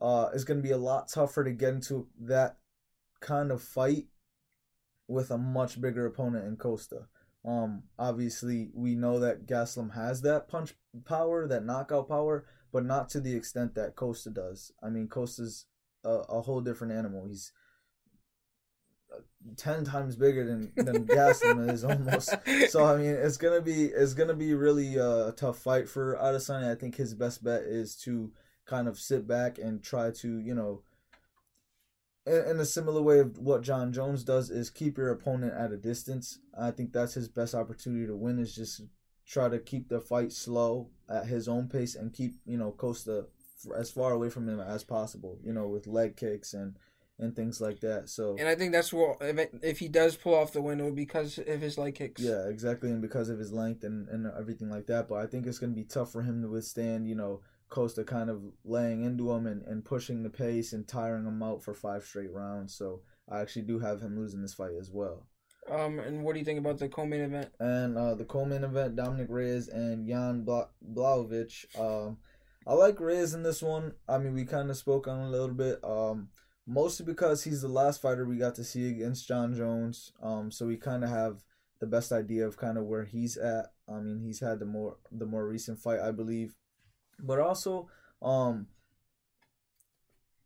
uh, 0.00 0.30
it's 0.32 0.44
gonna 0.44 0.62
be 0.62 0.70
a 0.70 0.78
lot 0.78 1.08
tougher 1.08 1.44
to 1.44 1.52
get 1.52 1.74
into 1.74 2.08
that 2.20 2.56
kind 3.20 3.52
of 3.52 3.60
fight 3.60 4.06
with 5.10 5.30
a 5.30 5.38
much 5.38 5.80
bigger 5.80 6.06
opponent 6.06 6.46
in 6.46 6.56
Costa. 6.56 7.08
Um, 7.44 7.82
obviously, 7.98 8.70
we 8.72 8.94
know 8.94 9.18
that 9.18 9.46
Gastelum 9.46 9.94
has 9.94 10.22
that 10.22 10.48
punch 10.48 10.74
power, 11.04 11.48
that 11.48 11.64
knockout 11.64 12.08
power, 12.08 12.44
but 12.72 12.84
not 12.84 13.08
to 13.10 13.20
the 13.20 13.34
extent 13.34 13.74
that 13.74 13.96
Costa 13.96 14.30
does. 14.30 14.72
I 14.82 14.88
mean, 14.88 15.08
Costa's 15.08 15.66
a, 16.04 16.10
a 16.10 16.42
whole 16.42 16.60
different 16.60 16.92
animal. 16.92 17.26
He's 17.26 17.52
uh, 19.12 19.22
ten 19.56 19.84
times 19.84 20.14
bigger 20.14 20.44
than 20.46 20.72
than 20.76 21.06
Gastelum 21.08 21.68
is 21.70 21.82
almost. 21.82 22.34
So 22.68 22.84
I 22.84 22.96
mean, 22.96 23.10
it's 23.10 23.36
gonna 23.36 23.62
be 23.62 23.86
it's 23.86 24.14
gonna 24.14 24.34
be 24.34 24.54
really 24.54 24.98
uh, 24.98 25.28
a 25.28 25.32
tough 25.32 25.58
fight 25.58 25.88
for 25.88 26.16
Adesanya. 26.22 26.70
I 26.70 26.76
think 26.76 26.96
his 26.96 27.14
best 27.14 27.42
bet 27.42 27.62
is 27.62 27.96
to 28.04 28.30
kind 28.64 28.86
of 28.86 28.98
sit 28.98 29.26
back 29.26 29.58
and 29.58 29.82
try 29.82 30.12
to 30.12 30.38
you 30.38 30.54
know. 30.54 30.82
In, 32.26 32.44
in 32.50 32.60
a 32.60 32.64
similar 32.64 33.02
way 33.02 33.20
of 33.20 33.38
what 33.38 33.62
Jon 33.62 33.92
Jones 33.92 34.24
does 34.24 34.50
is 34.50 34.70
keep 34.70 34.98
your 34.98 35.10
opponent 35.10 35.54
at 35.54 35.72
a 35.72 35.76
distance. 35.76 36.38
I 36.58 36.70
think 36.70 36.92
that's 36.92 37.14
his 37.14 37.28
best 37.28 37.54
opportunity 37.54 38.06
to 38.06 38.16
win 38.16 38.38
is 38.38 38.54
just 38.54 38.82
try 39.26 39.48
to 39.48 39.58
keep 39.58 39.88
the 39.88 40.00
fight 40.00 40.32
slow 40.32 40.88
at 41.08 41.26
his 41.26 41.48
own 41.48 41.68
pace 41.68 41.94
and 41.94 42.12
keep 42.12 42.34
you 42.44 42.58
know 42.58 42.72
Costa 42.72 43.26
as 43.76 43.90
far 43.90 44.12
away 44.12 44.30
from 44.30 44.48
him 44.48 44.60
as 44.60 44.84
possible. 44.84 45.38
You 45.42 45.52
know, 45.52 45.68
with 45.68 45.86
leg 45.86 46.16
kicks 46.16 46.54
and 46.54 46.76
and 47.18 47.36
things 47.36 47.60
like 47.60 47.80
that. 47.80 48.08
So 48.08 48.36
And 48.38 48.48
I 48.48 48.54
think 48.54 48.72
that's 48.72 48.92
what 48.92 49.18
if, 49.20 49.38
it, 49.38 49.54
if 49.62 49.78
he 49.78 49.88
does 49.88 50.16
pull 50.16 50.34
off 50.34 50.52
the 50.52 50.62
win, 50.62 50.80
it 50.80 50.84
would 50.84 50.96
be 50.96 51.04
because 51.04 51.38
of 51.38 51.60
his 51.60 51.76
leg 51.76 51.94
kicks. 51.94 52.22
yeah, 52.22 52.48
exactly, 52.48 52.90
and 52.90 53.02
because 53.02 53.28
of 53.28 53.38
his 53.38 53.52
length 53.52 53.84
and 53.84 54.08
and 54.08 54.26
everything 54.38 54.70
like 54.70 54.86
that. 54.86 55.08
But 55.08 55.16
I 55.16 55.26
think 55.26 55.46
it's 55.46 55.58
gonna 55.58 55.72
be 55.72 55.84
tough 55.84 56.12
for 56.12 56.22
him 56.22 56.42
to 56.42 56.48
withstand. 56.48 57.08
You 57.08 57.14
know. 57.14 57.40
Costa 57.70 58.04
kind 58.04 58.28
of 58.28 58.42
laying 58.64 59.04
into 59.04 59.30
him 59.32 59.46
and, 59.46 59.62
and 59.62 59.84
pushing 59.84 60.22
the 60.22 60.30
pace 60.30 60.72
and 60.72 60.86
tiring 60.86 61.26
him 61.26 61.42
out 61.42 61.62
for 61.62 61.72
five 61.72 62.04
straight 62.04 62.32
rounds. 62.32 62.74
So 62.74 63.02
I 63.30 63.40
actually 63.40 63.62
do 63.62 63.78
have 63.78 64.00
him 64.00 64.18
losing 64.18 64.42
this 64.42 64.54
fight 64.54 64.72
as 64.78 64.90
well. 64.90 65.26
Um, 65.70 65.98
and 66.00 66.24
what 66.24 66.32
do 66.32 66.40
you 66.40 66.44
think 66.44 66.58
about 66.58 66.78
the 66.78 66.88
co-main 66.88 67.20
event? 67.20 67.50
And 67.60 67.96
uh, 67.96 68.14
the 68.14 68.24
co-main 68.24 68.64
event, 68.64 68.96
Dominic 68.96 69.28
Reyes 69.30 69.68
and 69.68 70.06
Jan 70.06 70.42
Bla- 70.42 70.70
Blachowicz. 70.94 71.78
Um, 71.78 72.18
I 72.66 72.74
like 72.74 73.00
Reyes 73.00 73.34
in 73.34 73.42
this 73.42 73.62
one. 73.62 73.92
I 74.08 74.18
mean, 74.18 74.34
we 74.34 74.44
kind 74.44 74.70
of 74.70 74.76
spoke 74.76 75.06
on 75.06 75.20
a 75.20 75.30
little 75.30 75.48
bit. 75.48 75.78
Um, 75.84 76.28
mostly 76.66 77.04
because 77.04 77.44
he's 77.44 77.62
the 77.62 77.68
last 77.68 78.00
fighter 78.00 78.24
we 78.24 78.36
got 78.36 78.54
to 78.56 78.64
see 78.64 78.88
against 78.88 79.28
Jon 79.28 79.54
Jones. 79.54 80.12
Um, 80.22 80.50
so 80.50 80.66
we 80.66 80.76
kind 80.76 81.04
of 81.04 81.10
have 81.10 81.42
the 81.80 81.86
best 81.86 82.12
idea 82.12 82.46
of 82.46 82.56
kind 82.56 82.78
of 82.78 82.84
where 82.84 83.04
he's 83.04 83.36
at. 83.36 83.72
I 83.88 84.00
mean, 84.00 84.20
he's 84.20 84.40
had 84.40 84.60
the 84.60 84.66
more 84.66 84.96
the 85.10 85.26
more 85.26 85.46
recent 85.46 85.78
fight, 85.78 86.00
I 86.00 86.12
believe, 86.12 86.54
but 87.22 87.38
also, 87.38 87.88
um, 88.22 88.66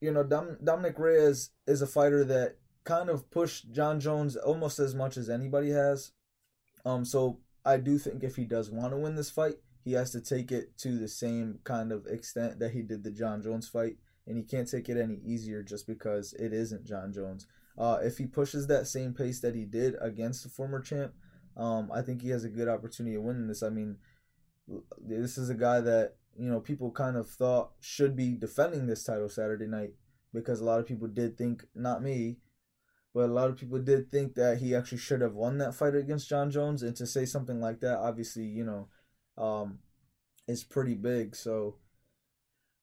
you 0.01 0.13
know, 0.13 0.23
Dom- 0.23 0.59
Dominic 0.63 0.99
Reyes 0.99 1.51
is 1.67 1.83
a 1.83 1.87
fighter 1.87 2.25
that 2.25 2.57
kind 2.85 3.09
of 3.09 3.31
pushed 3.31 3.73
Jon 3.73 4.01
Jones 4.01 4.37
almost 4.37 4.79
as 4.79 4.95
much 4.95 5.17
as 5.17 5.31
anybody 5.31 5.71
has. 5.71 6.13
Um, 6.85 7.05
so 7.05 7.39
I 7.65 7.79
do 7.79 7.99
think 7.99 8.23
if 8.23 8.37
he 8.37 8.45
does 8.45 8.71
want 8.71 8.93
to 8.93 8.99
win 8.99 9.15
this 9.15 9.31
fight, 9.31 9.55
he 9.85 9.93
has 9.93 10.11
to 10.13 10.21
take 10.21 10.53
it 10.53 10.77
to 10.79 10.99
the 10.99 11.09
same 11.09 11.61
kind 11.65 11.93
of 11.93 12.07
extent 12.07 12.59
that 12.59 12.73
he 12.73 12.83
did 12.83 13.05
the 13.05 13.11
Jon 13.11 13.43
Jones 13.43 13.69
fight. 13.69 13.97
and 14.27 14.37
he 14.37 14.43
can't 14.43 14.71
take 14.71 14.89
it 14.89 14.97
any 14.97 15.21
easier 15.25 15.63
just 15.63 15.87
because 15.87 16.33
it 16.35 16.53
isn't 16.53 16.85
Jon 16.85 17.13
Jones. 17.13 17.47
Uh, 17.77 17.99
if 18.03 18.19
he 18.19 18.27
pushes 18.27 18.67
that 18.67 18.87
same 18.87 19.13
pace 19.13 19.41
that 19.41 19.55
he 19.55 19.65
did 19.65 19.97
against 20.01 20.43
the 20.43 20.49
former 20.49 20.81
champ, 20.81 21.13
um, 21.57 21.91
I 21.93 22.03
think 22.03 22.23
he 22.23 22.31
has 22.31 22.45
a 22.45 22.49
good 22.49 22.69
opportunity 22.69 23.17
of 23.17 23.23
winning 23.23 23.49
this. 23.49 23.63
I 23.63 23.69
mean, 23.69 23.97
this 24.99 25.37
is 25.37 25.51
a 25.51 25.55
guy 25.55 25.81
that 25.81 26.15
you 26.38 26.49
know 26.49 26.61
people 26.61 26.90
kind 26.90 27.16
of 27.16 27.29
thought 27.29 27.73
should 27.81 28.16
be 28.16 28.35
defending 28.35 28.87
this 28.87 29.05
title 29.05 29.29
Saturday 29.29 29.66
night 29.66 29.90
because 30.35 30.61
a 30.61 30.64
lot 30.64 30.81
of 30.81 30.87
people 30.87 31.07
did 31.07 31.38
think, 31.38 31.64
not 31.75 32.03
me, 32.03 32.38
but 33.14 33.31
a 33.31 33.33
lot 33.33 33.49
of 33.49 33.57
people 33.57 33.79
did 33.79 34.11
think 34.11 34.35
that 34.35 34.59
he 34.59 34.75
actually 34.75 34.99
should 34.99 35.20
have 35.20 35.35
won 35.35 35.59
that 35.59 35.75
fight 35.75 35.94
against 35.94 36.29
Jon 36.29 36.51
Jones. 36.51 36.83
And 36.83 36.97
to 36.97 37.07
say 37.07 37.25
something 37.25 37.61
like 37.61 37.81
that, 37.81 37.99
obviously, 37.99 38.42
you 38.42 38.64
know, 38.64 38.88
um, 39.42 39.79
is 40.49 40.64
pretty 40.64 40.94
big. 40.94 41.37
So 41.37 41.77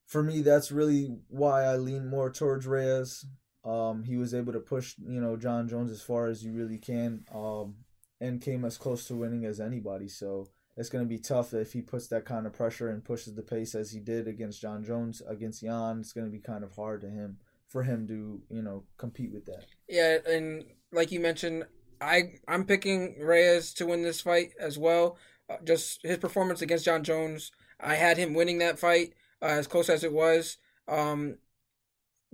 for 0.06 0.22
me, 0.22 0.40
that's 0.40 0.72
really 0.72 1.18
why 1.28 1.64
I 1.64 1.76
lean 1.76 2.08
more 2.08 2.30
towards 2.30 2.66
Reyes. 2.66 3.26
Um, 3.64 4.04
he 4.04 4.16
was 4.16 4.34
able 4.34 4.54
to 4.54 4.60
push, 4.60 4.94
you 4.98 5.20
know, 5.20 5.36
Jon 5.36 5.68
Jones 5.68 5.90
as 5.92 6.02
far 6.02 6.26
as 6.26 6.42
you 6.42 6.52
really 6.52 6.78
can, 6.78 7.24
um, 7.32 7.76
and 8.20 8.40
came 8.40 8.64
as 8.64 8.78
close 8.78 9.06
to 9.06 9.14
winning 9.14 9.44
as 9.44 9.60
anybody. 9.60 10.08
So 10.08 10.48
it's 10.76 10.88
going 10.88 11.04
to 11.04 11.08
be 11.08 11.18
tough 11.18 11.52
if 11.52 11.72
he 11.72 11.82
puts 11.82 12.06
that 12.08 12.24
kind 12.24 12.46
of 12.46 12.52
pressure 12.52 12.88
and 12.88 13.04
pushes 13.04 13.34
the 13.34 13.42
pace 13.42 13.74
as 13.74 13.92
he 13.92 14.00
did 14.00 14.26
against 14.26 14.60
Jon 14.60 14.82
Jones 14.82 15.22
against 15.26 15.62
Jan. 15.62 16.00
It's 16.00 16.12
going 16.12 16.26
to 16.26 16.32
be 16.32 16.40
kind 16.40 16.64
of 16.64 16.74
hard 16.74 17.02
to 17.02 17.10
him 17.10 17.38
for 17.68 17.82
him 17.82 18.06
to 18.08 18.40
you 18.50 18.62
know 18.62 18.84
compete 18.96 19.32
with 19.32 19.46
that. 19.46 19.66
Yeah, 19.88 20.18
and 20.26 20.64
like 20.92 21.12
you 21.12 21.20
mentioned, 21.20 21.64
I 22.00 22.34
I'm 22.48 22.64
picking 22.64 23.16
Reyes 23.20 23.74
to 23.74 23.86
win 23.86 24.02
this 24.02 24.20
fight 24.20 24.52
as 24.58 24.78
well. 24.78 25.18
Uh, 25.50 25.56
just 25.64 26.02
his 26.02 26.18
performance 26.18 26.62
against 26.62 26.84
Jon 26.84 27.04
Jones, 27.04 27.50
I 27.80 27.94
had 27.96 28.16
him 28.16 28.34
winning 28.34 28.58
that 28.58 28.78
fight 28.78 29.12
uh, 29.42 29.46
as 29.46 29.66
close 29.66 29.88
as 29.88 30.04
it 30.04 30.12
was. 30.12 30.56
Um, 30.88 31.36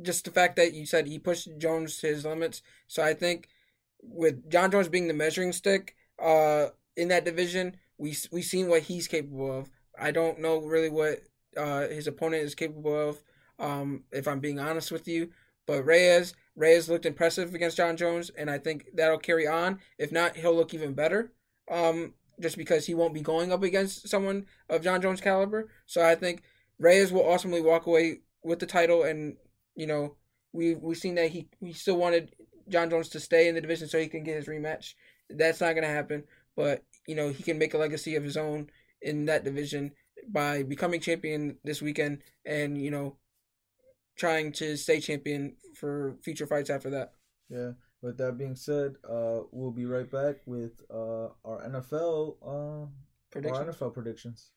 just 0.00 0.24
the 0.24 0.30
fact 0.30 0.56
that 0.56 0.74
you 0.74 0.86
said 0.86 1.06
he 1.06 1.18
pushed 1.18 1.48
Jones 1.58 1.98
to 1.98 2.06
his 2.06 2.24
limits, 2.24 2.62
so 2.86 3.02
I 3.02 3.14
think 3.14 3.48
with 4.00 4.48
Jon 4.48 4.70
Jones 4.70 4.88
being 4.88 5.08
the 5.08 5.14
measuring 5.14 5.52
stick 5.52 5.96
uh, 6.22 6.66
in 6.96 7.08
that 7.08 7.24
division, 7.24 7.76
we 7.98 8.16
we 8.30 8.42
seen 8.42 8.68
what 8.68 8.82
he's 8.82 9.08
capable 9.08 9.58
of. 9.58 9.70
I 9.98 10.10
don't 10.12 10.40
know 10.40 10.58
really 10.58 10.90
what 10.90 11.20
uh, 11.56 11.88
his 11.88 12.06
opponent 12.06 12.44
is 12.44 12.54
capable 12.54 13.10
of. 13.10 13.22
Um, 13.58 14.04
if 14.12 14.28
I'm 14.28 14.38
being 14.38 14.60
honest 14.60 14.92
with 14.92 15.08
you, 15.08 15.30
but 15.66 15.84
Reyes 15.84 16.34
Reyes 16.56 16.88
looked 16.88 17.06
impressive 17.06 17.54
against 17.54 17.76
Jon 17.76 17.96
Jones, 17.96 18.30
and 18.36 18.50
I 18.50 18.58
think 18.58 18.86
that'll 18.94 19.18
carry 19.18 19.46
on. 19.46 19.80
If 19.98 20.12
not, 20.12 20.36
he'll 20.36 20.54
look 20.54 20.74
even 20.74 20.94
better. 20.94 21.32
Um, 21.70 22.14
just 22.40 22.56
because 22.56 22.86
he 22.86 22.94
won't 22.94 23.14
be 23.14 23.20
going 23.20 23.52
up 23.52 23.62
against 23.62 24.08
someone 24.08 24.46
of 24.70 24.82
Jon 24.82 25.02
Jones' 25.02 25.20
caliber. 25.20 25.68
So 25.86 26.04
I 26.04 26.14
think 26.14 26.42
Reyes 26.78 27.12
will 27.12 27.28
ultimately 27.28 27.62
walk 27.62 27.86
away 27.86 28.20
with 28.44 28.60
the 28.60 28.66
title, 28.66 29.02
and 29.02 29.36
you 29.74 29.86
know 29.86 30.16
we 30.52 30.74
we've 30.74 30.96
seen 30.96 31.16
that 31.16 31.30
he 31.30 31.48
he 31.60 31.72
still 31.72 31.96
wanted 31.96 32.34
Jon 32.68 32.90
Jones 32.90 33.08
to 33.10 33.20
stay 33.20 33.48
in 33.48 33.54
the 33.54 33.60
division 33.60 33.88
so 33.88 33.98
he 33.98 34.08
can 34.08 34.24
get 34.24 34.36
his 34.36 34.46
rematch. 34.46 34.94
That's 35.28 35.60
not 35.60 35.74
gonna 35.74 35.88
happen, 35.88 36.24
but 36.56 36.84
you 37.08 37.16
know 37.16 37.30
he 37.30 37.42
can 37.42 37.58
make 37.58 37.74
a 37.74 37.78
legacy 37.78 38.14
of 38.14 38.22
his 38.22 38.36
own 38.36 38.70
in 39.02 39.24
that 39.24 39.42
division 39.42 39.90
by 40.30 40.62
becoming 40.62 41.00
champion 41.00 41.58
this 41.64 41.82
weekend, 41.82 42.22
and 42.46 42.80
you 42.80 42.92
know 42.92 43.16
trying 44.16 44.52
to 44.52 44.76
stay 44.76 45.00
champion 45.00 45.56
for 45.74 46.16
future 46.22 46.46
fights 46.46 46.70
after 46.70 46.90
that. 46.90 47.14
Yeah. 47.48 47.72
With 48.00 48.18
that 48.18 48.38
being 48.38 48.54
said, 48.54 48.94
uh, 49.08 49.40
we'll 49.50 49.72
be 49.72 49.84
right 49.84 50.08
back 50.08 50.36
with 50.46 50.70
uh, 50.88 51.30
our 51.44 51.68
NFL 51.68 52.36
uh, 52.46 52.86
Predictions? 53.30 53.58
Our 53.58 53.72
NFL 53.72 53.94
predictions. 53.94 54.50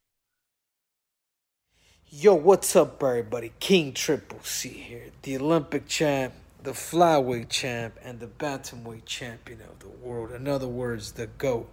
Yo, 2.08 2.34
what's 2.36 2.76
up, 2.76 3.04
everybody? 3.04 3.52
King 3.60 3.94
Triple 3.94 4.40
C 4.44 4.70
here, 4.70 5.12
the 5.24 5.38
Olympic 5.38 5.88
champ, 5.88 6.34
the 6.64 6.72
flyweight 6.72 7.50
champ, 7.50 7.98
and 8.02 8.20
the 8.20 8.28
bantamweight 8.28 9.06
champion 9.06 9.62
of 9.62 9.80
the 9.80 9.90
world. 9.90 10.32
In 10.32 10.48
other 10.48 10.68
words, 10.68 11.14
the 11.14 11.28
GOAT, 11.28 11.70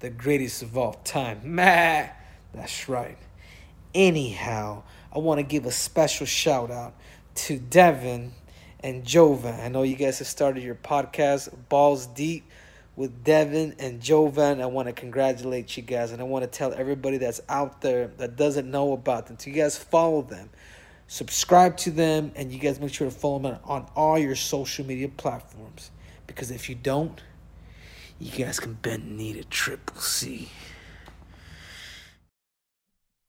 the 0.00 0.10
greatest 0.10 0.62
of 0.62 0.76
all 0.76 0.94
time. 1.04 1.40
Meh, 1.44 2.08
that's 2.52 2.88
right. 2.88 3.18
Anyhow, 3.94 4.82
I 5.14 5.18
want 5.18 5.38
to 5.38 5.42
give 5.42 5.66
a 5.66 5.70
special 5.70 6.26
shout 6.26 6.70
out 6.70 6.94
to 7.34 7.58
Devin 7.58 8.32
and 8.80 9.04
Jovan. 9.04 9.60
I 9.60 9.68
know 9.68 9.82
you 9.82 9.96
guys 9.96 10.18
have 10.18 10.28
started 10.28 10.62
your 10.62 10.74
podcast, 10.74 11.54
Balls 11.68 12.06
Deep, 12.06 12.44
with 12.96 13.24
Devin 13.24 13.76
and 13.78 14.00
Jovan. 14.00 14.60
I 14.60 14.66
want 14.66 14.88
to 14.88 14.92
congratulate 14.92 15.76
you 15.76 15.82
guys, 15.82 16.12
and 16.12 16.20
I 16.20 16.24
want 16.24 16.44
to 16.44 16.50
tell 16.50 16.72
everybody 16.72 17.18
that's 17.18 17.40
out 17.48 17.80
there 17.80 18.08
that 18.18 18.36
doesn't 18.36 18.70
know 18.70 18.92
about 18.92 19.26
them 19.26 19.36
to 19.38 19.50
you 19.50 19.56
guys 19.56 19.76
follow 19.76 20.22
them, 20.22 20.50
subscribe 21.08 21.76
to 21.78 21.90
them, 21.90 22.32
and 22.36 22.52
you 22.52 22.58
guys 22.58 22.80
make 22.80 22.92
sure 22.92 23.08
to 23.08 23.14
follow 23.14 23.38
them 23.38 23.58
on 23.64 23.86
all 23.96 24.18
your 24.18 24.36
social 24.36 24.86
media 24.86 25.08
platforms. 25.08 25.90
Because 26.26 26.50
if 26.50 26.68
you 26.68 26.74
don't, 26.74 27.20
you 28.20 28.44
guys 28.44 28.60
can 28.60 28.74
bend 28.74 29.16
knee 29.16 29.32
to 29.32 29.42
Triple 29.44 29.96
C. 29.96 30.50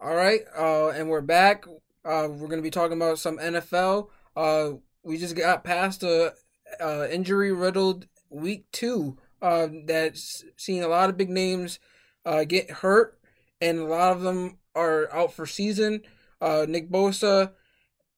All 0.02 0.14
right, 0.14 0.42
uh, 0.58 0.90
and 0.90 1.10
we're 1.10 1.22
back. 1.22 1.66
Uh, 2.04 2.28
we're 2.30 2.50
gonna 2.50 2.62
be 2.62 2.70
talking 2.70 2.98
about 2.98 3.18
some 3.18 3.38
NFL. 3.38 4.10
Uh, 4.36 4.72
we 5.04 5.18
just 5.18 5.36
got 5.36 5.64
past 5.64 6.04
a 6.04 6.34
uh, 6.82 7.08
injury 7.10 7.54
riddled 7.54 8.08
week 8.30 8.66
two. 8.74 9.18
Uh, 9.42 9.68
that's 9.86 10.44
seen 10.58 10.84
a 10.84 10.88
lot 10.90 11.10
of 11.10 11.18
big 11.18 11.30
names 11.30 11.80
uh, 12.26 12.44
get 12.44 12.70
hurt, 12.70 13.18
and 13.62 13.80
a 13.80 13.86
lot 13.86 14.12
of 14.12 14.22
them 14.22 14.58
are 14.76 15.12
out 15.14 15.32
for 15.32 15.46
season. 15.46 16.02
Uh, 16.42 16.66
Nick 16.68 16.92
Bosa 16.92 17.52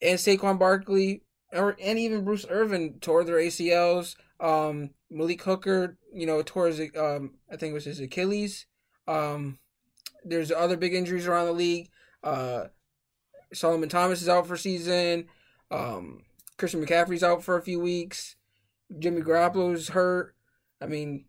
and 0.02 0.18
Saquon 0.18 0.58
Barkley, 0.58 1.22
or 1.52 1.78
and 1.80 2.00
even 2.00 2.26
Bruce 2.26 2.48
Irvin 2.50 2.96
tore 3.00 3.24
their 3.24 3.38
ACLs. 3.38 4.16
Um, 4.40 4.90
Malik 5.12 5.44
Hooker, 5.44 5.98
you 6.14 6.26
know, 6.26 6.42
his 6.42 6.80
um, 6.98 7.36
I 7.52 7.58
think 7.58 7.72
it 7.72 7.74
was 7.74 7.86
his 7.86 8.00
Achilles. 8.00 8.66
Um, 9.08 9.60
there's 10.24 10.52
other 10.52 10.78
big 10.78 10.94
injuries 10.94 11.28
around 11.28 11.48
the 11.48 11.54
league. 11.54 11.90
Uh, 12.24 12.66
Solomon 13.54 13.90
Thomas 13.90 14.22
is 14.22 14.30
out 14.30 14.48
for 14.48 14.58
season. 14.58 15.28
Um, 15.70 16.24
Christian 16.58 16.86
McCaffrey's 16.86 17.24
out 17.24 17.44
for 17.44 17.58
a 17.58 17.62
few 17.62 17.80
weeks. 17.80 18.36
Jimmy 19.00 19.22
Garoppolo's 19.22 19.90
hurt. 19.90 20.36
I 20.82 20.86
mean, 20.86 21.26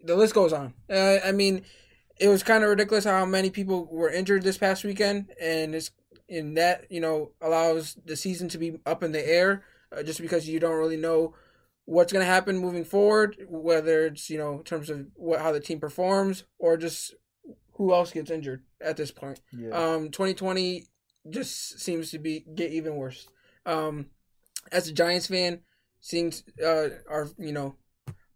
the 0.00 0.16
list 0.16 0.34
goes 0.34 0.52
on. 0.52 0.74
Uh, 0.90 1.18
I 1.24 1.32
mean, 1.32 1.64
it 2.18 2.28
was 2.28 2.42
kind 2.42 2.64
of 2.64 2.70
ridiculous 2.70 3.04
how 3.04 3.24
many 3.24 3.50
people 3.50 3.86
were 3.86 4.10
injured 4.10 4.42
this 4.42 4.58
past 4.58 4.84
weekend, 4.84 5.30
and 5.40 5.74
it's 5.74 5.90
in 6.28 6.54
that 6.54 6.90
you 6.90 7.00
know 7.00 7.32
allows 7.40 7.96
the 8.04 8.16
season 8.16 8.48
to 8.48 8.58
be 8.58 8.78
up 8.84 9.02
in 9.02 9.12
the 9.12 9.26
air, 9.26 9.64
uh, 9.96 10.02
just 10.02 10.20
because 10.20 10.48
you 10.48 10.60
don't 10.60 10.76
really 10.76 10.96
know 10.96 11.34
what's 11.88 12.12
going 12.12 12.24
to 12.24 12.30
happen 12.30 12.58
moving 12.58 12.84
forward, 12.84 13.34
whether 13.48 14.04
it's 14.04 14.28
you 14.28 14.36
know 14.36 14.58
in 14.58 14.62
terms 14.62 14.90
of 14.90 15.06
what 15.14 15.40
how 15.40 15.52
the 15.52 15.60
team 15.60 15.80
performs 15.80 16.44
or 16.58 16.76
just 16.76 17.14
who 17.72 17.94
else 17.94 18.12
gets 18.12 18.30
injured 18.30 18.62
at 18.80 18.98
this 18.98 19.10
point. 19.10 19.40
Yeah. 19.52 19.70
Um, 19.70 20.10
2020 20.10 20.86
just 21.30 21.80
seems 21.80 22.10
to 22.10 22.18
be 22.18 22.44
get 22.54 22.72
even 22.72 22.96
worse. 22.96 23.26
Um, 23.64 24.06
as 24.70 24.86
a 24.88 24.92
Giants 24.92 25.28
fan, 25.28 25.60
seeing 26.00 26.32
uh 26.62 26.88
our 27.08 27.30
you 27.38 27.52
know 27.52 27.76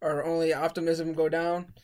our 0.01 0.25
only 0.25 0.55
optimism 0.55 1.13
go 1.13 1.29
down 1.29 1.75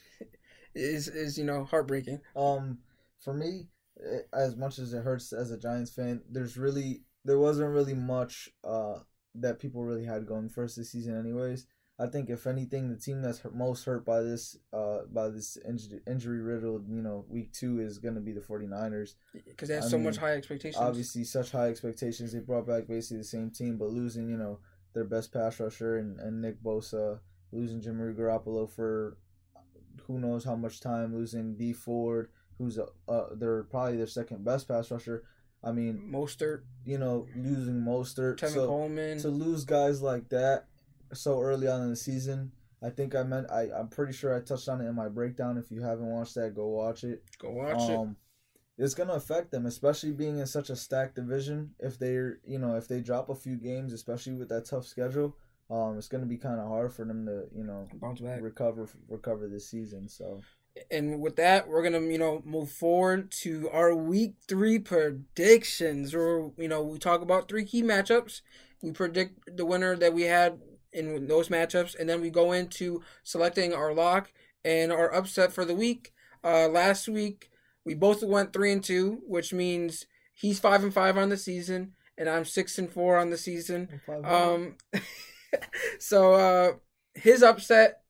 is 0.75 1.07
is 1.07 1.37
you 1.37 1.45
know 1.45 1.65
heartbreaking. 1.65 2.21
Um, 2.35 2.79
for 3.23 3.35
me, 3.35 3.67
eh, 4.01 4.21
as 4.33 4.57
much 4.57 4.79
as 4.79 4.95
it 4.95 5.05
hurts 5.05 5.35
as 5.35 5.51
a 5.51 5.59
Giants 5.59 5.93
fan, 5.93 6.23
there's 6.31 6.57
really 6.57 7.03
there 7.27 7.39
wasn't 7.39 7.75
really 7.75 7.95
much 7.95 8.49
uh 8.65 9.01
that 9.41 9.59
people 9.59 9.85
really 9.85 10.05
had 10.05 10.27
going 10.27 10.49
first 10.49 10.77
this 10.77 10.93
season, 10.93 11.19
anyways. 11.19 11.67
I 12.01 12.07
think 12.07 12.31
if 12.31 12.47
anything, 12.47 12.89
the 12.89 12.97
team 12.97 13.23
that's 13.23 13.41
hurt, 13.41 13.57
most 13.57 13.85
hurt 13.85 14.05
by 14.05 14.21
this 14.21 14.57
uh 14.73 15.01
by 15.13 15.29
this 15.31 15.59
injury 15.69 16.01
injury 16.07 16.41
riddled 16.41 16.89
you 16.89 17.03
know 17.03 17.25
week 17.29 17.53
two 17.53 17.81
is 17.81 17.99
gonna 17.99 18.21
be 18.21 18.31
the 18.31 18.41
49ers. 18.41 19.15
because 19.33 19.69
they 19.69 19.75
have 19.75 19.85
I 19.85 19.89
so 19.89 19.99
much 19.99 20.17
high 20.17 20.35
expectations. 20.35 20.81
Obviously, 20.81 21.25
such 21.25 21.51
high 21.51 21.69
expectations. 21.69 22.33
They 22.33 22.39
brought 22.39 22.69
back 22.69 22.87
basically 22.87 23.19
the 23.19 23.25
same 23.25 23.51
team, 23.51 23.79
but 23.79 23.89
losing 23.89 24.29
you 24.29 24.37
know 24.37 24.61
their 24.95 25.05
best 25.05 25.33
pass 25.33 25.59
rusher 25.59 25.97
and, 25.97 26.21
and 26.21 26.41
Nick 26.41 26.63
Bosa, 26.63 27.19
losing 27.51 27.81
Jimmy 27.81 28.15
Garoppolo 28.15 28.71
for 28.71 29.19
who 30.07 30.19
knows 30.19 30.45
how 30.45 30.55
much 30.55 30.81
time, 30.81 31.15
losing 31.15 31.57
Dee 31.57 31.73
Ford, 31.73 32.31
who's 32.59 32.79
a 32.79 32.87
uh, 33.09 33.27
they're 33.35 33.65
probably 33.65 33.97
their 33.97 34.07
second 34.07 34.45
best 34.45 34.69
pass 34.69 34.91
rusher. 34.91 35.25
I 35.63 35.73
mean, 35.73 36.09
Mostert, 36.13 36.63
you 36.85 36.99
know, 36.99 37.27
losing 37.37 37.83
Mostert. 37.83 38.37
Tevin 38.39 38.55
so, 38.55 38.67
Coleman. 38.67 39.19
to 39.19 39.29
lose 39.29 39.65
guys 39.65 40.01
like 40.01 40.29
that 40.29 40.67
so 41.13 41.41
early 41.41 41.67
on 41.69 41.83
in 41.83 41.91
the 41.91 41.97
season, 41.97 42.53
I 42.83 42.91
think 42.91 43.15
I 43.15 43.23
meant 43.23 43.51
I 43.51 43.69
I'm 43.77 43.89
pretty 43.89 44.13
sure 44.13 44.35
I 44.35 44.41
touched 44.41 44.69
on 44.69 44.81
it 44.81 44.89
in 44.89 44.95
my 44.95 45.09
breakdown. 45.09 45.59
If 45.59 45.71
you 45.71 45.83
haven't 45.83 46.07
watched 46.07 46.35
that, 46.37 46.55
go 46.55 46.69
watch 46.69 47.05
it. 47.05 47.23
go 47.39 47.51
watch 47.51 47.89
it. 47.89 47.97
Um, 47.97 48.17
it's 48.77 48.95
gonna 48.95 49.15
affect 49.15 49.51
them, 49.51 49.67
especially 49.67 50.13
being 50.13 50.39
in 50.39 50.47
such 50.47 50.71
a 50.71 50.77
stacked 50.77 51.17
division. 51.17 51.75
If 51.81 51.99
they're 51.99 52.39
you 52.47 52.59
know 52.59 52.77
if 52.77 52.87
they 52.87 53.01
drop 53.01 53.29
a 53.29 53.35
few 53.35 53.57
games, 53.57 53.93
especially 53.93 54.35
with 54.35 54.49
that 54.51 54.67
tough 54.67 54.87
schedule, 54.87 55.37
um, 55.71 55.99
it's 55.99 56.09
gonna 56.09 56.27
be 56.27 56.37
kind 56.37 56.61
of 56.61 56.69
hard 56.69 56.93
for 56.93 57.05
them 57.05 57.27
to 57.27 57.47
you 57.53 57.65
know 57.65 57.89
Bounce 57.95 58.21
back. 58.21 58.41
recover 58.41 58.89
recover 59.09 59.49
this 59.49 59.69
season. 59.69 60.09
So 60.09 60.41
And 60.91 61.21
with 61.21 61.37
that, 61.37 61.69
we're 61.69 61.83
gonna 61.83 62.01
you 62.01 62.19
know 62.19 62.43
move 62.45 62.71
forward 62.71 63.31
to 63.43 63.69
our 63.71 63.95
week 63.95 64.35
three 64.47 64.79
predictions, 64.79 66.15
or 66.15 66.53
you 66.57 66.69
know 66.69 66.83
we 66.83 66.99
talk 66.99 67.23
about 67.23 67.49
three 67.49 67.65
key 67.65 67.83
matchups. 67.83 68.41
We 68.83 68.93
predict 68.93 69.57
the 69.57 69.67
winner 69.67 69.97
that 69.97 70.15
we 70.15 70.23
had 70.23 70.59
in 70.93 71.27
those 71.27 71.49
matchups, 71.49 71.99
and 71.99 72.09
then 72.09 72.21
we 72.21 72.31
go 72.31 72.53
into 72.53 73.03
selecting 73.23 73.73
our 73.73 73.93
lock 73.93 74.33
and 74.65 74.93
our 74.93 75.13
upset 75.13 75.53
for 75.53 75.65
the 75.65 75.75
week. 75.75 76.13
Uh, 76.45 76.69
last 76.69 77.09
week 77.09 77.51
we 77.85 77.95
both 77.95 78.23
went 78.23 78.53
three 78.53 78.73
and 78.73 78.85
two, 78.85 79.23
which 79.27 79.53
means 79.53 80.07
he's 80.35 80.61
five 80.61 80.83
and 80.83 80.95
five 80.95 81.17
on 81.17 81.29
the 81.29 81.37
season, 81.37 81.93
and 82.17 82.29
I'm 82.29 82.45
six 82.45 82.79
and 82.79 82.91
four 82.91 83.19
on 83.19 83.31
the 83.31 83.39
season. 83.39 84.01
Um, 84.25 84.77
so 85.99 86.35
uh, 86.35 86.73
his 87.15 87.43
upset 87.43 88.03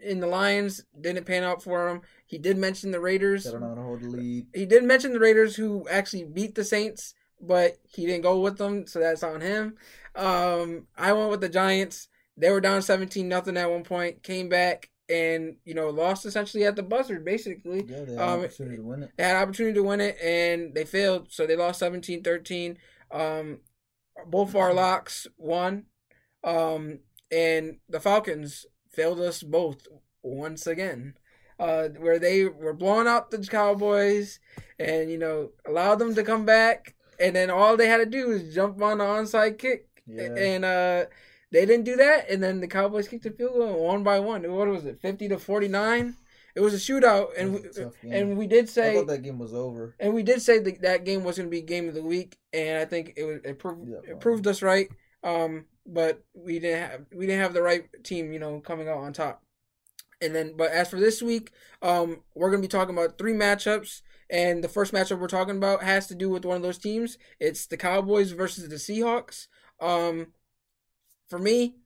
in 0.00 0.20
the 0.20 0.26
Lions 0.26 0.84
didn't 1.00 1.24
pan 1.26 1.42
out 1.42 1.62
for 1.62 1.88
him. 1.88 2.02
He 2.26 2.38
did 2.38 2.56
mention 2.56 2.90
the 2.90 3.00
Raiders. 3.00 3.44
They 3.44 3.50
don't 3.52 3.60
know 3.62 3.68
how 3.68 3.74
to 3.74 3.82
hold 3.82 4.02
lead. 4.02 4.46
He 4.54 4.66
did 4.66 4.84
mention 4.84 5.12
the 5.12 5.20
Raiders 5.20 5.56
who 5.56 5.86
actually 5.88 6.24
beat 6.24 6.54
the 6.54 6.64
Saints, 6.64 7.14
but 7.40 7.78
he 7.84 8.06
didn't 8.06 8.22
go 8.22 8.40
with 8.40 8.58
them, 8.58 8.86
so 8.86 9.00
that's 9.00 9.22
on 9.22 9.40
him. 9.40 9.74
Um, 10.14 10.86
I 10.96 11.12
went 11.12 11.30
with 11.30 11.40
the 11.40 11.48
Giants. 11.48 12.08
They 12.36 12.50
were 12.50 12.60
down 12.60 12.82
seventeen 12.82 13.28
nothing 13.28 13.56
at 13.56 13.70
one 13.70 13.82
point, 13.84 14.22
came 14.22 14.48
back 14.48 14.90
and 15.08 15.56
you 15.64 15.74
know 15.74 15.88
lost 15.90 16.26
essentially 16.26 16.64
at 16.64 16.76
the 16.76 16.82
buzzer, 16.82 17.18
basically. 17.18 17.84
Yeah, 17.88 18.04
they 18.04 18.12
had 18.12 18.20
Um, 18.20 18.40
opportunity 18.40 18.76
to 18.76 18.82
win 18.82 19.02
it. 19.02 19.10
They 19.16 19.24
had 19.24 19.36
opportunity 19.36 19.74
to 19.74 19.82
win 19.82 20.00
it 20.00 20.16
and 20.22 20.74
they 20.74 20.84
failed, 20.84 21.28
so 21.32 21.46
they 21.46 21.56
lost 21.56 21.80
17-13. 21.80 22.76
Um, 23.10 23.60
both 24.26 24.54
our 24.54 24.72
locks 24.84 25.26
won, 25.36 25.86
um, 26.44 27.00
and 27.32 27.78
the 27.88 28.00
Falcons 28.00 28.66
failed 28.90 29.20
us 29.20 29.42
both 29.42 29.86
once 30.22 30.66
again. 30.66 31.14
Uh, 31.60 31.88
where 31.98 32.20
they 32.20 32.44
were 32.44 32.72
blowing 32.72 33.08
out 33.08 33.32
the 33.32 33.38
Cowboys, 33.38 34.38
and 34.78 35.10
you 35.10 35.18
know 35.18 35.50
allowed 35.66 35.96
them 35.96 36.14
to 36.14 36.22
come 36.22 36.44
back, 36.44 36.94
and 37.18 37.34
then 37.34 37.50
all 37.50 37.76
they 37.76 37.88
had 37.88 37.96
to 37.96 38.06
do 38.06 38.28
was 38.28 38.54
jump 38.54 38.80
on 38.80 38.98
the 38.98 39.04
onside 39.04 39.58
kick, 39.58 39.88
Yeah. 40.06 40.34
and 40.36 40.64
uh, 40.64 41.06
they 41.50 41.66
didn't 41.66 41.84
do 41.84 41.96
that, 41.96 42.30
and 42.30 42.40
then 42.40 42.60
the 42.60 42.68
Cowboys 42.68 43.08
kicked 43.08 43.24
the 43.24 43.30
field 43.32 43.54
goal 43.54 43.84
one 43.86 44.04
by 44.04 44.20
one. 44.20 44.48
What 44.52 44.68
was 44.68 44.86
it, 44.86 45.00
fifty 45.00 45.28
to 45.28 45.38
forty 45.38 45.66
nine? 45.66 46.14
It 46.54 46.60
was 46.60 46.74
a 46.74 46.76
shootout, 46.76 47.30
and 47.36 47.54
we, 47.54 47.60
and 48.08 48.36
we 48.38 48.46
did 48.46 48.64
I 48.66 48.68
say 48.68 48.94
thought 48.94 49.08
that 49.08 49.22
game 49.22 49.38
was 49.40 49.52
over. 49.52 49.96
and 49.98 50.14
we 50.14 50.22
did 50.22 50.40
say 50.40 50.58
that 50.60 50.80
that 50.82 51.04
game 51.04 51.24
was 51.24 51.38
going 51.38 51.48
to 51.48 51.50
be 51.50 51.60
game 51.60 51.88
of 51.88 51.94
the 51.94 52.02
week, 52.04 52.38
and 52.52 52.78
I 52.78 52.84
think 52.84 53.14
it 53.16 53.24
was 53.24 53.40
it 53.44 53.58
proved 53.58 53.88
Yeah, 53.88 54.12
it 54.12 54.20
proved 54.20 54.46
us 54.46 54.62
right. 54.62 54.88
Um, 55.24 55.66
but 55.88 56.22
we 56.34 56.58
didn't 56.60 56.90
have 56.90 57.00
we 57.14 57.26
didn't 57.26 57.42
have 57.42 57.54
the 57.54 57.62
right 57.62 57.84
team, 58.04 58.32
you 58.32 58.38
know, 58.38 58.60
coming 58.60 58.88
out 58.88 58.98
on 58.98 59.12
top. 59.12 59.42
And 60.20 60.34
then, 60.34 60.54
but 60.56 60.72
as 60.72 60.90
for 60.90 60.98
this 60.98 61.22
week, 61.22 61.52
um, 61.80 62.22
we're 62.34 62.50
going 62.50 62.60
to 62.62 62.66
be 62.68 62.70
talking 62.70 62.94
about 62.96 63.18
three 63.18 63.34
matchups, 63.34 64.02
and 64.28 64.64
the 64.64 64.68
first 64.68 64.92
matchup 64.92 65.20
we're 65.20 65.28
talking 65.28 65.56
about 65.56 65.82
has 65.84 66.08
to 66.08 66.14
do 66.16 66.28
with 66.28 66.44
one 66.44 66.56
of 66.56 66.62
those 66.62 66.78
teams. 66.78 67.18
It's 67.38 67.66
the 67.66 67.76
Cowboys 67.76 68.32
versus 68.32 68.68
the 68.68 68.76
Seahawks. 68.76 69.46
Um, 69.80 70.28
for 71.30 71.38
me, 71.38 71.76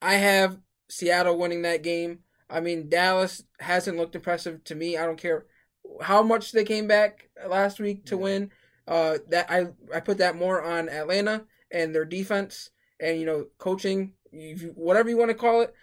I 0.00 0.14
have 0.14 0.58
Seattle 0.88 1.38
winning 1.38 1.62
that 1.62 1.82
game. 1.82 2.20
I 2.50 2.60
mean, 2.60 2.88
Dallas 2.88 3.42
hasn't 3.60 3.98
looked 3.98 4.14
impressive 4.14 4.64
to 4.64 4.74
me. 4.74 4.96
I 4.96 5.04
don't 5.04 5.18
care 5.18 5.46
how 6.00 6.22
much 6.22 6.52
they 6.52 6.64
came 6.64 6.86
back 6.86 7.28
last 7.46 7.80
week 7.80 8.06
to 8.06 8.16
Yeah. 8.16 8.22
win. 8.22 8.52
Uh, 8.86 9.18
that 9.28 9.50
I 9.50 9.68
I 9.94 10.00
put 10.00 10.18
that 10.18 10.36
more 10.36 10.62
on 10.62 10.88
Atlanta 10.88 11.46
and 11.70 11.94
their 11.94 12.06
defense 12.06 12.70
and 13.00 13.18
you 13.20 13.26
know 13.26 13.46
coaching, 13.58 14.12
you, 14.32 14.72
whatever 14.76 15.08
you 15.08 15.16
want 15.16 15.30
to 15.30 15.34
call 15.36 15.60
it. 15.62 15.74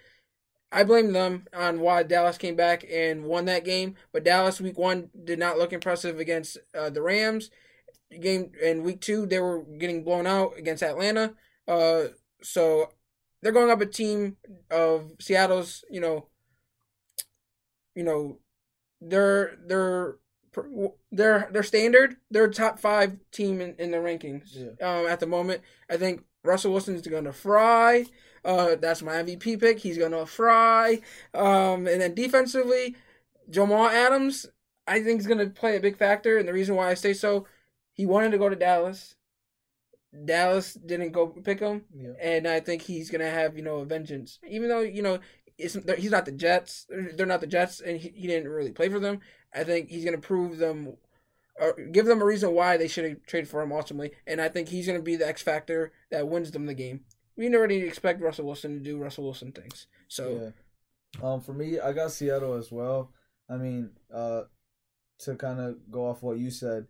I 0.72 0.84
blame 0.84 1.14
them 1.14 1.46
on 1.54 1.80
why 1.80 2.04
Dallas 2.04 2.38
came 2.38 2.56
back 2.56 2.86
and 2.92 3.24
won 3.26 3.46
that 3.46 3.64
game. 3.64 3.96
But 4.12 4.26
Dallas 4.26 4.60
week 4.60 4.78
one 4.78 5.10
did 5.24 5.40
not 5.40 5.58
look 5.58 5.72
impressive 5.72 6.20
against 6.20 6.58
uh, 6.78 6.90
the 6.90 7.02
Rams. 7.02 7.50
Game 8.20 8.52
in 8.62 8.84
week 8.84 9.02
two 9.02 9.26
they 9.26 9.40
were 9.40 9.64
getting 9.64 10.04
blown 10.04 10.28
out 10.28 10.54
against 10.58 10.84
Atlanta. 10.84 11.34
Uh, 11.68 12.06
so 12.44 12.90
they're 13.42 13.52
going 13.52 13.72
up 13.72 13.82
a 13.82 13.86
team 13.86 14.38
of 14.70 15.12
Seattle's. 15.20 15.84
You 15.90 16.02
know, 16.02 16.28
you 17.96 18.04
know, 18.04 18.40
their 19.02 19.58
their 19.66 20.16
their 21.12 21.50
their 21.52 21.64
standard. 21.64 22.18
They're 22.32 22.46
a 22.46 22.54
top 22.54 22.80
five 22.80 23.18
team 23.32 23.62
in, 23.62 23.76
in 23.80 23.92
the 23.92 23.98
rankings 23.98 24.50
Yeah. 24.54 24.72
um, 24.88 25.08
at 25.08 25.20
the 25.20 25.28
moment. 25.28 25.62
I 25.90 25.98
think 25.98 26.24
Russell 26.46 26.72
Wilson's 26.72 27.08
going 27.08 27.24
to 27.26 27.34
fry. 27.34 28.06
Uh, 28.44 28.76
that's 28.76 29.02
my 29.02 29.14
MVP 29.16 29.60
pick. 29.60 29.80
He's 29.80 29.98
going 29.98 30.12
to 30.12 30.26
fry. 30.26 31.02
Um, 31.34 31.88
and 31.88 32.02
then 32.02 32.14
defensively, 32.14 32.96
Jamal 33.50 33.88
Adams, 33.88 34.46
I 34.88 35.02
think 35.02 35.20
is 35.20 35.28
going 35.28 35.40
to 35.40 35.48
play 35.48 35.76
a 35.76 35.82
big 35.82 35.98
factor. 35.98 36.38
And 36.38 36.48
the 36.48 36.54
reason 36.54 36.76
why 36.76 36.90
I 36.90 36.94
say 36.94 37.14
so, 37.14 37.48
he 37.94 38.06
wanted 38.06 38.32
to 38.32 38.38
go 38.38 38.50
to 38.50 38.56
Dallas. 38.56 39.16
Dallas 40.24 40.74
didn't 40.76 41.12
go 41.12 41.28
pick 41.28 41.60
him, 41.60 41.84
Yeah. 41.94 42.12
and 42.22 42.48
I 42.48 42.60
think 42.62 42.82
he's 42.82 43.10
gonna 43.10 43.30
have 43.30 43.58
you 43.58 43.64
know 43.64 43.78
a 43.80 43.86
vengeance. 43.86 44.40
Even 44.48 44.70
though 44.70 44.80
you 44.80 45.02
know 45.02 45.20
it's, 45.58 45.78
he's 45.98 46.12
not 46.12 46.26
the 46.26 46.32
Jets, 46.32 46.86
they're 46.90 47.26
not 47.26 47.42
the 47.42 47.48
Jets, 47.48 47.82
and 47.82 48.00
he, 48.00 48.10
he 48.16 48.28
didn't 48.28 48.50
really 48.50 48.72
play 48.72 48.88
for 48.88 49.00
them. 49.00 49.20
I 49.54 49.66
think 49.66 49.90
he's 49.90 50.06
gonna 50.06 50.18
prove 50.18 50.58
them, 50.58 50.96
give 51.92 52.06
them 52.06 52.22
a 52.22 52.26
reason 52.26 52.54
why 52.54 52.78
they 52.78 52.88
should 52.88 53.06
have 53.06 53.26
traded 53.26 53.50
for 53.50 53.62
him 53.62 53.72
ultimately. 53.72 54.12
And 54.28 54.42
I 54.42 54.50
think 54.50 54.70
he's 54.70 54.88
gonna 54.88 55.02
be 55.02 55.16
the 55.16 55.28
X 55.28 55.42
factor 55.42 55.94
that 56.12 56.28
wins 56.28 56.52
them 56.52 56.66
the 56.66 56.74
game. 56.74 57.02
We 57.38 57.54
already 57.54 57.78
expect 57.78 58.22
Russell 58.22 58.46
Wilson 58.46 58.78
to 58.78 58.80
do 58.80 58.98
Russell 58.98 59.26
Wilson 59.26 59.52
things. 59.52 59.88
So 60.08 60.40
Yeah. 60.42 60.50
Um, 61.24 61.42
for 61.42 61.54
me, 61.54 61.80
I 61.80 61.94
got 61.94 62.12
Seattle 62.12 62.56
as 62.56 62.72
well. 62.72 63.14
I 63.50 63.56
mean, 63.56 63.92
uh, 64.14 64.44
to 65.20 65.36
kind 65.36 65.60
of 65.62 65.90
go 65.90 66.08
off 66.08 66.22
what 66.22 66.40
you 66.40 66.52
said, 66.52 66.88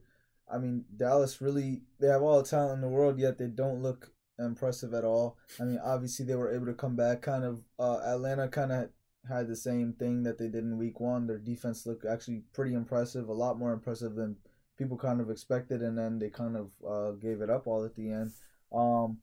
I 0.52 0.58
mean, 0.58 0.86
Dallas 0.96 1.42
really 1.42 1.84
they 2.00 2.08
have 2.08 2.22
all 2.22 2.42
the 2.42 2.48
talent 2.48 2.76
in 2.76 2.82
the 2.82 2.88
world, 2.88 3.20
yet 3.20 3.38
they 3.38 3.48
don't 3.48 3.82
look 3.82 4.12
impressive 4.40 4.94
at 4.94 5.04
all. 5.04 5.38
I 5.60 5.64
mean, 5.64 5.80
obviously 5.84 6.26
they 6.26 6.36
were 6.36 6.54
able 6.54 6.66
to 6.66 6.74
come 6.74 6.96
back. 6.96 7.22
Kind 7.22 7.44
of, 7.44 7.64
uh, 7.80 8.00
Atlanta 8.04 8.48
kind 8.48 8.72
of 8.72 8.90
had 9.30 9.48
the 9.48 9.56
same 9.56 9.94
thing 9.94 10.24
that 10.24 10.38
they 10.38 10.48
did 10.48 10.64
in 10.64 10.78
Week 10.78 11.00
One. 11.00 11.28
Their 11.28 11.38
defense 11.40 11.86
looked 11.86 12.06
actually 12.06 12.44
pretty 12.54 12.74
impressive, 12.74 13.28
a 13.28 13.34
lot 13.34 13.58
more 13.58 13.74
impressive 13.74 14.16
than 14.16 14.38
people 14.78 14.98
kind 14.98 15.22
of 15.22 15.30
expected, 15.30 15.82
and 15.82 15.98
then 15.98 16.20
they 16.20 16.30
kind 16.30 16.56
of 16.58 16.72
uh, 16.88 17.12
gave 17.14 17.42
it 17.42 17.50
up 17.50 17.68
all 17.68 17.86
at 17.86 17.96
the 17.96 18.12
end. 18.12 18.32
Um, 18.74 19.20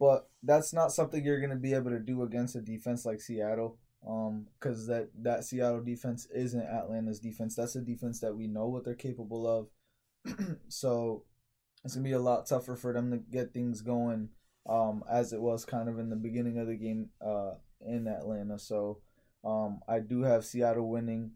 but 0.00 0.28
that's 0.42 0.72
not 0.72 0.92
something 0.92 1.24
you're 1.24 1.40
going 1.40 1.50
to 1.50 1.56
be 1.56 1.74
able 1.74 1.90
to 1.90 1.98
do 1.98 2.22
against 2.22 2.56
a 2.56 2.60
defense 2.60 3.04
like 3.04 3.20
Seattle. 3.20 3.78
Um, 4.08 4.46
because 4.58 4.86
that 4.86 5.08
that 5.22 5.44
Seattle 5.44 5.82
defense 5.82 6.28
isn't 6.32 6.60
Atlanta's 6.60 7.18
defense. 7.18 7.56
That's 7.56 7.74
a 7.74 7.80
defense 7.80 8.20
that 8.20 8.36
we 8.36 8.46
know 8.46 8.68
what 8.68 8.84
they're 8.84 8.94
capable 8.94 9.68
of. 10.24 10.36
so 10.68 11.24
it's 11.84 11.94
gonna 11.94 12.04
be 12.04 12.12
a 12.12 12.20
lot 12.20 12.46
tougher 12.46 12.76
for 12.76 12.92
them 12.92 13.10
to 13.10 13.16
get 13.16 13.52
things 13.52 13.82
going. 13.82 14.28
Um, 14.68 15.02
as 15.10 15.32
it 15.32 15.40
was 15.40 15.64
kind 15.64 15.88
of 15.88 15.98
in 15.98 16.10
the 16.10 16.16
beginning 16.16 16.58
of 16.58 16.68
the 16.68 16.76
game. 16.76 17.08
Uh, 17.20 17.54
in 17.84 18.06
Atlanta. 18.06 18.58
So, 18.58 18.98
um, 19.44 19.80
I 19.88 20.00
do 20.00 20.22
have 20.22 20.44
Seattle 20.44 20.88
winning. 20.88 21.32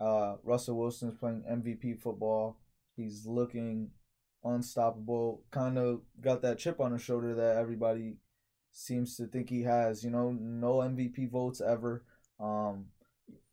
Uh, 0.00 0.36
Russell 0.42 0.78
Wilson's 0.78 1.18
playing 1.18 1.44
MVP 1.50 2.00
football. 2.00 2.58
He's 2.96 3.26
looking 3.26 3.90
unstoppable. 4.44 5.42
Kind 5.50 5.78
of 5.78 6.00
got 6.20 6.42
that 6.42 6.58
chip 6.58 6.80
on 6.80 6.92
his 6.92 7.02
shoulder 7.02 7.34
that 7.34 7.56
everybody 7.56 8.16
seems 8.72 9.16
to 9.16 9.26
think 9.26 9.50
he 9.50 9.62
has. 9.62 10.02
You 10.04 10.10
know, 10.10 10.30
no 10.32 10.76
MVP 10.76 11.30
votes 11.30 11.60
ever. 11.60 12.04
Um, 12.40 12.86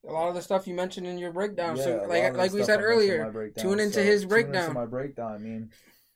a 0.08 0.12
lot 0.12 0.27
of 0.29 0.36
the 0.36 0.41
stuff 0.41 0.67
you 0.67 0.73
mentioned 0.75 1.08
in 1.08 1.17
your 1.17 1.32
breakdown. 1.32 1.77
yeah, 1.77 1.84
so 1.84 2.06
like 2.10 2.36
like 2.36 2.53
we 2.53 2.63
said 2.63 2.82
earlier, 2.82 3.51
tune 3.58 3.79
into 3.79 3.95
So, 3.95 4.03
his 4.03 4.21
tune 4.21 4.29
breakdown. 4.29 4.63
into 4.63 4.73
my 4.73 4.86
breakdown. 4.86 5.32
I 5.34 5.38
mean, 5.38 5.69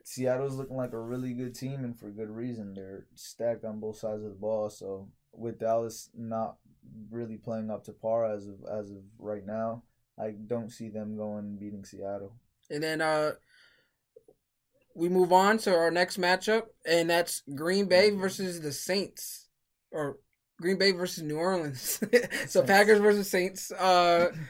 Seattle's 0.04 0.56
looking 0.56 0.76
like 0.78 0.94
a 0.94 1.00
really 1.00 1.34
good 1.34 1.56
team, 1.56 1.84
and 1.84 1.98
for 1.98 2.10
good 2.10 2.30
reason. 2.30 2.74
They're 2.74 3.08
stacked 3.16 3.64
on 3.66 3.80
both 3.80 3.98
sides 3.98 4.24
of 4.24 4.30
the 4.30 4.36
ball. 4.40 4.70
So 4.70 5.10
with 5.34 5.60
Dallas 5.60 6.10
not 6.16 6.58
really 7.10 7.38
playing 7.38 7.70
up 7.72 7.84
to 7.86 7.94
par 7.94 8.26
as 8.26 8.48
of 8.48 8.56
as 8.70 8.92
of 8.92 8.98
right 9.20 9.46
now, 9.46 9.84
I 10.20 10.32
don't 10.32 10.72
see 10.72 10.90
them 10.90 11.16
going 11.16 11.58
beating 11.58 11.86
Seattle. 11.86 12.36
And 12.70 12.84
then 12.84 13.02
uh 13.02 13.32
we 14.96 15.10
move 15.10 15.32
on 15.32 15.60
to 15.60 15.76
our 15.76 15.92
next 15.92 16.20
matchup, 16.20 16.64
and 16.86 17.10
that's 17.10 17.44
Green 17.54 17.86
Bay 17.88 18.10
versus 18.10 18.62
the 18.62 18.72
Saints. 18.72 19.48
Or 19.92 20.18
Green 20.60 20.78
Bay 20.78 20.92
versus 20.92 21.24
New 21.24 21.38
Orleans. 21.38 22.04
so. 22.48 22.64
Packers 22.64 23.00
versus 23.00 23.30
Saints. 23.30 23.72
Uh 23.72 24.32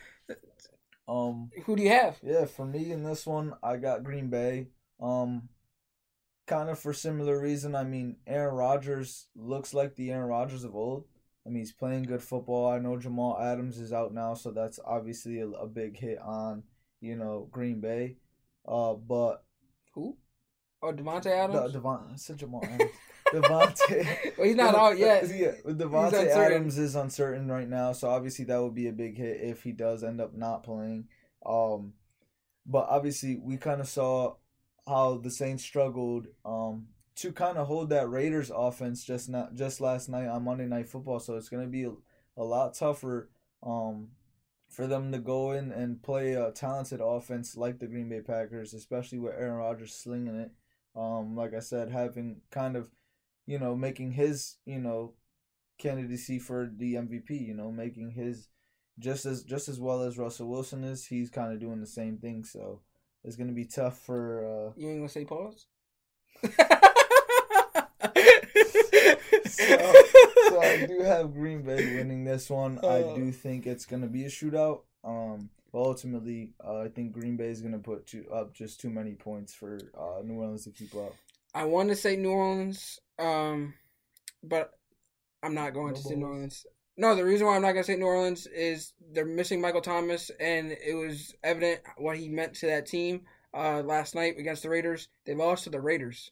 Um, 1.08 1.52
who 1.66 1.76
do 1.76 1.84
you 1.84 1.90
have? 1.90 2.18
Yeah, 2.22 2.46
for 2.46 2.66
me 2.66 2.92
in 2.92 3.04
this 3.04 3.26
one, 3.26 3.54
I 3.64 3.78
got 3.78 4.04
Green 4.04 4.30
Bay. 4.30 4.68
Um, 5.02 5.48
kind 6.48 6.70
of 6.70 6.80
for 6.80 6.92
similar 6.94 7.40
reason. 7.40 7.76
I 7.76 7.84
mean, 7.84 8.18
Aaron 8.28 8.56
Rodgers 8.56 9.28
looks 9.36 9.74
like 9.74 9.96
the 9.96 10.12
Aaron 10.12 10.28
Rodgers 10.28 10.64
of 10.64 10.76
old. 10.76 11.06
I 11.46 11.50
mean, 11.50 11.60
he's 11.60 11.72
playing 11.72 12.04
good 12.04 12.22
football. 12.22 12.70
I 12.70 12.80
know 12.80 12.98
Jamal 12.98 13.40
Adams 13.40 13.80
is 13.80 13.94
out 13.94 14.14
now, 14.14 14.34
so 14.34 14.52
that's 14.52 14.80
obviously 14.84 15.40
a, 15.40 15.48
a 15.48 15.68
big 15.68 15.98
hit 15.98 16.20
on 16.20 16.64
you 17.02 17.16
know 17.16 17.48
Green 17.52 17.80
Bay. 17.80 18.18
Uh, 18.68 18.94
but 18.94 19.44
Who? 19.94 20.18
Oh 20.82 20.92
Davante 20.92 21.28
Adams? 21.28 21.74
the, 21.74 21.80
Devon, 21.80 22.10
I 22.14 22.16
said 22.16 22.38
Jamal 22.38 22.64
Adams. 22.64 22.92
Davante. 23.34 24.08
Well, 24.38 24.48
he's 24.48 24.56
not 24.56 24.76
out 24.76 24.98
yet. 24.98 25.28
Yeah, 25.36 25.54
Davante. 25.66 26.28
Adams 26.28 26.78
is 26.78 26.96
uncertain 26.96 27.48
right 27.48 27.68
now, 27.68 27.92
so 27.92 28.10
obviously 28.10 28.46
that 28.46 28.62
would 28.62 28.76
be 28.76 28.88
a 28.88 28.94
big 28.94 29.18
hit 29.18 29.42
if 29.42 29.64
he 29.64 29.72
does 29.72 30.04
end 30.04 30.22
up 30.22 30.36
not 30.36 30.64
playing. 30.64 31.08
Um, 31.46 31.94
but 32.66 32.88
obviously 32.90 33.38
we 33.42 33.58
kind 33.58 33.82
of 33.82 33.88
saw 33.88 34.36
how 34.88 35.18
the 35.18 35.32
Saints 35.32 35.64
struggled 35.64 36.28
um 36.46 36.88
to 37.16 37.32
kind 37.32 37.58
of 37.58 37.68
hold 37.68 37.90
that 37.90 38.10
Raiders 38.10 38.52
offense 38.54 39.04
just 39.04 39.28
not 39.28 39.56
just 39.56 39.82
last 39.82 40.08
night 40.08 40.28
on 40.28 40.44
Monday 40.44 40.66
Night 40.66 40.88
Football. 40.88 41.20
So 41.20 41.36
it's 41.36 41.50
gonna 41.50 41.68
be 41.68 41.86
a, 41.86 41.94
a 42.38 42.44
lot 42.44 42.76
tougher 42.76 43.30
um 43.64 44.10
for 44.70 44.88
them 44.88 45.12
to 45.12 45.20
go 45.20 45.52
in 45.52 45.72
and 45.72 46.02
play 46.02 46.34
a 46.34 46.52
talented 46.52 47.00
offense 47.02 47.56
like 47.58 47.80
the 47.80 47.88
Green 47.88 48.10
Bay 48.10 48.22
Packers, 48.22 48.74
especially 48.74 49.20
with 49.20 49.34
Aaron 49.36 49.56
Rodgers 49.56 49.94
slinging 49.94 50.36
it. 50.36 50.52
Um, 50.96 51.36
like 51.36 51.54
I 51.54 51.60
said, 51.60 51.90
having 51.92 52.42
kind 52.52 52.76
of, 52.76 52.90
you 53.46 53.60
know, 53.60 53.76
making 53.76 54.14
his, 54.14 54.58
you 54.66 54.80
know, 54.80 55.14
candidacy 55.78 56.40
for 56.40 56.70
the 56.76 56.96
MVP, 56.96 57.40
you 57.40 57.54
know, 57.54 57.72
making 57.72 58.12
his 58.12 58.50
just 59.00 59.26
as 59.26 59.44
just 59.44 59.70
as 59.70 59.80
well 59.80 60.02
as 60.04 60.18
Russell 60.18 60.50
Wilson 60.50 60.84
is, 60.84 61.06
he's 61.06 61.30
kind 61.30 61.54
of 61.54 61.60
doing 61.60 61.80
the 61.82 61.88
same 61.88 62.18
thing. 62.18 62.44
So 62.44 62.82
it's 63.24 63.36
gonna 63.36 63.52
be 63.54 63.66
tough 63.66 64.00
for. 64.00 64.46
Uh, 64.46 64.74
You 64.78 64.90
ain't 64.90 65.00
gonna 65.00 65.10
say 65.10 65.26
pause? 65.26 65.68
so, 69.46 69.94
so 70.50 70.62
I 70.62 70.86
do 70.88 71.02
have 71.04 71.34
Green 71.34 71.62
Bay 71.62 71.96
winning 71.96 72.24
this 72.24 72.50
one. 72.50 72.80
I 72.84 73.02
Uh. 73.04 73.16
do 73.16 73.32
think 73.32 73.66
it's 73.68 73.86
gonna 73.86 74.08
be 74.08 74.26
a 74.26 74.30
shootout. 74.30 74.82
Um, 75.04 75.50
but 75.72 75.80
ultimately, 75.80 76.54
uh, 76.64 76.82
I 76.82 76.88
think 76.90 77.14
Green 77.14 77.38
Bay 77.38 77.48
is 77.50 77.62
gonna 77.62 77.80
put 77.80 78.08
two, 78.08 78.26
up 78.32 78.54
just 78.54 78.80
too 78.80 78.90
many 78.90 79.14
points 79.14 79.54
for 79.54 79.78
uh, 79.98 80.22
New 80.24 80.36
Orleans 80.36 80.64
to 80.66 80.72
keep 80.72 80.94
up. 80.96 81.14
I 81.54 81.66
want 81.66 81.90
to 81.90 81.96
say 81.96 82.16
New 82.16 82.32
Orleans, 82.32 83.00
um, 83.18 83.74
but 84.44 84.74
I'm 85.42 85.54
not 85.56 85.74
going 85.74 85.94
No 85.94 85.96
to 85.96 86.02
say 86.02 86.16
New? 86.16 86.26
Orleans. 86.26 86.66
No, 86.98 87.16
the 87.16 87.24
reason 87.26 87.46
why 87.48 87.56
I'm 87.56 87.62
not 87.62 87.74
going 87.74 87.84
to 87.84 87.92
say 87.92 87.96
New 87.96 88.06
Orleans 88.06 88.48
is 88.48 88.94
they're 89.12 89.26
missing 89.26 89.62
Michael 89.62 89.82
Thomas, 89.82 90.30
and 90.40 90.72
it 90.72 90.96
was 90.96 91.34
evident 91.44 91.82
what 91.98 92.18
he 92.18 92.28
meant 92.28 92.56
to 92.56 92.68
that 92.68 92.86
team 92.88 93.22
uh, 93.54 93.82
last 93.82 94.14
night 94.16 94.38
against 94.38 94.64
the 94.64 94.70
Raiders. 94.70 95.08
They 95.26 95.36
lost 95.36 95.64
to 95.66 95.70
the 95.70 95.80
Raiders. 95.80 96.32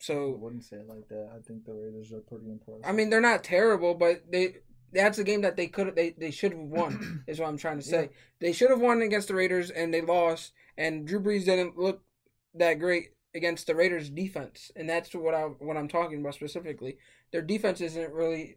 I 0.00 0.04
So, 0.04 0.30
wouldn't 0.30 0.64
say 0.64 0.76
it 0.76 0.88
like 0.88 1.08
that. 1.08 1.30
I 1.34 1.40
think 1.40 1.64
the 1.64 1.74
Raiders 1.74 2.12
are 2.12 2.20
pretty 2.20 2.50
impressive. 2.50 2.84
I 2.84 2.92
mean, 2.92 3.10
they're 3.10 3.20
not 3.20 3.42
terrible, 3.44 3.94
but 3.94 4.30
they 4.30 4.58
that's 4.92 5.18
a 5.18 5.24
game 5.24 5.42
that 5.42 5.56
they 5.56 5.66
could 5.66 5.94
they 5.96 6.10
they 6.10 6.30
should 6.30 6.52
have 6.52 6.60
won. 6.60 7.24
is 7.26 7.40
what 7.40 7.48
I'm 7.48 7.58
trying 7.58 7.78
to 7.78 7.84
say. 7.84 8.02
Yeah. 8.02 8.08
They 8.40 8.52
should 8.52 8.70
have 8.70 8.80
won 8.80 9.02
against 9.02 9.28
the 9.28 9.34
Raiders, 9.34 9.70
and 9.70 9.92
they 9.92 10.00
lost. 10.00 10.52
And 10.76 11.06
Drew 11.06 11.20
Brees 11.20 11.44
didn't 11.44 11.76
look 11.76 12.02
that 12.54 12.74
great 12.74 13.10
against 13.34 13.66
the 13.66 13.74
Raiders' 13.74 14.08
defense, 14.08 14.70
and 14.76 14.88
that's 14.88 15.12
what 15.14 15.34
I 15.34 15.42
what 15.42 15.76
I'm 15.76 15.88
talking 15.88 16.20
about 16.20 16.34
specifically. 16.34 16.98
Their 17.32 17.42
defense 17.42 17.80
isn't 17.80 18.12
really 18.12 18.56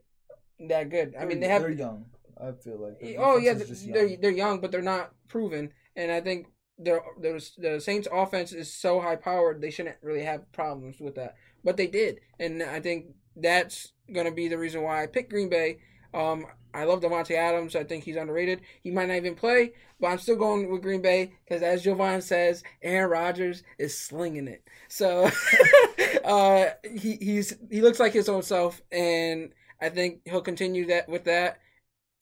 that 0.60 0.90
good. 0.90 1.16
I 1.20 1.26
mean, 1.26 1.40
they 1.40 1.48
have 1.48 1.64
they're 1.64 1.72
young. 1.72 2.06
I 2.40 2.52
feel 2.54 2.78
like. 2.80 3.18
oh 3.20 3.38
yeah, 3.38 3.54
defense 3.54 3.72
is 3.72 3.82
just 3.82 3.94
they're 3.94 4.06
young. 4.06 4.22
they're 4.22 4.32
young, 4.32 4.62
but 4.62 4.72
they're 4.72 4.82
not 4.82 5.14
proven. 5.28 5.74
And 5.96 6.12
I 6.12 6.22
think 6.22 6.48
the 6.80 7.00
the 7.20 7.50
the 7.58 7.82
Saints' 7.82 8.08
offense 8.12 8.54
is 8.54 8.74
so 8.74 9.00
high 9.00 9.16
powered, 9.16 9.62
they 9.62 9.72
shouldn't 9.72 9.98
really 10.02 10.24
have 10.24 10.52
problems 10.52 11.00
with 11.00 11.16
that. 11.16 11.36
But 11.64 11.78
they 11.78 11.88
did, 11.88 12.20
and 12.40 12.64
I 12.64 12.80
think 12.80 13.08
that's 13.36 13.94
gonna 14.12 14.32
be 14.32 14.48
the 14.48 14.58
reason 14.58 14.82
why 14.82 15.04
I 15.04 15.08
picked 15.08 15.32
Green 15.32 15.50
Bay. 15.50 15.80
Um, 16.14 16.46
I 16.74 16.86
love 16.86 17.02
Davante 17.02 17.36
Adams. 17.36 17.76
I 17.76 17.84
think 17.84 18.04
he's 18.04 18.16
underrated. 18.16 18.62
He 18.84 18.92
might 18.92 19.08
not 19.08 19.18
even 19.18 19.36
play, 19.36 19.74
but 20.00 20.08
I'm 20.08 20.18
still 20.18 20.36
going 20.38 20.70
with 20.72 20.82
Green 20.82 21.02
Bay 21.02 21.34
because, 21.46 21.62
as 21.62 21.84
Jovan 21.84 22.22
says, 22.22 22.64
Aaron 22.82 23.10
Rodgers 23.10 23.64
is 23.78 23.98
slinging 23.98 24.48
it. 24.48 24.64
So 24.88 25.30
uh, 26.24 26.66
he 26.84 27.16
he's 27.18 27.56
he 27.70 27.82
looks 27.82 28.00
like 28.00 28.14
his 28.14 28.30
own 28.30 28.44
self, 28.44 28.82
and 28.92 29.52
I 29.82 29.90
think 29.90 30.22
he'll 30.26 30.42
continue 30.42 30.88
that 30.88 31.10
with 31.10 31.26
that. 31.26 31.60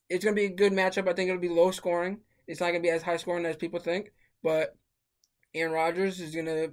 It's 0.10 0.24
gonna 0.24 0.36
be 0.36 0.46
a 0.46 0.50
good 0.50 0.74
matchup. 0.74 1.08
I 1.08 1.14
think 1.14 1.30
it'll 1.30 1.42
be 1.42 1.50
low 1.50 1.72
scoring. 1.72 2.20
It's 2.48 2.60
not 2.60 2.68
gonna 2.68 2.80
be 2.80 2.90
as 2.90 3.04
high 3.04 3.18
scoring 3.18 3.46
as 3.46 3.56
people 3.56 3.80
think, 3.80 4.12
but 4.44 4.76
Aaron 5.54 5.74
Rodgers 5.74 6.20
is 6.20 6.36
gonna, 6.36 6.70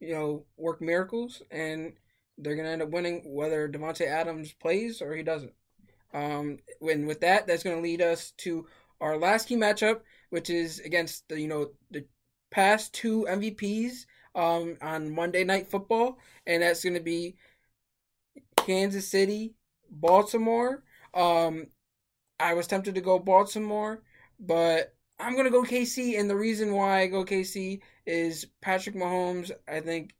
you 0.00 0.14
know, 0.14 0.46
work 0.56 0.80
miracles, 0.80 1.42
and 1.50 1.94
they're 2.38 2.56
gonna 2.56 2.70
end 2.70 2.82
up 2.82 2.90
winning 2.90 3.22
whether 3.34 3.68
Davante 3.68 4.06
Adams 4.06 4.52
plays 4.52 5.00
or 5.02 5.14
he 5.14 5.22
doesn't. 5.22 5.52
Um, 6.12 6.58
when 6.80 7.06
with 7.06 7.20
that, 7.20 7.46
that's 7.46 7.62
gonna 7.62 7.80
lead 7.80 8.02
us 8.02 8.32
to 8.38 8.66
our 9.00 9.18
last 9.18 9.48
key 9.48 9.56
matchup, 9.56 10.00
which 10.30 10.50
is 10.50 10.80
against 10.80 11.28
the 11.28 11.40
you 11.40 11.48
know 11.48 11.72
the 11.90 12.06
past 12.50 12.94
two 12.94 13.26
MVPs 13.28 14.06
um, 14.34 14.76
on 14.80 15.14
Monday 15.14 15.44
Night 15.44 15.68
Football, 15.68 16.18
and 16.46 16.62
that's 16.62 16.84
gonna 16.84 17.00
be 17.00 17.36
Kansas 18.56 19.08
City, 19.08 19.54
Baltimore. 19.90 20.82
Um, 21.12 21.68
I 22.40 22.54
was 22.54 22.66
tempted 22.66 22.94
to 22.94 23.00
go 23.00 23.18
Baltimore, 23.18 24.02
but 24.40 24.93
I'm 25.18 25.36
gonna 25.36 25.50
go 25.50 25.62
KC, 25.62 26.18
and 26.18 26.28
the 26.28 26.36
reason 26.36 26.72
why 26.72 27.02
I 27.02 27.06
go 27.06 27.24
KC 27.24 27.80
is 28.06 28.46
Patrick 28.60 28.96
Mahomes. 28.96 29.50
I 29.68 29.80
think 29.80 30.14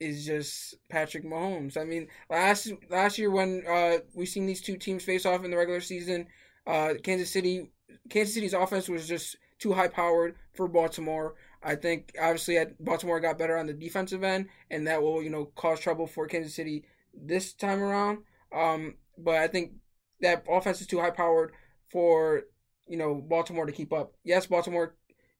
is 0.00 0.26
just 0.26 0.74
Patrick 0.88 1.24
Mahomes. 1.24 1.76
I 1.76 1.84
mean, 1.84 2.08
last 2.30 2.72
last 2.90 3.18
year 3.18 3.30
when 3.30 3.64
uh, 3.68 3.98
we 4.14 4.26
seen 4.26 4.46
these 4.46 4.60
two 4.62 4.76
teams 4.76 5.04
face 5.04 5.26
off 5.26 5.44
in 5.44 5.50
the 5.50 5.56
regular 5.56 5.80
season, 5.80 6.26
uh, 6.66 6.94
Kansas 7.02 7.30
City 7.30 7.70
Kansas 8.10 8.34
City's 8.34 8.54
offense 8.54 8.88
was 8.88 9.06
just 9.06 9.36
too 9.58 9.72
high 9.72 9.88
powered 9.88 10.36
for 10.54 10.68
Baltimore. 10.68 11.34
I 11.62 11.74
think 11.74 12.12
obviously 12.20 12.62
Baltimore 12.80 13.20
got 13.20 13.38
better 13.38 13.56
on 13.56 13.66
the 13.66 13.72
defensive 13.72 14.22
end, 14.24 14.48
and 14.70 14.86
that 14.86 15.02
will 15.02 15.22
you 15.22 15.30
know 15.30 15.46
cause 15.56 15.80
trouble 15.80 16.06
for 16.06 16.26
Kansas 16.26 16.54
City 16.54 16.84
this 17.14 17.52
time 17.52 17.82
around. 17.82 18.18
Um, 18.52 18.94
but 19.18 19.36
I 19.36 19.48
think 19.48 19.72
that 20.20 20.44
offense 20.48 20.80
is 20.80 20.86
too 20.86 21.00
high 21.00 21.10
powered 21.10 21.52
for 21.90 22.44
you 22.86 22.96
know 22.96 23.14
Baltimore 23.14 23.66
to 23.66 23.72
keep 23.72 23.92
up. 23.92 24.14
Yes, 24.24 24.46
Baltimore 24.46 24.94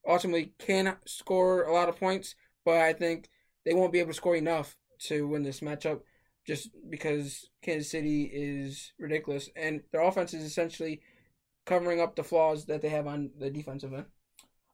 ultimately 0.07 0.53
can 0.59 0.97
score 1.07 1.65
a 1.65 1.73
lot 1.73 1.89
of 1.89 1.99
points, 1.99 2.35
but 2.65 2.79
I 2.79 2.93
think 2.93 3.29
they 3.65 3.75
won't 3.75 3.93
be 3.93 4.01
able 4.01 4.11
to 4.11 4.15
score 4.15 4.37
enough 4.37 4.77
to 5.01 5.27
win 5.27 5.43
this 5.43 5.61
matchup 5.61 6.01
just 6.47 6.71
because 6.91 7.49
Kansas 7.63 7.91
City 7.91 8.31
is 8.33 8.93
ridiculous 8.99 9.49
and 9.57 9.83
their 9.93 10.03
offense 10.03 10.35
is 10.35 10.45
essentially 10.45 11.01
covering 11.65 12.01
up 12.01 12.17
the 12.17 12.25
flaws 12.25 12.67
that 12.67 12.83
they 12.83 12.91
have 12.91 13.07
on 13.07 13.31
the 13.39 13.51
defensive 13.51 13.93
end. 13.95 14.07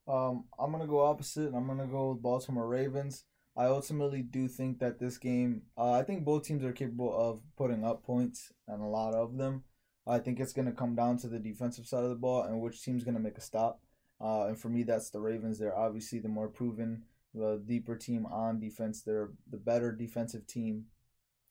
Um, 0.09 0.45
I'm 0.59 0.73
gonna 0.73 0.87
go 0.87 1.05
opposite. 1.05 1.47
and 1.47 1.57
I'm 1.57 1.67
gonna 1.67 1.87
go 1.87 2.11
with 2.11 2.23
Baltimore 2.23 2.67
Ravens. 2.67 3.25
I 3.57 3.67
ultimately 3.67 4.23
do 4.23 4.49
think 4.49 4.79
that 4.79 4.99
this 4.99 5.19
game. 5.19 5.63
Uh, 5.77 5.93
I 5.93 6.03
think 6.03 6.25
both 6.25 6.45
teams 6.45 6.65
are 6.65 6.73
capable 6.73 7.17
of 7.17 7.41
putting 7.57 7.85
up 7.85 8.05
points 8.05 8.53
and 8.67 8.83
a 8.83 8.87
lot 8.87 9.15
of 9.15 9.37
them. 9.37 9.65
I 10.07 10.19
think 10.19 10.41
it's 10.41 10.53
gonna 10.53 10.73
come 10.73 10.95
down 10.95 11.19
to 11.19 11.29
the 11.29 11.39
defensive 11.39 11.87
side 11.87 12.05
of 12.05 12.11
the 12.11 12.17
ball 12.17 12.43
and 12.43 12.61
which 12.61 12.83
team's 12.83 13.05
gonna 13.05 13.21
make 13.21 13.39
a 13.39 13.43
stop. 13.43 13.81
Uh, 14.21 14.47
and 14.47 14.59
for 14.59 14.69
me, 14.69 14.83
that's 14.83 15.11
the 15.11 15.21
Ravens. 15.21 15.59
They're 15.59 15.77
obviously 15.77 16.19
the 16.19 16.29
more 16.29 16.49
proven, 16.49 17.05
the 17.35 17.63
deeper 17.65 17.97
team 17.97 18.27
on 18.27 18.61
defense. 18.61 19.03
They're 19.03 19.31
the 19.51 19.57
better 19.57 19.93
defensive 19.93 20.47
team 20.47 20.87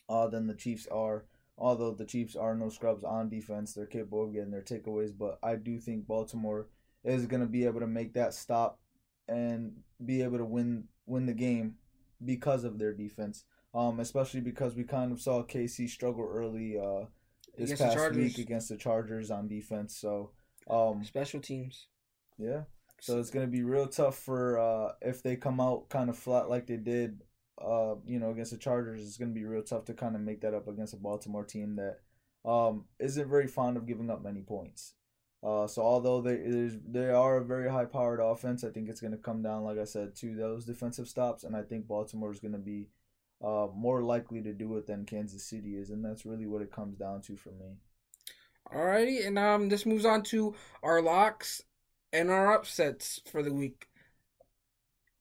uh, 0.08 0.28
than 0.28 0.48
the 0.48 0.54
Chiefs 0.54 0.88
are. 0.92 1.26
Although 1.58 1.92
the 1.92 2.06
Chiefs 2.06 2.36
are 2.36 2.56
no 2.56 2.70
scrubs 2.70 3.04
on 3.04 3.30
defense, 3.30 3.74
they're 3.74 3.86
capable 3.86 4.24
of 4.24 4.34
getting 4.34 4.52
their 4.52 4.62
takeaways. 4.62 5.12
But 5.18 5.40
I 5.44 5.56
do 5.56 5.80
think 5.80 6.08
Baltimore 6.08 6.68
is 7.04 7.26
going 7.26 7.42
to 7.42 7.48
be 7.48 7.66
able 7.66 7.80
to 7.80 7.88
make 7.88 8.14
that 8.14 8.34
stop 8.34 8.80
and 9.28 9.74
be 10.04 10.22
able 10.22 10.38
to 10.38 10.46
win 10.46 10.86
win 11.06 11.26
the 11.26 11.34
game 11.34 11.76
because 12.24 12.64
of 12.64 12.78
their 12.78 12.94
defense. 12.94 13.46
Um, 13.74 14.00
especially 14.00 14.42
because 14.42 14.76
we 14.76 14.84
kind 14.84 15.12
of 15.12 15.22
saw 15.22 15.44
KC 15.44 15.90
struggle 15.90 16.28
early 16.32 16.78
uh, 16.80 17.06
this 17.60 17.70
Against 17.72 17.80
the 17.80 17.86
past 17.86 17.98
Chargers. 17.98 18.18
week 18.18 18.38
against 18.40 18.70
the 18.70 18.78
Chargers 18.78 19.32
on 19.32 19.48
defense. 19.48 19.96
So 19.98 20.32
um, 20.70 21.04
Special 21.04 21.40
teams. 21.40 21.88
yeah. 22.38 22.62
So 23.02 23.18
it's 23.20 23.30
gonna 23.30 23.48
be 23.48 23.64
real 23.64 23.88
tough 23.88 24.18
for 24.18 24.60
uh, 24.60 24.92
if 25.02 25.24
they 25.24 25.36
come 25.38 25.62
out 25.62 25.88
kind 25.90 26.10
of 26.10 26.18
flat 26.18 26.50
like 26.50 26.68
they 26.68 26.76
did, 26.78 27.22
uh, 27.62 27.96
you 28.06 28.20
know, 28.20 28.32
against 28.32 28.52
the 28.52 28.58
Chargers. 28.58 29.02
It's 29.02 29.18
gonna 29.18 29.32
be 29.32 29.46
real 29.46 29.64
tough 29.64 29.86
to 29.86 29.94
kind 29.94 30.16
of 30.16 30.22
make 30.22 30.42
that 30.42 30.54
up 30.54 30.68
against 30.68 30.94
a 30.94 30.98
Baltimore 30.98 31.46
team 31.46 31.78
that 31.78 32.00
um, 32.50 32.86
isn't 33.00 33.30
very 33.30 33.48
fond 33.48 33.78
of 33.78 33.88
giving 33.88 34.10
up 34.10 34.22
many 34.24 34.42
points. 34.42 34.96
Uh, 35.42 35.66
so 35.68 35.82
although 35.82 36.20
they 36.20 36.70
they 36.86 37.10
are 37.10 37.38
a 37.38 37.46
very 37.46 37.70
high 37.70 37.86
powered 37.86 38.20
offense, 38.20 38.66
I 38.66 38.70
think 38.70 38.90
it's 38.90 39.00
gonna 39.00 39.16
come 39.18 39.42
down, 39.42 39.64
like 39.64 39.78
I 39.78 39.86
said, 39.86 40.14
to 40.18 40.36
those 40.36 40.66
defensive 40.66 41.08
stops, 41.08 41.46
and 41.46 41.56
I 41.56 41.62
think 41.62 41.88
Baltimore 41.88 42.32
is 42.34 42.42
gonna 42.42 42.58
be 42.58 42.90
uh, 43.44 43.68
more 43.74 44.04
likely 44.04 44.42
to 44.42 44.54
do 44.54 44.78
it 44.78 44.88
than 44.88 45.06
Kansas 45.06 45.46
City 45.46 45.76
is, 45.76 45.90
and 45.90 46.04
that's 46.04 46.26
really 46.26 46.46
what 46.46 46.62
it 46.62 46.72
comes 46.72 46.98
down 46.98 47.22
to 47.22 47.36
for 47.36 47.52
me. 47.52 47.78
Alrighty, 48.74 49.26
and 49.26 49.40
um, 49.40 49.70
this 49.70 49.86
moves 49.86 50.06
on 50.06 50.24
to 50.24 50.56
our 50.84 51.02
locks 51.02 51.64
and 52.14 52.30
our 52.30 52.54
upsets 52.54 53.22
for 53.32 53.42
the 53.42 53.54
week. 53.54 53.88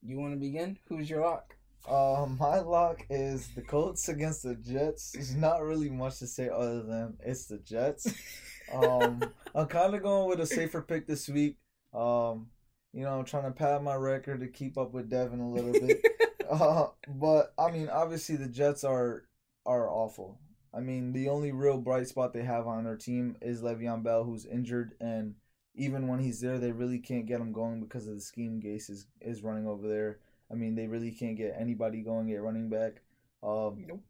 You 0.02 0.18
want 0.18 0.34
to 0.34 0.38
begin? 0.38 0.78
Who's 0.88 1.08
your 1.08 1.22
lock? 1.22 1.54
Uh, 1.88 2.26
my 2.38 2.58
lock 2.58 3.06
is 3.08 3.48
the 3.54 3.62
Colts 3.62 4.08
against 4.08 4.42
the 4.42 4.56
Jets. 4.56 5.12
There's 5.12 5.34
not 5.34 5.62
really 5.62 5.88
much 5.88 6.18
to 6.18 6.26
say 6.26 6.48
other 6.48 6.82
than 6.82 7.16
it's 7.24 7.46
the 7.46 7.58
Jets. 7.58 8.12
Um, 8.70 9.22
I'm 9.54 9.66
kind 9.66 9.94
of 9.94 10.02
going 10.02 10.28
with 10.28 10.40
a 10.40 10.46
safer 10.46 10.82
pick 10.82 11.06
this 11.06 11.26
week. 11.26 11.56
Um, 11.94 12.48
you 12.92 13.02
know, 13.02 13.18
I'm 13.18 13.24
trying 13.24 13.44
to 13.44 13.50
pad 13.50 13.82
my 13.82 13.94
record 13.94 14.40
to 14.40 14.48
keep 14.48 14.76
up 14.76 14.92
with 14.92 15.08
Devin 15.08 15.40
a 15.40 15.50
little 15.50 15.72
bit. 15.72 16.04
uh, 16.50 16.88
but 17.08 17.52
I 17.58 17.70
mean, 17.70 17.88
obviously 17.88 18.36
the 18.36 18.48
Jets 18.48 18.84
are 18.84 19.24
are 19.66 19.88
awful. 19.88 20.38
I 20.72 20.80
mean, 20.80 21.12
the 21.12 21.28
only 21.28 21.52
real 21.52 21.78
bright 21.78 22.08
spot 22.08 22.32
they 22.32 22.42
have 22.42 22.66
on 22.66 22.84
their 22.84 22.96
team 22.96 23.36
is 23.40 23.62
Le'Veon 23.62 24.02
Bell, 24.02 24.24
who's 24.24 24.44
injured, 24.44 24.94
and 25.00 25.34
even 25.74 26.08
when 26.08 26.18
he's 26.18 26.40
there, 26.40 26.58
they 26.58 26.72
really 26.72 26.98
can't 26.98 27.26
get 27.26 27.40
him 27.40 27.52
going 27.52 27.80
because 27.80 28.06
of 28.06 28.14
the 28.14 28.20
scheme 28.20 28.60
Gase 28.60 28.90
is, 28.90 29.06
is 29.20 29.42
running 29.42 29.66
over 29.66 29.88
there. 29.88 30.18
I 30.50 30.54
mean, 30.54 30.74
they 30.74 30.86
really 30.86 31.10
can't 31.10 31.36
get 31.36 31.56
anybody 31.58 32.02
going 32.02 32.30
at 32.32 32.42
running 32.42 32.68
back. 32.68 33.02
Um, 33.42 33.84
Nope. 33.86 34.02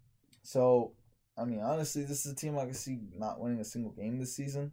So, 0.42 0.92
I 1.36 1.44
mean, 1.44 1.60
honestly, 1.60 2.04
this 2.04 2.24
is 2.24 2.32
a 2.32 2.34
team 2.34 2.58
I 2.58 2.64
can 2.64 2.74
see 2.74 2.98
not 3.16 3.38
winning 3.40 3.60
a 3.60 3.64
single 3.64 3.92
game 3.92 4.18
this 4.18 4.34
season. 4.34 4.72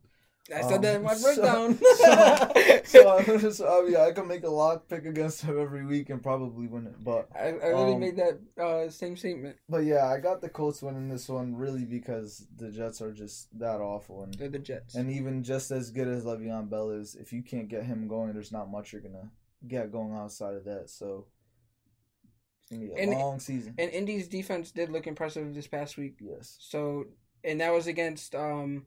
I 0.55 0.61
said 0.61 0.81
that 0.83 0.97
in 0.97 1.03
my 1.03 1.13
Um, 1.13 1.17
so- 1.17 1.35
breakdown. 1.35 1.79
So, 2.85 3.21
so, 3.39 3.49
so, 3.49 3.81
I 3.81 3.85
mean, 3.85 3.97
I 3.97 4.11
can 4.11 4.27
make 4.27 4.43
a 4.43 4.49
lock 4.49 4.87
pick 4.87 5.05
against 5.05 5.45
them 5.45 5.59
every 5.59 5.85
week 5.85 6.09
and 6.11 6.21
probably 6.21 6.67
win 6.67 6.85
it. 6.85 7.03
But 7.03 7.27
I, 7.35 7.47
I 7.47 7.69
really 7.69 7.93
Um, 7.95 7.99
made 7.99 8.17
that 8.17 8.39
uh, 8.61 8.89
same 8.91 9.17
statement. 9.17 9.57
but 9.67 9.79
yeah, 9.85 10.05
I 10.07 10.19
got 10.19 10.41
the 10.41 10.49
Colts 10.49 10.83
winning 10.83 11.09
this 11.09 11.27
one 11.27 11.55
really 11.55 11.83
because 11.83 12.45
the 12.55 12.69
Jets 12.69 13.01
are 13.01 13.11
just 13.11 13.47
that 13.59 13.81
awful 13.81 14.23
and 14.23 14.33
They're 14.35 14.49
the 14.49 14.59
Jets. 14.59 14.93
and 14.95 15.09
even 15.11 15.43
just 15.43 15.71
as 15.71 15.89
good 15.89 16.07
as 16.07 16.23
Le'Veon 16.25 16.69
Bell 16.69 16.91
is, 16.91 17.15
if 17.15 17.33
you 17.33 17.41
can't 17.41 17.67
get 17.67 17.83
him 17.85 18.07
going, 18.07 18.33
there's 18.33 18.51
not 18.51 18.69
much 18.69 18.93
you're 18.93 19.01
gonna 19.01 19.31
get 19.67 19.91
going 19.91 20.13
outside 20.13 20.53
of 20.53 20.63
that. 20.65 20.89
So 20.91 21.25
it's 22.61 22.71
gonna 22.71 22.85
be 22.85 22.91
a 22.91 23.03
And- 23.03 23.11
long 23.19 23.39
season. 23.39 23.73
And 23.79 23.89
Indy's 23.91 24.27
defense 24.27 24.71
did 24.71 24.89
look 24.91 25.07
impressive 25.07 25.53
this 25.55 25.67
past 25.67 25.97
week. 25.97 26.17
yes. 26.21 26.55
So, 26.59 27.05
and 27.43 27.59
that 27.61 27.73
was 27.73 27.87
against 27.87 28.35
um, 28.35 28.85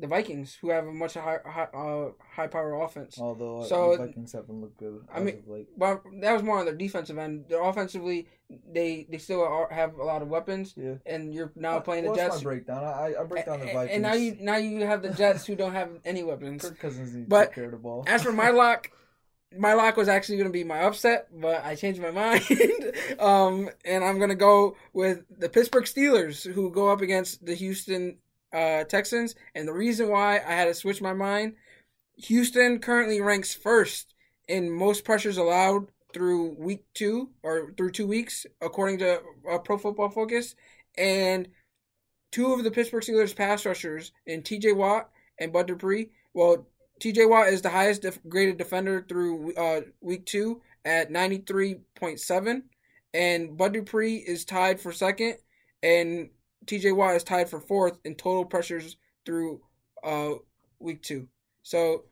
the 0.00 0.06
Vikings, 0.06 0.56
who 0.60 0.70
have 0.70 0.86
a 0.86 0.92
much 0.92 1.14
high 1.14 1.38
high, 1.44 1.68
uh, 1.74 2.10
high 2.34 2.46
power 2.46 2.72
offense. 2.82 3.18
Although 3.20 3.64
So- 3.64 3.96
the 3.96 4.06
Vikings 4.06 4.32
haven't 4.32 4.60
looked 4.60 4.78
good 4.78 5.04
I 5.12 5.20
mean- 5.20 5.42
late. 5.46 5.68
Well, 5.76 6.02
that 6.20 6.32
was 6.32 6.42
more 6.42 6.58
on 6.58 6.64
their 6.64 6.74
defensive 6.74 7.18
end. 7.18 7.44
Their 7.48 7.62
offensively, 7.62 8.26
they 8.72 9.06
they 9.10 9.18
still 9.18 9.42
are, 9.42 9.68
have 9.70 9.94
a 9.98 10.04
lot 10.04 10.22
of 10.22 10.28
weapons, 10.28 10.74
Yeah. 10.76 10.94
and 11.06 11.32
you're 11.34 11.52
now 11.54 11.78
playing 11.80 12.04
the 12.06 12.14
Jets. 12.14 12.36
my 12.38 12.42
breakdown? 12.42 12.82
I 12.84 13.14
I 13.20 13.24
break 13.24 13.46
down 13.46 13.60
the 13.60 13.66
Vikings. 13.66 13.90
and 13.92 14.02
now 14.02 14.14
you 14.14 14.36
now 14.40 14.56
you 14.56 14.86
have 14.86 15.02
the 15.02 15.10
Jets 15.10 15.44
who 15.46 15.54
don't 15.54 15.72
have 15.74 15.90
any 16.04 16.22
weapons. 16.24 16.62
Kirk 16.62 16.78
Cousins 16.78 17.14
needs 17.14 17.28
But 17.28 17.40
to 17.40 17.46
take 17.46 17.54
care 17.56 17.64
of 17.66 17.70
the 17.72 17.76
ball. 17.76 18.04
As 18.06 18.22
for 18.22 18.32
my 18.32 18.50
lock, 18.62 18.90
my 19.56 19.74
lock 19.74 19.96
was 19.96 20.08
actually 20.08 20.36
going 20.38 20.48
to 20.48 20.52
be 20.52 20.64
my 20.64 20.82
upset, 20.84 21.28
but 21.32 21.64
I 21.64 21.74
changed 21.74 22.00
my 22.00 22.10
mind. 22.22 22.42
um, 23.18 23.68
and 23.84 24.04
I'm 24.04 24.18
going 24.18 24.30
to 24.30 24.36
go 24.36 24.76
with 24.92 25.24
the 25.36 25.48
Pittsburgh 25.48 25.84
Steelers, 25.84 26.50
who 26.50 26.70
go 26.70 26.88
up 26.88 27.00
against 27.00 27.44
the 27.44 27.54
Houston 27.54 28.18
uh, 28.52 28.84
Texans. 28.84 29.34
And 29.54 29.66
the 29.66 29.72
reason 29.72 30.08
why 30.08 30.36
I 30.36 30.52
had 30.52 30.66
to 30.66 30.74
switch 30.74 31.00
my 31.00 31.12
mind, 31.12 31.54
Houston 32.16 32.78
currently 32.78 33.20
ranks 33.20 33.54
first 33.54 34.14
in 34.48 34.70
most 34.70 35.04
pressures 35.04 35.38
allowed 35.38 35.88
through 36.12 36.56
week 36.58 36.84
two 36.94 37.30
or 37.42 37.72
through 37.76 37.92
two 37.92 38.06
weeks, 38.06 38.46
according 38.60 38.98
to 38.98 39.20
uh, 39.50 39.58
Pro 39.58 39.78
Football 39.78 40.10
Focus. 40.10 40.54
And 40.98 41.48
two 42.32 42.52
of 42.52 42.64
the 42.64 42.70
Pittsburgh 42.70 43.02
Steelers 43.02 43.34
pass 43.34 43.64
rushers, 43.64 44.12
in 44.26 44.42
TJ 44.42 44.74
Watt 44.76 45.10
and 45.38 45.52
Bud 45.52 45.68
Dupree, 45.68 46.10
well, 46.34 46.66
TJ 47.00 47.28
Watt 47.28 47.48
is 47.48 47.62
the 47.62 47.70
highest 47.70 48.02
def- 48.02 48.20
graded 48.28 48.58
defender 48.58 49.04
through 49.08 49.54
uh, 49.54 49.80
week 50.00 50.26
two 50.26 50.60
at 50.84 51.10
93.7. 51.10 52.62
And 53.12 53.56
Bud 53.56 53.72
Dupree 53.72 54.16
is 54.16 54.44
tied 54.44 54.80
for 54.80 54.92
second. 54.92 55.36
And 55.82 56.30
TJ 56.66 56.94
Watt 56.94 57.16
is 57.16 57.24
tied 57.24 57.48
for 57.48 57.60
fourth 57.60 57.98
in 58.04 58.14
total 58.14 58.44
pressures 58.44 58.96
through 59.24 59.60
uh, 60.04 60.32
week 60.78 61.02
two. 61.02 61.28
So, 61.62 62.04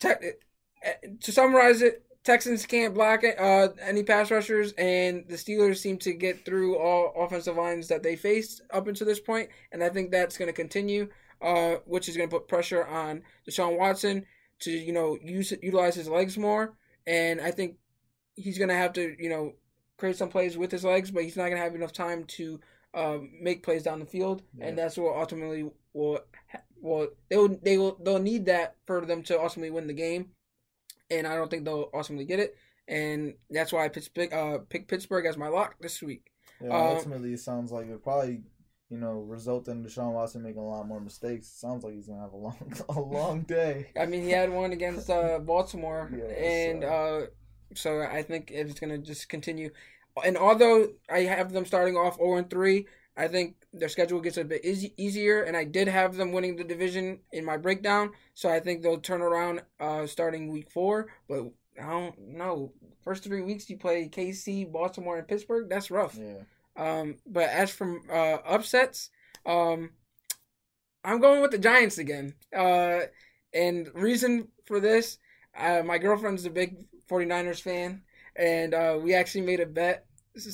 te- 0.00 0.08
uh, 0.10 0.90
to 1.20 1.32
summarize 1.32 1.82
it, 1.82 2.04
Texans 2.22 2.66
can't 2.66 2.94
block 2.94 3.24
uh, 3.24 3.68
any 3.80 4.02
pass 4.02 4.30
rushers, 4.30 4.72
and 4.72 5.24
the 5.28 5.36
Steelers 5.36 5.78
seem 5.78 5.96
to 5.98 6.12
get 6.12 6.44
through 6.44 6.76
all 6.76 7.14
offensive 7.16 7.56
lines 7.56 7.88
that 7.88 8.02
they 8.02 8.14
faced 8.14 8.60
up 8.72 8.88
until 8.88 9.06
this 9.06 9.20
point, 9.20 9.48
and 9.72 9.82
I 9.82 9.88
think 9.88 10.10
that's 10.10 10.36
going 10.36 10.48
to 10.48 10.52
continue, 10.52 11.08
uh, 11.40 11.76
which 11.86 12.08
is 12.08 12.16
going 12.16 12.28
to 12.28 12.36
put 12.36 12.46
pressure 12.46 12.86
on 12.86 13.22
Deshaun 13.48 13.78
Watson 13.78 14.26
to 14.60 14.70
you 14.70 14.92
know 14.92 15.16
use 15.22 15.52
utilize 15.62 15.94
his 15.94 16.08
legs 16.08 16.36
more, 16.36 16.76
and 17.06 17.40
I 17.40 17.52
think 17.52 17.76
he's 18.36 18.58
going 18.58 18.68
to 18.68 18.74
have 18.74 18.92
to 18.94 19.16
you 19.18 19.30
know 19.30 19.54
create 19.96 20.16
some 20.16 20.28
plays 20.28 20.58
with 20.58 20.70
his 20.70 20.84
legs, 20.84 21.10
but 21.10 21.24
he's 21.24 21.36
not 21.36 21.44
going 21.44 21.56
to 21.56 21.62
have 21.62 21.74
enough 21.74 21.92
time 21.92 22.24
to 22.24 22.60
um, 22.94 23.30
make 23.40 23.62
plays 23.62 23.82
down 23.82 24.00
the 24.00 24.06
field, 24.06 24.42
and 24.60 24.76
that's 24.78 24.96
what 24.96 25.16
ultimately 25.16 25.70
will 25.92 26.20
well 26.80 27.08
they 27.28 27.36
will 27.36 27.58
they 27.62 27.76
will 27.78 27.98
they'll 28.02 28.18
need 28.18 28.46
that 28.46 28.76
for 28.86 29.04
them 29.04 29.22
to 29.24 29.38
ultimately 29.40 29.70
win 29.70 29.86
the 29.86 29.92
game 29.92 30.30
and 31.10 31.26
I 31.26 31.34
don't 31.34 31.50
think 31.50 31.64
they'll 31.64 31.90
ultimately 31.92 32.24
get 32.24 32.38
it. 32.40 32.54
And 32.88 33.34
that's 33.50 33.72
why 33.72 33.84
I 33.84 33.88
picked, 33.88 34.16
uh, 34.32 34.58
picked 34.68 34.88
Pittsburgh 34.88 35.26
as 35.26 35.36
my 35.36 35.48
lock 35.48 35.74
this 35.80 36.00
week. 36.02 36.30
Yeah, 36.62 36.70
Uh, 36.70 36.94
ultimately, 36.94 37.32
it 37.32 37.40
sounds 37.40 37.70
like 37.72 37.86
it 37.86 38.02
probably, 38.02 38.42
you 38.88 38.96
know, 38.98 39.14
result 39.20 39.68
in 39.68 39.84
Deshaun 39.84 40.12
Watson 40.12 40.42
making 40.42 40.60
a 40.60 40.68
lot 40.68 40.86
more 40.86 41.00
mistakes. 41.00 41.48
sounds 41.48 41.82
like 41.84 41.94
he's 41.94 42.06
gonna 42.06 42.20
have 42.20 42.32
a 42.32 42.36
long, 42.36 42.72
a 42.88 43.00
long 43.00 43.42
day. 43.42 43.90
I 43.98 44.06
mean, 44.06 44.22
he 44.22 44.30
had 44.30 44.50
one 44.52 44.72
against 44.72 45.10
uh, 45.10 45.38
Baltimore, 45.40 46.10
Yeah, 46.16 46.24
and 46.32 46.82
so- 46.82 46.88
uh, 46.88 47.26
so 47.74 48.00
I 48.02 48.22
think 48.22 48.50
it's 48.52 48.78
going 48.80 48.90
to 48.90 48.98
just 48.98 49.28
continue. 49.28 49.70
And 50.24 50.36
although 50.36 50.88
I 51.08 51.20
have 51.20 51.52
them 51.52 51.64
starting 51.64 51.96
off 51.96 52.16
0 52.16 52.36
and 52.36 52.50
3, 52.50 52.86
I 53.16 53.28
think 53.28 53.56
their 53.72 53.88
schedule 53.88 54.20
gets 54.20 54.36
a 54.36 54.44
bit 54.44 54.64
easy, 54.64 54.94
easier, 54.96 55.42
and 55.42 55.56
I 55.56 55.64
did 55.64 55.88
have 55.88 56.16
them 56.16 56.32
winning 56.32 56.56
the 56.56 56.64
division 56.64 57.20
in 57.32 57.44
my 57.44 57.56
breakdown. 57.56 58.12
So 58.34 58.48
I 58.48 58.60
think 58.60 58.82
they'll 58.82 58.98
turn 59.00 59.22
around 59.22 59.62
uh, 59.78 60.06
starting 60.06 60.48
week 60.48 60.70
four. 60.70 61.08
But 61.28 61.50
I 61.80 61.88
don't 61.88 62.18
know. 62.18 62.72
First 63.02 63.24
three 63.24 63.42
weeks 63.42 63.68
you 63.70 63.76
play 63.76 64.08
KC, 64.08 64.70
Baltimore, 64.70 65.18
and 65.18 65.28
Pittsburgh. 65.28 65.68
That's 65.68 65.90
rough. 65.90 66.16
Yeah. 66.18 66.42
Um, 66.76 67.16
but 67.26 67.48
as 67.48 67.70
from 67.70 68.02
uh, 68.10 68.38
upsets, 68.46 69.10
um, 69.44 69.90
I'm 71.04 71.20
going 71.20 71.42
with 71.42 71.50
the 71.50 71.58
Giants 71.58 71.98
again. 71.98 72.34
Uh, 72.56 73.00
and 73.52 73.88
reason 73.94 74.48
for 74.64 74.80
this, 74.80 75.18
uh, 75.58 75.82
my 75.84 75.98
girlfriend's 75.98 76.44
a 76.44 76.50
big 76.50 76.76
49ers 77.08 77.60
fan, 77.60 78.02
and 78.36 78.74
uh, 78.74 78.98
we 79.00 79.14
actually 79.14 79.42
made 79.42 79.60
a 79.60 79.66
bet 79.66 80.06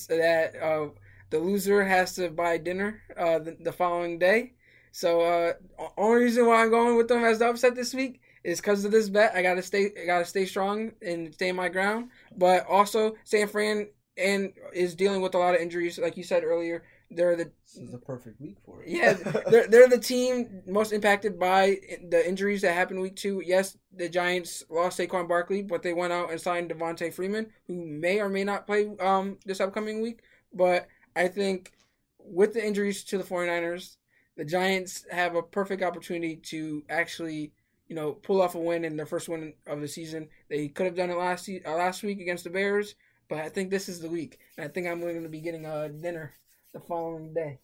that 0.09 0.53
uh, 0.63 0.89
the 1.31 1.39
loser 1.39 1.85
has 1.85 2.15
to 2.15 2.31
buy 2.31 2.59
dinner 2.59 3.03
uh, 3.17 3.39
the, 3.39 3.57
the 3.61 3.73
following 3.73 4.19
day. 4.19 4.55
So 4.93 5.21
uh, 5.21 5.53
only 5.99 6.25
reason 6.25 6.47
why 6.47 6.63
I'm 6.63 6.71
going 6.71 6.97
with 6.97 7.09
them 7.09 7.25
as 7.25 7.39
the 7.39 7.49
upset 7.49 7.75
this 7.75 7.93
week 7.93 8.21
is 8.45 8.61
because 8.61 8.85
of 8.85 8.93
this 8.93 9.09
bet. 9.11 9.35
I 9.35 9.43
gotta 9.43 9.63
stay, 9.63 9.91
I 10.01 10.07
gotta 10.07 10.25
stay 10.25 10.47
strong 10.47 10.93
and 11.03 11.35
stay 11.35 11.53
my 11.53 11.69
ground. 11.69 12.11
But 12.37 12.67
also, 12.67 13.17
San 13.25 13.49
Fran 13.49 13.89
and 14.17 14.53
is 14.73 14.95
dealing 14.95 15.21
with 15.21 15.35
a 15.35 15.39
lot 15.39 15.55
of 15.55 15.61
injuries, 15.61 15.99
like 15.99 16.17
you 16.17 16.23
said 16.25 16.45
earlier. 16.45 16.85
They're 17.11 17.37
the 17.37 17.51
This 17.75 17.77
is 17.89 17.95
a 17.95 17.99
perfect 17.99 18.41
week 18.41 18.57
for 18.65 18.83
it. 18.83 18.89
yeah, 18.89 19.13
they're 19.51 19.69
they're 19.69 19.89
the 19.89 19.99
team 19.99 20.63
most 20.67 20.93
impacted 20.93 21.39
by 21.39 21.77
the 22.09 22.27
injuries 22.29 22.63
that 22.63 22.75
happened 22.75 23.01
week 23.01 23.17
two. 23.17 23.43
Yes, 23.45 23.77
the 23.95 24.09
Giants 24.09 24.65
lost 24.69 24.99
Saquon 24.99 25.29
Barkley, 25.29 25.63
but 25.63 25.83
they 25.83 25.93
went 25.93 26.13
out 26.13 26.31
and 26.31 26.41
signed 26.41 26.71
Devonta 26.71 27.13
Freeman, 27.13 27.51
who 27.67 27.75
may 27.87 28.21
or 28.21 28.29
may 28.29 28.45
not 28.45 28.67
play 28.67 28.89
um 29.01 29.39
this 29.45 29.61
upcoming 29.61 30.03
week. 30.03 30.21
But 30.53 30.89
I 31.15 31.29
think 31.29 31.73
with 32.19 32.53
the 32.55 32.65
injuries 32.67 33.05
to 33.05 33.19
the 33.19 33.25
49ers, 33.25 33.97
the 34.37 34.45
Giants 34.45 35.07
have 35.11 35.37
a 35.37 35.43
perfect 35.43 35.83
opportunity 35.83 36.37
to 36.37 36.83
actually, 36.89 37.53
you 37.89 37.95
know, 37.95 38.13
pull 38.13 38.43
off 38.43 38.55
a 38.55 38.59
win 38.59 38.85
in 38.85 38.97
their 38.97 39.07
first 39.07 39.29
win 39.29 39.55
of 39.67 39.81
the 39.81 39.89
season. 39.89 40.29
They 40.49 40.69
could 40.69 40.87
have 40.87 40.97
done 40.97 41.11
it 41.11 41.17
last 41.19 41.49
uh, 41.49 41.75
last 41.75 42.03
week 42.03 42.21
against 42.21 42.45
the 42.45 42.51
Bears, 42.51 42.97
but 43.29 43.39
I 43.39 43.49
think 43.49 43.71
this 43.71 43.89
is 43.89 44.01
the 44.01 44.09
week, 44.11 44.39
and 44.57 44.65
I 44.65 44.69
think 44.69 44.87
I'm 44.87 45.01
going 45.01 45.23
to 45.23 45.29
be 45.29 45.41
getting 45.41 45.67
a 45.67 45.89
dinner 45.89 46.35
the 46.77 46.87
following 46.87 47.33
day. 47.33 47.59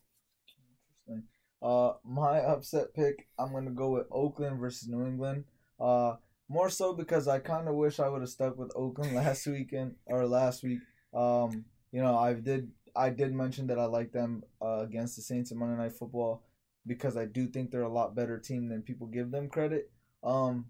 Interesting. 1.06 1.28
Uh, 1.62 1.92
my 2.04 2.38
upset 2.38 2.94
pick, 2.94 3.28
I'm 3.38 3.52
gonna 3.52 3.70
go 3.70 3.90
with 3.90 4.06
Oakland 4.10 4.58
versus 4.58 4.88
New 4.88 5.04
England. 5.04 5.44
Uh, 5.78 6.16
more 6.48 6.70
so 6.70 6.94
because 6.94 7.28
I 7.28 7.38
kind 7.38 7.68
of 7.68 7.74
wish 7.74 8.00
I 8.00 8.08
would 8.08 8.22
have 8.22 8.30
stuck 8.30 8.56
with 8.56 8.72
Oakland 8.74 9.14
last 9.22 9.46
weekend 9.46 9.96
or 10.06 10.26
last 10.26 10.62
week. 10.62 10.80
Um, 11.14 11.64
you 11.92 12.02
know, 12.02 12.16
I 12.16 12.34
did 12.34 12.70
I 12.96 13.10
did 13.10 13.34
mention 13.34 13.66
that 13.68 13.78
I 13.78 13.84
like 13.84 14.12
them 14.12 14.42
uh, 14.62 14.80
against 14.80 15.16
the 15.16 15.22
Saints 15.22 15.50
in 15.50 15.58
Monday 15.58 15.80
Night 15.82 15.92
Football 15.92 16.42
because 16.86 17.16
I 17.16 17.26
do 17.26 17.46
think 17.46 17.70
they're 17.70 17.82
a 17.82 17.92
lot 17.92 18.16
better 18.16 18.38
team 18.38 18.68
than 18.68 18.82
people 18.82 19.06
give 19.06 19.30
them 19.30 19.48
credit. 19.48 19.90
Um, 20.24 20.66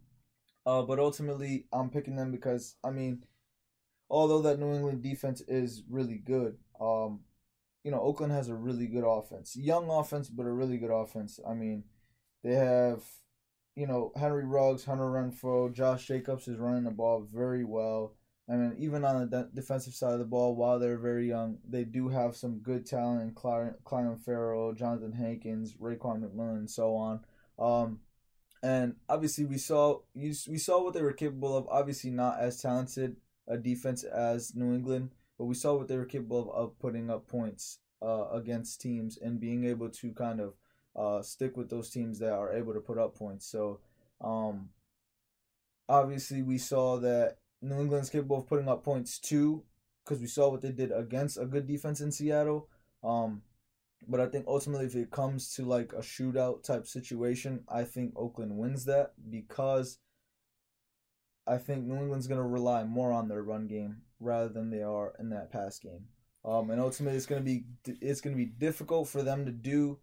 uh, 0.66 0.82
but 0.82 0.98
ultimately, 0.98 1.66
I'm 1.72 1.90
picking 1.90 2.16
them 2.16 2.32
because 2.32 2.74
I 2.82 2.90
mean, 2.90 3.22
although 4.10 4.42
that 4.42 4.58
New 4.58 4.74
England 4.74 5.02
defense 5.02 5.42
is 5.46 5.84
really 5.88 6.18
good, 6.18 6.56
um, 6.80 7.20
you 7.84 7.90
know, 7.90 8.00
Oakland 8.00 8.32
has 8.32 8.48
a 8.48 8.54
really 8.54 8.86
good 8.86 9.04
offense. 9.04 9.56
Young 9.56 9.90
offense, 9.90 10.28
but 10.28 10.46
a 10.46 10.52
really 10.52 10.78
good 10.78 10.90
offense. 10.90 11.40
I 11.46 11.54
mean, 11.54 11.84
they 12.44 12.54
have, 12.54 13.02
you 13.74 13.86
know, 13.86 14.12
Henry 14.16 14.44
Ruggs, 14.44 14.84
Hunter 14.84 15.04
Renfrow, 15.04 15.72
Josh 15.72 16.06
Jacobs 16.06 16.48
is 16.48 16.58
running 16.58 16.84
the 16.84 16.90
ball 16.90 17.26
very 17.32 17.64
well. 17.64 18.14
I 18.48 18.56
mean, 18.56 18.74
even 18.78 19.04
on 19.04 19.20
the 19.20 19.26
de- 19.26 19.50
defensive 19.54 19.94
side 19.94 20.12
of 20.12 20.18
the 20.18 20.24
ball, 20.24 20.56
while 20.56 20.78
they're 20.78 20.98
very 20.98 21.28
young, 21.28 21.58
they 21.68 21.84
do 21.84 22.08
have 22.08 22.36
some 22.36 22.58
good 22.58 22.84
talent 22.84 23.22
in 23.22 23.34
Cly- 23.34 23.70
Clyde 23.84 24.20
Ferrell, 24.24 24.72
Jonathan 24.74 25.12
Hankins, 25.12 25.74
Raekwon 25.74 26.22
McMillan, 26.22 26.58
and 26.58 26.70
so 26.70 26.94
on. 26.96 27.20
Um, 27.58 28.00
and 28.62 28.96
obviously, 29.08 29.44
we 29.44 29.58
saw 29.58 30.00
you, 30.14 30.34
we 30.48 30.58
saw 30.58 30.82
what 30.82 30.94
they 30.94 31.02
were 31.02 31.12
capable 31.12 31.56
of. 31.56 31.68
Obviously, 31.68 32.10
not 32.10 32.40
as 32.40 32.60
talented 32.60 33.16
a 33.48 33.56
defense 33.56 34.04
as 34.04 34.54
New 34.54 34.74
England, 34.74 35.10
but 35.42 35.48
we 35.48 35.56
saw 35.56 35.74
what 35.74 35.88
they 35.88 35.96
were 35.96 36.04
capable 36.04 36.52
of, 36.52 36.56
of 36.56 36.78
putting 36.78 37.10
up 37.10 37.26
points 37.26 37.80
uh, 38.00 38.28
against 38.30 38.80
teams 38.80 39.18
and 39.20 39.40
being 39.40 39.64
able 39.64 39.88
to 39.88 40.12
kind 40.12 40.38
of 40.40 40.54
uh, 40.94 41.20
stick 41.20 41.56
with 41.56 41.68
those 41.68 41.90
teams 41.90 42.20
that 42.20 42.32
are 42.32 42.52
able 42.52 42.72
to 42.72 42.78
put 42.78 42.96
up 42.96 43.16
points. 43.16 43.50
So, 43.50 43.80
um, 44.20 44.68
obviously, 45.88 46.42
we 46.42 46.58
saw 46.58 46.96
that 46.98 47.38
New 47.60 47.80
England's 47.80 48.08
capable 48.08 48.38
of 48.38 48.46
putting 48.46 48.68
up 48.68 48.84
points 48.84 49.18
too, 49.18 49.64
because 50.04 50.20
we 50.20 50.28
saw 50.28 50.48
what 50.48 50.62
they 50.62 50.70
did 50.70 50.92
against 50.92 51.38
a 51.38 51.44
good 51.44 51.66
defense 51.66 52.00
in 52.00 52.12
Seattle. 52.12 52.68
Um, 53.02 53.42
but 54.06 54.20
I 54.20 54.26
think 54.26 54.44
ultimately, 54.46 54.86
if 54.86 54.94
it 54.94 55.10
comes 55.10 55.52
to 55.54 55.64
like 55.64 55.92
a 55.92 56.02
shootout 56.02 56.62
type 56.62 56.86
situation, 56.86 57.64
I 57.68 57.82
think 57.82 58.12
Oakland 58.14 58.56
wins 58.56 58.84
that 58.84 59.14
because 59.28 59.98
I 61.48 61.56
think 61.58 61.84
New 61.84 61.96
England's 61.96 62.28
going 62.28 62.38
to 62.38 62.46
rely 62.46 62.84
more 62.84 63.10
on 63.10 63.26
their 63.26 63.42
run 63.42 63.66
game 63.66 64.02
rather 64.22 64.48
than 64.48 64.70
they 64.70 64.82
are 64.82 65.12
in 65.18 65.30
that 65.30 65.50
pass 65.50 65.78
game. 65.78 66.06
Um, 66.44 66.70
and 66.70 66.80
ultimately, 66.80 67.16
it's 67.16 67.26
going 67.26 67.42
to 67.42 67.44
be 67.44 67.64
it's 67.86 68.20
going 68.20 68.34
to 68.34 68.44
be 68.44 68.50
difficult 68.50 69.08
for 69.08 69.22
them 69.22 69.44
to 69.46 69.52
do. 69.52 69.98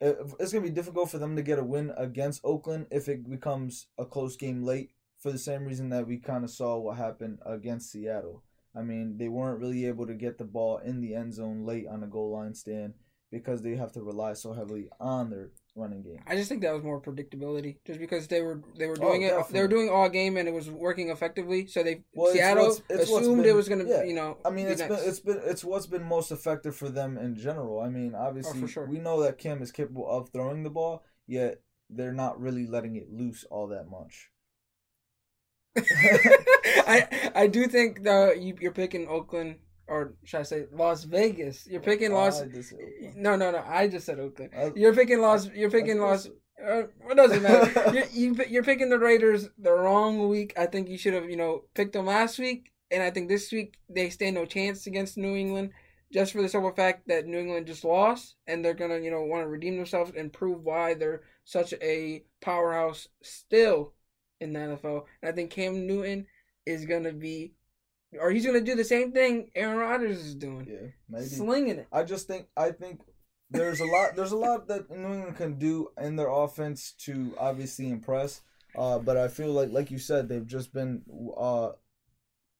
It's 0.00 0.52
going 0.52 0.64
to 0.64 0.70
be 0.70 0.74
difficult 0.74 1.10
for 1.10 1.18
them 1.18 1.36
to 1.36 1.42
get 1.42 1.58
a 1.58 1.64
win 1.64 1.92
against 1.96 2.44
Oakland 2.44 2.86
if 2.90 3.08
it 3.08 3.30
becomes 3.30 3.86
a 3.96 4.04
close 4.04 4.36
game 4.36 4.62
late. 4.62 4.90
For 5.18 5.32
the 5.32 5.38
same 5.38 5.64
reason 5.64 5.88
that 5.88 6.06
we 6.06 6.18
kind 6.18 6.44
of 6.44 6.50
saw 6.50 6.76
what 6.76 6.98
happened 6.98 7.38
against 7.46 7.90
Seattle. 7.90 8.42
I 8.76 8.82
mean, 8.82 9.16
they 9.16 9.28
weren't 9.28 9.60
really 9.60 9.86
able 9.86 10.06
to 10.06 10.14
get 10.14 10.36
the 10.36 10.44
ball 10.44 10.78
in 10.78 11.00
the 11.00 11.14
end 11.14 11.32
zone 11.32 11.64
late 11.64 11.86
on 11.86 12.02
a 12.02 12.08
goal 12.08 12.32
line 12.32 12.54
stand 12.54 12.94
because 13.30 13.62
they 13.62 13.76
have 13.76 13.92
to 13.92 14.02
rely 14.02 14.34
so 14.34 14.52
heavily 14.52 14.88
on 15.00 15.30
their 15.30 15.50
running 15.76 16.02
game. 16.02 16.20
I 16.26 16.36
just 16.36 16.48
think 16.48 16.62
that 16.62 16.72
was 16.72 16.82
more 16.84 17.00
predictability, 17.00 17.76
just 17.84 17.98
because 17.98 18.28
they 18.28 18.40
were 18.42 18.60
they 18.78 18.86
were 18.86 18.96
Oh, 19.00 19.08
doing 19.08 19.22
it. 19.22 19.34
They 19.50 19.60
were 19.60 19.68
doing 19.68 19.88
all 19.90 20.08
game 20.08 20.36
and 20.36 20.46
it 20.48 20.54
was 20.54 20.70
working 20.70 21.10
effectively. 21.10 21.66
So 21.66 21.82
they 21.82 22.02
Well, 22.14 22.28
it's 22.28 22.36
Seattle 22.36 22.66
what's- 22.66 22.82
it's 22.88 23.02
assumed 23.10 23.42
been- 23.42 23.50
it 23.50 23.54
was 23.54 23.68
gonna, 23.68 23.84
yeah. 23.84 24.04
you 24.04 24.14
know. 24.14 24.38
I 24.44 24.50
mean, 24.50 24.66
it's 24.68 24.80
next. 24.80 24.94
been 24.96 25.08
it's 25.08 25.20
been 25.20 25.40
it's 25.44 25.64
what's 25.64 25.86
been 25.86 26.04
most 26.04 26.30
effective 26.30 26.76
for 26.76 26.88
them 26.88 27.18
in 27.18 27.34
general. 27.36 27.80
I 27.80 27.88
mean, 27.88 28.14
oh, 28.14 28.20
obviously, 28.20 28.62
Oh, 28.62 28.66
sure. 28.66 28.86
we 28.86 28.98
know 29.00 29.22
that 29.22 29.38
Cam 29.38 29.62
is 29.62 29.72
capable 29.72 30.08
of 30.08 30.30
throwing 30.30 30.62
the 30.62 30.70
ball, 30.70 31.04
yet 31.26 31.60
they're 31.90 32.12
not 32.12 32.40
really 32.40 32.66
letting 32.66 32.96
it 32.96 33.10
loose 33.12 33.44
all 33.50 33.66
that 33.68 33.88
much. 33.88 34.30
I 35.76 37.30
I 37.34 37.46
do 37.48 37.66
think 37.66 38.04
though 38.04 38.30
you, 38.32 38.54
you're 38.60 38.72
picking 38.72 39.08
Oakland 39.08 39.56
or 39.86 40.14
should 40.24 40.40
I 40.40 40.42
say 40.44 40.66
Las 40.72 41.04
Vegas? 41.04 41.66
You're 41.66 41.80
picking 41.80 42.12
Las. 42.12 42.40
I 42.42 42.46
No, 43.16 43.36
no, 43.36 43.50
no. 43.50 43.62
I 43.66 43.88
just 43.88 44.06
said 44.06 44.18
Oakland. 44.18 44.52
I- 44.56 44.72
You're 44.74 44.94
picking 44.94 45.20
Las. 45.20 45.48
You're 45.54 45.70
picking 45.70 46.00
Las. 46.00 46.28
Uh, 46.64 46.82
what 47.02 47.16
does 47.16 47.32
it 47.32 47.42
matter? 47.42 47.92
you're, 47.94 48.06
you, 48.12 48.36
you're 48.48 48.62
picking 48.64 48.88
the 48.88 48.98
Raiders 48.98 49.48
the 49.58 49.72
wrong 49.72 50.28
week. 50.28 50.54
I 50.56 50.66
think 50.66 50.88
you 50.88 50.96
should 50.96 51.14
have, 51.14 51.28
you 51.28 51.36
know, 51.36 51.64
picked 51.74 51.92
them 51.92 52.06
last 52.06 52.38
week, 52.38 52.70
and 52.90 53.02
I 53.02 53.10
think 53.10 53.28
this 53.28 53.50
week 53.52 53.74
they 53.90 54.08
stand 54.08 54.36
no 54.36 54.46
chance 54.46 54.86
against 54.86 55.18
New 55.18 55.34
England, 55.34 55.70
just 56.12 56.32
for 56.32 56.40
the 56.40 56.48
simple 56.48 56.70
fact 56.72 57.08
that 57.08 57.26
New 57.26 57.38
England 57.38 57.66
just 57.66 57.84
lost, 57.84 58.36
and 58.46 58.64
they're 58.64 58.72
gonna, 58.72 58.98
you 59.00 59.10
know, 59.10 59.22
want 59.24 59.42
to 59.42 59.48
redeem 59.48 59.76
themselves 59.76 60.12
and 60.16 60.32
prove 60.32 60.62
why 60.62 60.94
they're 60.94 61.22
such 61.44 61.74
a 61.82 62.22
powerhouse 62.40 63.08
still 63.22 63.92
in 64.40 64.52
the 64.52 64.60
NFL. 64.60 65.04
And 65.22 65.30
I 65.30 65.32
think 65.32 65.50
Cam 65.50 65.86
Newton 65.86 66.26
is 66.66 66.86
gonna 66.86 67.12
be, 67.12 67.52
or 68.20 68.30
he's 68.30 68.46
gonna 68.46 68.60
do 68.60 68.74
the 68.74 68.84
same 68.84 69.12
thing 69.12 69.50
Aaron 69.54 69.78
Rodgers 69.78 70.18
is 70.18 70.34
doing, 70.34 70.66
yeah, 70.70 70.88
maybe. 71.08 71.26
slinging 71.26 71.78
it. 71.78 71.88
I 71.92 72.02
just 72.04 72.26
think 72.26 72.46
I 72.56 72.70
think 72.70 73.00
there's 73.50 73.80
a 73.80 73.84
lot 73.86 74.16
there's 74.16 74.32
a 74.32 74.36
lot 74.36 74.68
that 74.68 74.90
New 74.90 75.12
England 75.14 75.36
can 75.36 75.58
do 75.58 75.88
in 76.00 76.16
their 76.16 76.28
offense 76.30 76.92
to 77.06 77.34
obviously 77.38 77.88
impress. 77.90 78.40
Uh, 78.76 78.98
but 78.98 79.16
I 79.16 79.28
feel 79.28 79.52
like 79.52 79.70
like 79.70 79.90
you 79.90 79.98
said 79.98 80.28
they've 80.28 80.46
just 80.46 80.72
been 80.72 81.02
uh 81.36 81.70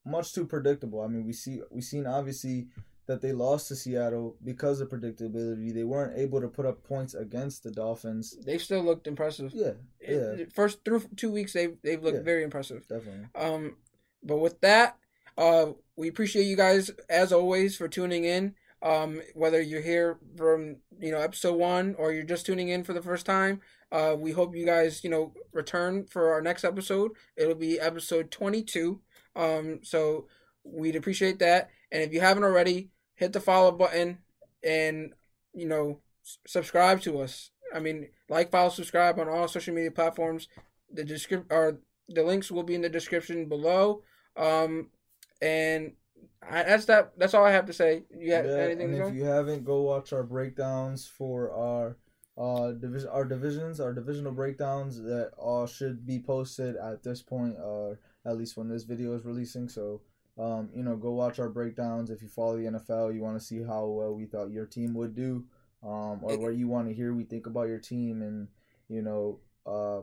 much 0.07 0.33
too 0.33 0.47
predictable. 0.47 1.01
I 1.01 1.07
mean 1.09 1.25
we 1.27 1.33
see 1.33 1.61
we 1.71 1.81
seen 1.81 2.07
obviously 2.07 2.69
that 3.07 3.21
they 3.21 3.33
lost 3.33 3.69
to 3.69 3.77
Seattle 3.77 4.37
because 4.43 4.81
of 4.81 4.89
predictability. 4.89 5.75
They 5.75 5.85
weren't 5.85 6.17
able 6.19 6.41
to 6.41 6.49
put 6.49 6.65
up 6.65 6.83
points 6.85 7.13
against 7.15 7.63
the 7.63 7.71
Dolphins. 7.71 8.35
They've 8.47 8.63
still 8.63 8.83
looked 8.83 9.07
impressive. 9.07 9.53
Yeah, 9.55 9.73
yeah, 10.01 10.45
First 10.55 10.85
through 10.87 11.03
two 11.17 11.31
weeks, 11.31 11.53
they've 11.53 11.77
they've 11.83 12.03
looked 12.03 12.19
Yeah. 12.19 12.23
very 12.23 12.45
impressive. 12.45 12.87
definitely. 12.89 13.27
Um, 13.35 13.77
but 14.23 14.39
with 14.39 14.61
that, 14.63 14.97
uh, 15.37 15.67
we 15.97 16.09
appreciate 16.09 16.45
you 16.45 16.57
guys 16.57 16.91
as 17.09 17.33
always 17.33 17.77
for 17.77 17.89
tuning 17.89 18.25
in. 18.25 18.55
Um, 18.83 19.23
whether 19.35 19.63
you're 19.63 19.81
here 19.81 20.19
from 20.37 20.77
you 20.99 21.11
know 21.11 21.19
episode 21.19 21.55
one 21.55 21.95
or 21.99 22.13
you're 22.13 22.23
just 22.23 22.45
tuning 22.45 22.69
in 22.69 22.85
for 22.85 22.93
the 22.93 23.03
first 23.03 23.25
time, 23.25 23.61
uh, 23.91 24.15
we 24.19 24.33
hope 24.33 24.55
you 24.55 24.67
guys 24.67 25.03
you 25.03 25.11
know 25.11 25.33
return 25.53 26.07
for 26.07 26.33
our 26.33 26.43
next 26.43 26.65
episode. 26.65 27.13
It'll 27.37 27.55
be 27.55 27.81
episode 27.81 28.31
22. 28.31 29.01
Um, 29.37 29.81
so 29.83 30.27
we'd 30.65 30.97
appreciate 30.97 31.39
that. 31.39 31.71
And 31.91 32.03
if 32.03 32.13
you 32.13 32.21
haven't 32.21 32.45
already, 32.45 32.91
hit 33.15 33.33
the 33.33 33.41
follow 33.41 33.73
button 33.73 34.19
and 34.63 35.13
you 35.55 35.67
know 35.67 36.01
subscribe 36.47 37.01
to 37.03 37.21
us. 37.21 37.51
I 37.75 37.81
mean, 37.81 38.09
like, 38.29 38.51
follow, 38.51 38.69
subscribe 38.69 39.19
on 39.19 39.29
all 39.29 39.49
social 39.49 39.75
media 39.75 39.91
platforms. 39.91 40.49
The 40.93 41.05
descrip- 41.05 41.51
or 41.51 41.81
the 42.09 42.23
links 42.23 42.51
will 42.51 42.63
be 42.63 42.75
in 42.75 42.83
the 42.83 42.89
description 42.89 43.49
below. 43.49 44.03
Um, 44.37 44.91
and 45.43 45.93
I, 46.49 46.63
that's 46.65 46.85
that. 46.87 47.13
That's 47.17 47.35
all 47.35 47.45
I 47.45 47.53
have 47.53 47.67
to 47.67 47.73
say. 47.73 48.05
You 48.17 48.31
got 48.31 48.47
anything 48.47 48.95
and 48.95 49.05
if 49.09 49.15
you 49.15 49.25
haven't, 49.25 49.65
go 49.65 49.83
watch 49.83 50.13
our 50.13 50.23
breakdowns 50.23 51.07
for 51.07 51.53
our 51.53 51.97
uh 52.37 52.73
division, 52.73 53.09
our 53.11 53.25
divisions, 53.25 53.81
our 53.81 53.93
divisional 53.93 54.33
breakdowns 54.33 55.01
that 55.03 55.31
all 55.39 55.67
should 55.67 56.05
be 56.05 56.19
posted 56.19 56.77
at 56.77 57.03
this 57.03 57.23
point, 57.23 57.57
or 57.63 58.01
at 58.27 58.37
least 58.37 58.57
when 58.57 58.69
this 58.69 58.85
video 58.85 59.15
is 59.15 59.25
releasing. 59.25 59.69
So, 59.69 60.03
um, 60.39 60.69
you 60.75 60.83
know, 60.83 60.97
go 60.97 61.13
watch 61.13 61.39
our 61.39 61.49
breakdowns. 61.49 62.11
If 62.11 62.23
you 62.23 62.29
follow 62.29 62.57
the 62.57 62.65
NFL, 62.65 63.15
you 63.15 63.23
want 63.23 63.39
to 63.39 63.45
see 63.45 63.63
how 63.63 63.87
well 63.87 64.15
we 64.15 64.27
thought 64.27 64.51
your 64.51 64.67
team 64.67 64.95
would 64.95 65.15
do, 65.15 65.45
um, 65.83 66.21
or 66.23 66.37
what 66.39 66.57
you 66.57 66.69
want 66.69 66.89
to 66.89 66.95
hear 66.95 67.15
we 67.15 67.25
think 67.25 67.47
about 67.47 67.69
your 67.69 67.79
team, 67.79 68.23
and 68.23 68.49
you 68.89 69.03
know, 69.03 69.39
uh, 69.67 70.03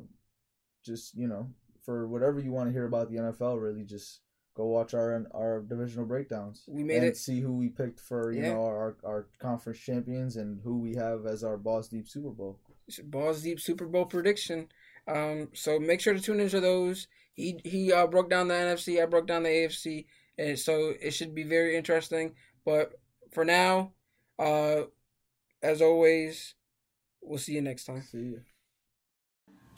just 0.84 1.16
you 1.16 1.28
know, 1.28 1.50
for 1.84 2.08
whatever 2.08 2.40
you 2.40 2.52
want 2.52 2.68
to 2.70 2.74
hear 2.74 2.86
about 2.86 3.12
the 3.12 3.18
NFL, 3.18 3.62
really 3.62 3.84
just 3.84 4.22
go 4.54 4.66
watch 4.66 4.94
our 4.94 5.26
our 5.34 5.62
divisional 5.62 6.06
breakdowns. 6.06 6.64
We 6.68 6.84
made 6.84 6.98
and 6.98 7.06
it- 7.06 7.18
See 7.18 7.40
who 7.40 7.54
we 7.54 7.70
picked 7.70 8.00
for 8.00 8.32
you 8.32 8.42
Yeah. 8.42 8.54
know 8.54 8.64
our 8.66 8.98
our 9.04 9.28
conference 9.40 9.80
champions 9.80 10.36
and 10.38 10.62
who 10.62 10.78
we 10.80 10.96
have 10.96 11.26
as 11.26 11.44
our 11.44 11.58
Boss 11.58 11.88
Deep 11.88 12.08
Super 12.08 12.30
Bowl. 12.32 12.60
Balls 13.06 13.42
deep 13.44 13.60
Super 13.60 13.86
Bowl 13.86 14.06
prediction. 14.06 14.68
Um, 15.08 15.50
so 15.54 15.80
make 15.80 16.02
sure 16.02 16.14
to 16.14 16.20
tune 16.20 16.40
into 16.42 16.60
those. 16.60 17.08
He 17.34 17.60
he 17.64 17.92
uh, 17.94 18.08
broke 18.08 18.30
down 18.30 18.48
the 18.50 18.54
NFC. 18.56 19.02
I 19.02 19.06
broke 19.06 19.28
down 19.28 19.44
the 19.44 19.50
AFC, 19.50 20.06
and 20.38 20.60
so 20.60 20.94
it 21.02 21.12
should 21.12 21.34
be 21.34 21.44
very 21.44 21.78
interesting. 21.78 22.36
But 22.66 23.00
for 23.32 23.46
now, 23.46 23.94
uh, 24.38 24.84
as 25.64 25.82
always, 25.82 26.56
we'll 27.22 27.40
see 27.40 27.54
you 27.54 27.62
next 27.62 27.86
time. 27.86 28.02
See 28.02 28.32
ya. 28.34 28.40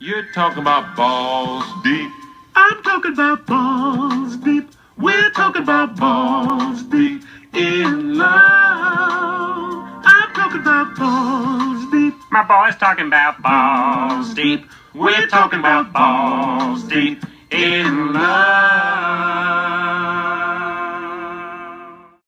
You're 0.00 0.32
talking 0.32 0.58
about 0.62 0.96
balls 0.96 1.64
deep. 1.84 2.10
I'm 2.56 2.82
talking 2.82 3.12
about 3.12 3.46
balls 3.46 4.36
deep. 4.36 4.70
We're 4.96 5.30
talking 5.30 5.62
about 5.62 5.96
balls 5.96 6.82
deep 6.84 7.22
in 7.52 8.16
love. 8.16 8.30
I'm 10.04 10.32
talking 10.34 10.60
about 10.60 10.96
balls 10.96 11.90
deep. 11.90 12.14
My 12.30 12.44
boy's 12.44 12.76
talking 12.76 13.06
about 13.08 13.42
balls 13.42 14.34
deep. 14.34 14.66
We're 14.94 15.26
talking 15.26 15.58
about 15.58 15.92
balls 15.92 16.84
deep 16.84 17.24
in 17.50 18.12
love. 18.12 19.33